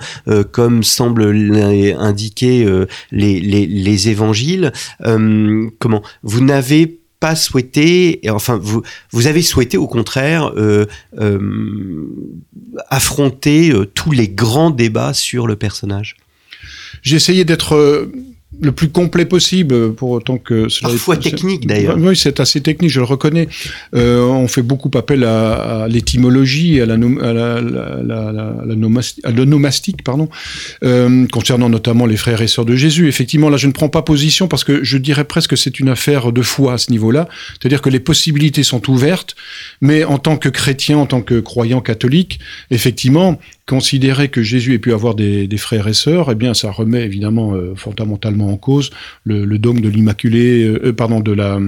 Comme 0.52 0.82
semblent 0.82 1.30
l'in- 1.30 1.98
indiquer 1.98 2.64
euh, 2.64 2.86
les, 3.10 3.40
les, 3.40 3.66
les 3.66 4.08
évangiles. 4.08 4.72
Comment? 5.00 6.02
Vous 6.22 6.40
n'avez 6.40 7.00
souhaité, 7.34 8.24
et 8.24 8.30
enfin 8.30 8.58
vous 8.60 8.82
vous 9.10 9.26
avez 9.26 9.42
souhaité 9.42 9.76
au 9.76 9.86
contraire 9.86 10.52
euh, 10.56 10.86
euh, 11.18 12.06
affronter 12.88 13.70
euh, 13.70 13.86
tous 13.86 14.12
les 14.12 14.28
grands 14.28 14.70
débats 14.70 15.14
sur 15.14 15.46
le 15.46 15.56
personnage? 15.56 16.16
J'ai 17.02 17.16
essayé 17.16 17.44
d'être 17.44 18.08
le 18.62 18.72
plus 18.72 18.88
complet 18.88 19.26
possible 19.26 19.92
pour 19.94 20.10
autant 20.10 20.38
que 20.38 20.68
cela 20.68 20.88
Parfois 20.90 21.16
est- 21.16 21.20
technique, 21.20 21.66
d'ailleurs. 21.66 21.96
Oui, 21.98 22.16
c'est 22.16 22.40
assez 22.40 22.60
technique, 22.60 22.90
je 22.90 23.00
le 23.00 23.04
reconnais. 23.06 23.48
Euh, 23.94 24.20
on 24.22 24.48
fait 24.48 24.62
beaucoup 24.62 24.90
appel 24.94 25.24
à, 25.24 25.82
à 25.84 25.88
l'étymologie, 25.88 26.80
à 26.80 26.86
la, 26.86 26.96
nom- 26.96 27.18
à 27.20 27.32
la, 27.32 27.60
la, 27.60 28.02
la, 28.02 28.32
la- 28.32 28.56
la 28.66 28.74
nomasti- 28.74 29.20
à 29.24 29.30
l'onomastique, 29.30 30.02
pardon, 30.02 30.28
euh, 30.84 31.26
concernant 31.32 31.68
notamment 31.68 32.06
les 32.06 32.16
frères 32.16 32.40
et 32.40 32.46
sœurs 32.48 32.64
de 32.64 32.76
Jésus. 32.76 33.08
Effectivement, 33.08 33.50
là, 33.50 33.56
je 33.58 33.66
ne 33.66 33.72
prends 33.72 33.88
pas 33.90 34.02
position 34.02 34.48
parce 34.48 34.64
que 34.64 34.82
je 34.82 34.96
dirais 34.98 35.24
presque 35.24 35.50
que 35.50 35.56
c'est 35.56 35.78
une 35.78 35.88
affaire 35.90 36.32
de 36.32 36.42
foi 36.42 36.72
à 36.74 36.78
ce 36.78 36.90
niveau-là. 36.90 37.28
C'est-à-dire 37.60 37.82
que 37.82 37.90
les 37.90 38.00
possibilités 38.00 38.62
sont 38.62 38.90
ouvertes, 38.90 39.36
mais 39.80 40.04
en 40.04 40.18
tant 40.18 40.36
que 40.38 40.48
chrétien, 40.48 40.96
en 40.98 41.06
tant 41.06 41.20
que 41.20 41.40
croyant 41.40 41.80
catholique, 41.80 42.38
effectivement, 42.70 43.38
considérer 43.66 44.28
que 44.28 44.42
Jésus 44.42 44.74
ait 44.74 44.78
pu 44.78 44.92
avoir 44.92 45.14
des, 45.16 45.48
des 45.48 45.56
frères 45.56 45.88
et 45.88 45.94
sœurs, 45.94 46.30
eh 46.30 46.34
bien, 46.36 46.54
ça 46.54 46.70
remet 46.70 47.02
évidemment 47.04 47.54
euh, 47.54 47.74
fondamentalement 47.76 48.45
en 48.48 48.56
cause 48.56 48.90
le, 49.24 49.44
le 49.44 49.58
dogme 49.58 49.80
de 49.80 49.88
l'immaculée, 49.88 50.64
euh, 50.64 50.92
pardon, 50.92 51.20
de 51.20 51.32
la 51.32 51.58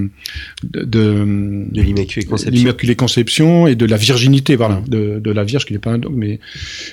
de, 0.62 0.85
de, 0.85 1.81
l'immaculée 1.81 2.95
conception. 2.97 3.66
et 3.66 3.74
de 3.74 3.87
la 3.87 3.97
virginité, 3.97 4.57
voilà, 4.57 4.83
de, 4.87 5.18
de 5.18 5.31
la 5.31 5.45
Vierge, 5.45 5.66
qui 5.66 5.72
n'est 5.72 5.79
pas 5.79 5.91
un 5.91 5.99
dogme, 5.99 6.18
mais 6.18 6.41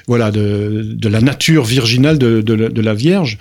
voilà, 0.07 0.31
de, 0.31 0.81
de 0.83 1.09
la 1.09 1.21
nature 1.21 1.63
virginale 1.63 2.17
de, 2.17 2.41
de, 2.41 2.55
de 2.55 2.81
la 2.81 2.93
Vierge. 2.93 3.37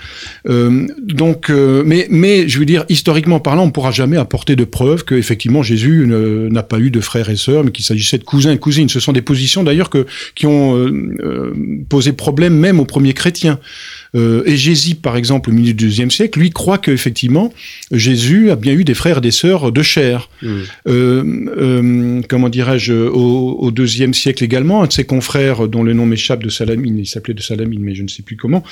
Euh, 0.48 0.86
donc, 1.02 1.50
euh, 1.50 1.82
mais 1.84 2.06
mais 2.10 2.48
je 2.48 2.58
veux 2.58 2.66
dire, 2.66 2.84
historiquement 2.88 3.40
parlant, 3.40 3.64
on 3.64 3.66
ne 3.66 3.72
pourra 3.72 3.90
jamais 3.90 4.16
apporter 4.16 4.56
de 4.56 4.64
preuves 4.64 5.04
que 5.04 5.14
effectivement 5.14 5.62
Jésus 5.62 6.06
n'a 6.06 6.62
pas 6.62 6.78
eu 6.78 6.90
de 6.90 7.00
frères 7.00 7.30
et 7.30 7.36
sœurs, 7.36 7.64
mais 7.64 7.70
qu'il 7.70 7.84
s'agissait 7.84 8.18
de 8.18 8.24
cousins 8.24 8.52
et 8.52 8.58
cousines. 8.58 8.88
Ce 8.88 9.00
sont 9.00 9.12
des 9.12 9.22
positions 9.22 9.62
d'ailleurs 9.62 9.90
que 9.90 10.06
qui 10.34 10.46
ont 10.46 10.76
euh, 10.76 11.54
poser 11.88 12.12
problème 12.12 12.56
même 12.56 12.80
aux 12.80 12.84
premiers 12.84 13.14
chrétiens. 13.14 13.58
Euh, 14.14 14.42
et 14.46 14.56
Jésus, 14.56 14.94
par 14.94 15.16
exemple, 15.16 15.50
au 15.50 15.52
milieu 15.52 15.72
du 15.72 15.84
deuxième 15.84 16.10
siècle, 16.10 16.38
lui 16.38 16.50
croit 16.50 16.78
qu'effectivement, 16.78 17.52
Jésus 17.90 18.50
a 18.50 18.56
bien 18.56 18.72
eu 18.72 18.84
des 18.84 18.94
frères 18.94 19.18
et 19.18 19.20
des 19.20 19.30
sœurs 19.30 19.72
de 19.72 19.82
chair. 19.82 20.28
Mmh. 20.42 20.48
Euh, 20.88 21.24
euh, 21.56 22.20
comment 22.28 22.48
dirais-je, 22.48 22.92
au, 22.92 23.56
au, 23.58 23.70
deuxième 23.70 24.14
siècle 24.14 24.44
également, 24.44 24.82
un 24.82 24.86
de 24.86 24.92
ses 24.92 25.04
confrères, 25.04 25.68
dont 25.68 25.82
le 25.82 25.92
nom 25.92 26.06
m'échappe 26.06 26.42
de 26.42 26.48
Salamine, 26.48 26.98
il 26.98 27.06
s'appelait 27.06 27.34
de 27.34 27.42
Salamine, 27.42 27.82
mais 27.82 27.94
je 27.94 28.02
ne 28.02 28.08
sais 28.08 28.22
plus 28.22 28.36
comment, 28.36 28.62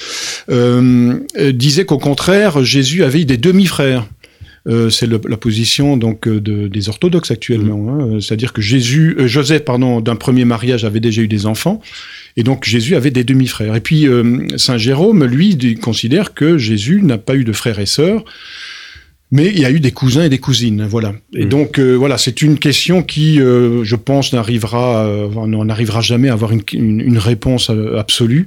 euh, 0.51 1.19
disait 1.53 1.85
qu'au 1.85 1.99
contraire, 1.99 2.65
Jésus 2.65 3.05
avait 3.05 3.25
des 3.25 3.37
demi-frères. 3.37 4.07
Euh, 4.69 4.91
c'est 4.91 5.09
la 5.09 5.37
position 5.37 5.97
donc 5.97 6.29
de, 6.29 6.69
des 6.69 6.89
orthodoxes 6.89 7.33
actuellement. 7.33 7.79
Mmh. 7.79 8.15
Hein. 8.15 8.21
C'est-à-dire 8.21 8.53
que 8.53 8.63
Jésus, 8.63 9.17
euh, 9.19 9.27
Joseph, 9.27 9.65
pardon, 9.65 10.01
d'un 10.01 10.15
premier 10.15 10.45
mariage 10.45 10.85
avait 10.85 11.01
déjà 11.01 11.23
eu 11.23 11.29
des 11.29 11.47
enfants, 11.47 11.81
et 12.37 12.43
donc 12.43 12.65
Jésus 12.65 12.97
avait 12.97 13.11
des 13.11 13.25
demi-frères. 13.25 13.75
Et 13.75 13.81
puis 13.81 14.07
euh, 14.07 14.47
Saint 14.57 14.79
Jérôme, 14.79 15.25
lui, 15.25 15.77
considère 15.77 16.35
que 16.35 16.59
Jésus 16.59 17.03
n'a 17.03 17.19
pas 17.19 17.35
eu 17.35 17.45
de 17.45 17.53
frères 17.53 17.79
et 17.79 17.87
sœurs, 17.87 18.25
mais 19.31 19.47
il 19.49 19.59
y 19.59 19.65
a 19.65 19.71
eu 19.71 19.81
des 19.81 19.93
cousins 19.93 20.25
et 20.25 20.29
des 20.29 20.39
cousines, 20.39 20.87
voilà. 20.87 21.15
Et 21.35 21.47
mmh. 21.47 21.49
donc 21.49 21.79
euh, 21.79 21.95
voilà, 21.95 22.19
c'est 22.19 22.43
une 22.43 22.59
question 22.59 23.03
qui, 23.03 23.41
euh, 23.41 23.83
je 23.83 23.97
pense, 23.97 24.35
n'arrivera, 24.35 25.07
on 25.35 25.65
n'arrivera 25.65 26.03
jamais 26.03 26.29
à 26.29 26.35
avoir 26.35 26.53
une, 26.53 26.63
une, 26.75 27.01
une 27.01 27.19
réponse 27.19 27.71
absolue. 27.99 28.47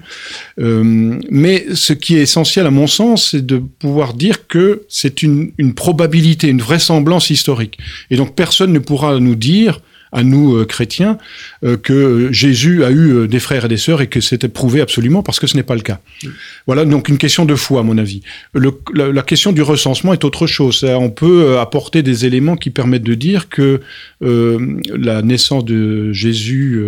mais 0.58 1.66
ce 1.74 1.94
qui 1.94 2.18
est 2.18 2.22
essentiel, 2.22 2.68
à 2.68 2.72
mon 2.72 2.88
sens, 2.88 3.32
c'est 3.32 3.46
de 3.46 3.58
pouvoir 3.58 4.14
dire 4.14 4.48
que 4.48 4.84
c'est 4.88 5.24
une, 5.24 5.52
une 5.58 5.74
probabilité, 5.74 6.50
une 6.50 6.62
vraisemblance 6.62 7.32
historique. 7.32 7.80
Et 8.12 8.16
donc 8.16 8.36
personne 8.36 8.72
ne 8.72 8.80
pourra 8.80 9.20
nous 9.20 9.36
dire 9.36 9.82
à 10.16 10.24
nous 10.24 10.56
euh, 10.56 10.66
chrétiens 10.66 11.18
euh, 11.64 11.76
que 11.76 12.32
Jésus 12.32 12.86
a 12.86 12.90
eu 12.90 13.14
euh, 13.14 13.28
des 13.28 13.42
frères 13.42 13.66
et 13.66 13.68
des 13.68 13.78
sœurs 13.78 14.02
et 14.02 14.08
que 14.08 14.22
c'était 14.22 14.48
prouvé 14.48 14.80
absolument 14.80 15.22
parce 15.22 15.42
que 15.42 15.46
ce 15.46 15.58
n'est 15.58 15.64
pas 15.64 15.76
le 15.76 15.82
cas. 15.82 16.00
Voilà 16.68 16.86
donc 16.86 17.10
une 17.10 17.18
question 17.18 17.44
de 17.44 17.54
foi 17.54 17.82
à 17.82 17.84
mon 17.84 17.98
avis. 17.98 18.22
Le, 18.54 18.72
la, 18.94 19.12
la, 19.12 19.22
question 19.22 19.52
du 19.52 19.62
recensement 19.62 20.14
est 20.14 20.24
autre 20.24 20.48
chose. 20.48 20.86
On 20.86 21.10
peut 21.10 21.60
apporter 21.60 22.02
des 22.02 22.26
éléments 22.26 22.56
qui 22.56 22.70
permettent 22.70 23.04
de 23.04 23.14
dire 23.14 23.50
que 23.50 23.82
la 24.22 25.22
naissance 25.22 25.66
de 25.66 26.14
Jésus 26.14 26.82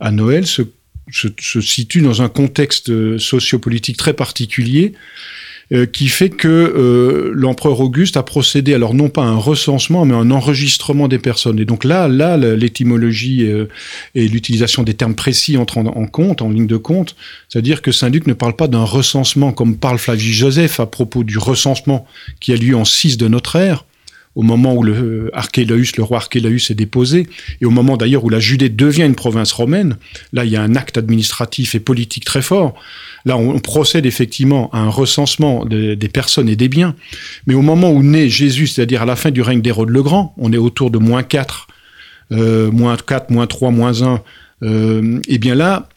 à 0.00 0.10
Noël 0.10 0.46
se, 0.46 0.62
se, 1.10 1.28
se, 1.38 1.60
situe 1.60 2.00
dans 2.00 2.22
un 2.22 2.28
contexte 2.28 3.18
sociopolitique 3.18 3.96
très 3.96 4.14
particulier 4.14 4.94
euh, 5.72 5.86
qui 5.86 6.08
fait 6.08 6.28
que 6.28 6.48
euh, 6.48 7.32
l'empereur 7.34 7.80
Auguste 7.80 8.18
a 8.18 8.22
procédé 8.22 8.74
alors 8.74 8.92
non 8.92 9.08
pas 9.08 9.22
à 9.22 9.26
un 9.26 9.36
recensement 9.36 10.04
mais 10.04 10.12
à 10.12 10.18
un 10.18 10.30
enregistrement 10.30 11.08
des 11.08 11.18
personnes. 11.18 11.58
Et 11.58 11.64
donc 11.64 11.84
là, 11.84 12.06
là, 12.06 12.36
l'étymologie 12.36 13.46
euh, 13.46 13.66
et 14.14 14.28
l'utilisation 14.28 14.82
des 14.82 14.92
termes 14.92 15.14
précis 15.14 15.56
entrent 15.56 15.78
en, 15.78 16.06
compte, 16.06 16.42
en 16.42 16.50
ligne 16.50 16.66
de 16.66 16.76
compte. 16.76 17.16
C'est-à-dire 17.48 17.80
que 17.80 17.92
Saint 17.92 18.10
Luc 18.10 18.26
ne 18.26 18.34
parle 18.34 18.56
pas 18.56 18.68
d'un 18.68 18.84
recensement 18.84 19.52
comme 19.52 19.78
parle 19.78 19.98
Flavius 19.98 20.36
Joseph 20.36 20.80
à 20.80 20.86
propos 20.86 21.24
du 21.24 21.38
recensement 21.38 22.06
qui 22.40 22.52
a 22.52 22.56
lieu 22.56 22.76
en 22.76 22.84
6 22.84 23.16
de 23.16 23.28
notre 23.28 23.56
ère 23.56 23.86
au 24.34 24.42
moment 24.42 24.74
où 24.74 24.82
le 24.82 25.30
Archélaus, 25.32 25.96
le 25.96 26.02
roi 26.02 26.18
Archélaus 26.18 26.70
est 26.70 26.74
déposé, 26.74 27.26
et 27.60 27.64
au 27.64 27.70
moment 27.70 27.96
d'ailleurs 27.96 28.24
où 28.24 28.28
la 28.28 28.40
Judée 28.40 28.68
devient 28.68 29.04
une 29.04 29.14
province 29.14 29.52
romaine, 29.52 29.96
là 30.32 30.44
il 30.44 30.50
y 30.50 30.56
a 30.56 30.62
un 30.62 30.74
acte 30.74 30.98
administratif 30.98 31.74
et 31.74 31.80
politique 31.80 32.24
très 32.24 32.42
fort. 32.42 32.74
Là, 33.26 33.38
on 33.38 33.58
procède 33.58 34.04
effectivement 34.04 34.68
à 34.72 34.80
un 34.80 34.90
recensement 34.90 35.64
de, 35.64 35.94
des 35.94 36.08
personnes 36.08 36.48
et 36.48 36.56
des 36.56 36.68
biens. 36.68 36.94
Mais 37.46 37.54
au 37.54 37.62
moment 37.62 37.90
où 37.90 38.02
naît 38.02 38.28
Jésus, 38.28 38.66
c'est-à-dire 38.66 39.00
à 39.00 39.06
la 39.06 39.16
fin 39.16 39.30
du 39.30 39.40
règne 39.40 39.62
d'Hérode 39.62 39.88
le 39.88 40.02
Grand, 40.02 40.34
on 40.36 40.52
est 40.52 40.58
autour 40.58 40.90
de 40.90 40.98
moins 40.98 41.22
4, 41.22 41.66
euh, 42.32 42.70
moins 42.70 42.96
4, 42.96 43.30
moins 43.30 43.46
3, 43.46 43.70
moins 43.70 44.02
1, 44.02 44.20
euh, 44.62 45.20
et 45.26 45.38
bien 45.38 45.54
là, 45.54 45.88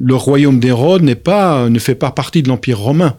le 0.00 0.14
royaume 0.16 0.58
d'Hérode 0.58 1.02
n'est 1.02 1.14
pas, 1.14 1.68
ne 1.68 1.78
fait 1.78 1.94
pas 1.94 2.10
partie 2.10 2.42
de 2.42 2.48
l'Empire 2.48 2.78
romain 2.78 3.16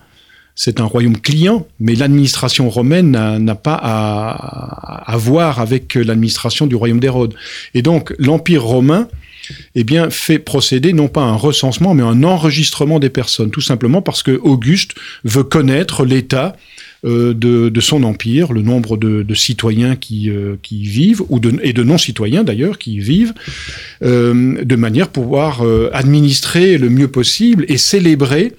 c'est 0.62 0.82
un 0.82 0.84
royaume 0.84 1.18
client, 1.18 1.66
mais 1.80 1.96
l'administration 1.96 2.70
romaine 2.70 3.12
n'a 3.12 3.56
pas 3.56 3.80
à, 3.82 5.16
voir 5.16 5.62
avec 5.62 5.96
l'administration 5.96 6.68
du 6.68 6.76
royaume 6.76 7.00
d'Hérode. 7.00 7.34
Et 7.74 7.82
donc 7.82 8.14
l'Empire 8.20 8.66
romain 8.66 9.08
eh 9.76 9.86
bien, 9.86 10.10
fait 10.10 10.38
procéder 10.38 10.92
non 10.92 11.08
pas 11.08 11.22
un 11.22 11.36
recensement, 11.36 11.94
mais 11.94 12.04
un 12.04 12.24
enregistrement 12.24 13.00
des 13.00 13.10
personnes, 13.10 13.52
tout 13.52 13.62
simplement 13.62 14.02
parce 14.02 14.22
que 14.22 14.32
Auguste 14.32 14.96
veut 15.24 15.46
connaître 15.46 16.04
l'état 16.04 16.58
euh, 17.06 17.34
de, 17.34 17.80
son 17.80 18.04
empire, 18.04 18.52
le 18.52 18.62
nombre 18.62 18.98
de, 18.98 19.34
citoyens 19.34 19.96
qui, 19.96 20.30
euh, 20.30 20.58
qui 20.62 20.84
vivent, 20.84 21.24
ou 21.30 21.40
de, 21.40 21.58
et 21.64 21.72
de 21.72 21.84
non-citoyens 21.84 22.44
d'ailleurs 22.44 22.78
qui 22.78 22.96
y 22.96 23.00
vivent, 23.00 23.34
euh, 24.04 24.62
de 24.62 24.76
manière 24.76 25.06
à 25.06 25.10
pouvoir 25.10 25.64
administrer 25.94 26.78
le 26.78 26.90
mieux 26.90 27.08
possible 27.08 27.64
et 27.70 27.78
célébrer 27.78 28.52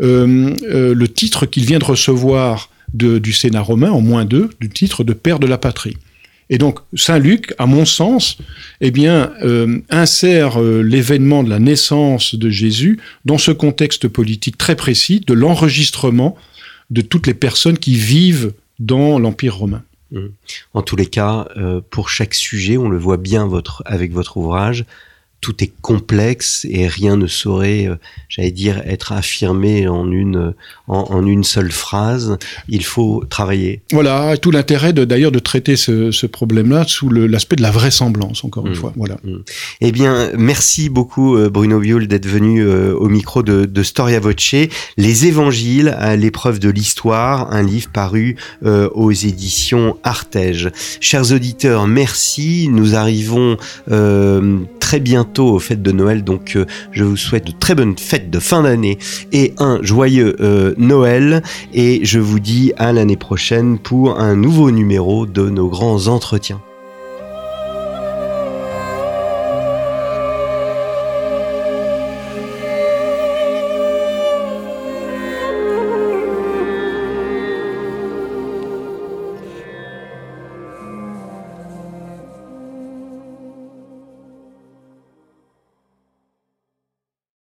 le 0.00 1.06
titre 1.06 1.46
qu'il 1.46 1.64
vient 1.64 1.78
de 1.78 1.84
recevoir 1.84 2.70
du 2.92 3.32
Sénat 3.32 3.60
romain, 3.60 3.90
en 3.90 4.00
moins 4.00 4.24
deux, 4.24 4.50
du 4.60 4.68
titre 4.68 5.04
de 5.04 5.12
père 5.12 5.38
de 5.38 5.46
la 5.46 5.58
patrie. 5.58 5.96
Et 6.50 6.58
donc 6.58 6.80
Saint 6.94 7.18
Luc, 7.18 7.54
à 7.58 7.66
mon 7.66 7.84
sens, 7.84 8.38
eh 8.80 8.90
bien, 8.90 9.32
euh, 9.42 9.80
insère 9.90 10.60
euh, 10.60 10.82
l'événement 10.82 11.42
de 11.42 11.50
la 11.50 11.58
naissance 11.58 12.34
de 12.34 12.50
Jésus 12.50 13.00
dans 13.24 13.38
ce 13.38 13.50
contexte 13.50 14.08
politique 14.08 14.58
très 14.58 14.76
précis 14.76 15.20
de 15.26 15.32
l'enregistrement 15.32 16.36
de 16.90 17.00
toutes 17.00 17.26
les 17.26 17.34
personnes 17.34 17.78
qui 17.78 17.94
vivent 17.94 18.52
dans 18.78 19.18
l'Empire 19.18 19.56
romain. 19.56 19.82
En 20.74 20.82
tous 20.82 20.94
les 20.94 21.06
cas, 21.06 21.48
euh, 21.56 21.80
pour 21.90 22.08
chaque 22.08 22.34
sujet, 22.34 22.76
on 22.76 22.88
le 22.88 22.98
voit 22.98 23.16
bien 23.16 23.46
votre, 23.46 23.82
avec 23.84 24.12
votre 24.12 24.36
ouvrage, 24.36 24.84
tout 25.44 25.62
est 25.62 25.72
complexe 25.82 26.66
et 26.70 26.88
rien 26.88 27.18
ne 27.18 27.26
saurait, 27.26 27.86
euh, 27.86 27.96
j'allais 28.30 28.50
dire, 28.50 28.80
être 28.86 29.12
affirmé 29.12 29.86
en 29.88 30.10
une, 30.10 30.54
en, 30.88 31.00
en, 31.10 31.26
une 31.26 31.44
seule 31.44 31.70
phrase. 31.70 32.38
Il 32.66 32.82
faut 32.82 33.22
travailler. 33.28 33.82
Voilà, 33.92 34.38
tout 34.38 34.50
l'intérêt 34.50 34.94
d'ailleurs 34.94 35.32
de, 35.32 35.38
traiter 35.38 35.76
ce, 35.76 36.10
ce 36.12 36.26
problème-là 36.26 36.84
sous 36.88 37.10
l'aspect 37.10 37.56
de 37.56 37.62
la 37.62 37.70
vraisemblance, 37.70 38.42
encore 38.42 38.64
mmh. 38.64 38.68
une 38.68 38.74
fois. 38.74 38.94
Voilà. 38.96 39.16
Mmh. 39.22 39.36
Eh 39.82 39.92
bien, 39.92 40.30
merci 40.38 40.88
beaucoup 40.88 41.36
euh, 41.36 41.50
Bruno 41.50 41.78
Bioul 41.78 42.06
d'être 42.06 42.26
venu 42.26 42.62
euh, 42.62 42.94
au 42.94 43.10
micro 43.10 43.42
de, 43.42 43.66
de, 43.66 43.82
Storia 43.82 44.20
Voce. 44.20 44.54
Les 44.96 45.26
évangiles 45.26 45.94
à 45.98 46.16
l'épreuve 46.16 46.58
de 46.58 46.70
l'histoire, 46.70 47.52
un 47.52 47.62
livre 47.62 47.90
paru 47.92 48.36
euh, 48.64 48.88
aux 48.94 49.12
éditions 49.12 49.98
Artege. 50.04 50.70
Chers 51.00 51.32
auditeurs, 51.32 51.86
merci. 51.86 52.68
Nous 52.70 52.94
arrivons 52.94 53.58
euh, 53.90 54.60
très 54.80 55.00
aux 55.42 55.58
fêtes 55.58 55.82
de 55.82 55.92
Noël, 55.92 56.24
donc 56.24 56.56
euh, 56.56 56.66
je 56.92 57.04
vous 57.04 57.16
souhaite 57.16 57.46
de 57.46 57.52
très 57.52 57.74
bonnes 57.74 57.98
fêtes 57.98 58.30
de 58.30 58.38
fin 58.38 58.62
d'année 58.62 58.98
et 59.32 59.54
un 59.58 59.78
joyeux 59.82 60.36
euh, 60.40 60.74
Noël. 60.76 61.42
Et 61.72 62.04
je 62.04 62.18
vous 62.18 62.40
dis 62.40 62.72
à 62.76 62.92
l'année 62.92 63.16
prochaine 63.16 63.78
pour 63.78 64.20
un 64.20 64.36
nouveau 64.36 64.70
numéro 64.70 65.26
de 65.26 65.48
nos 65.48 65.68
grands 65.68 66.08
entretiens. 66.08 66.60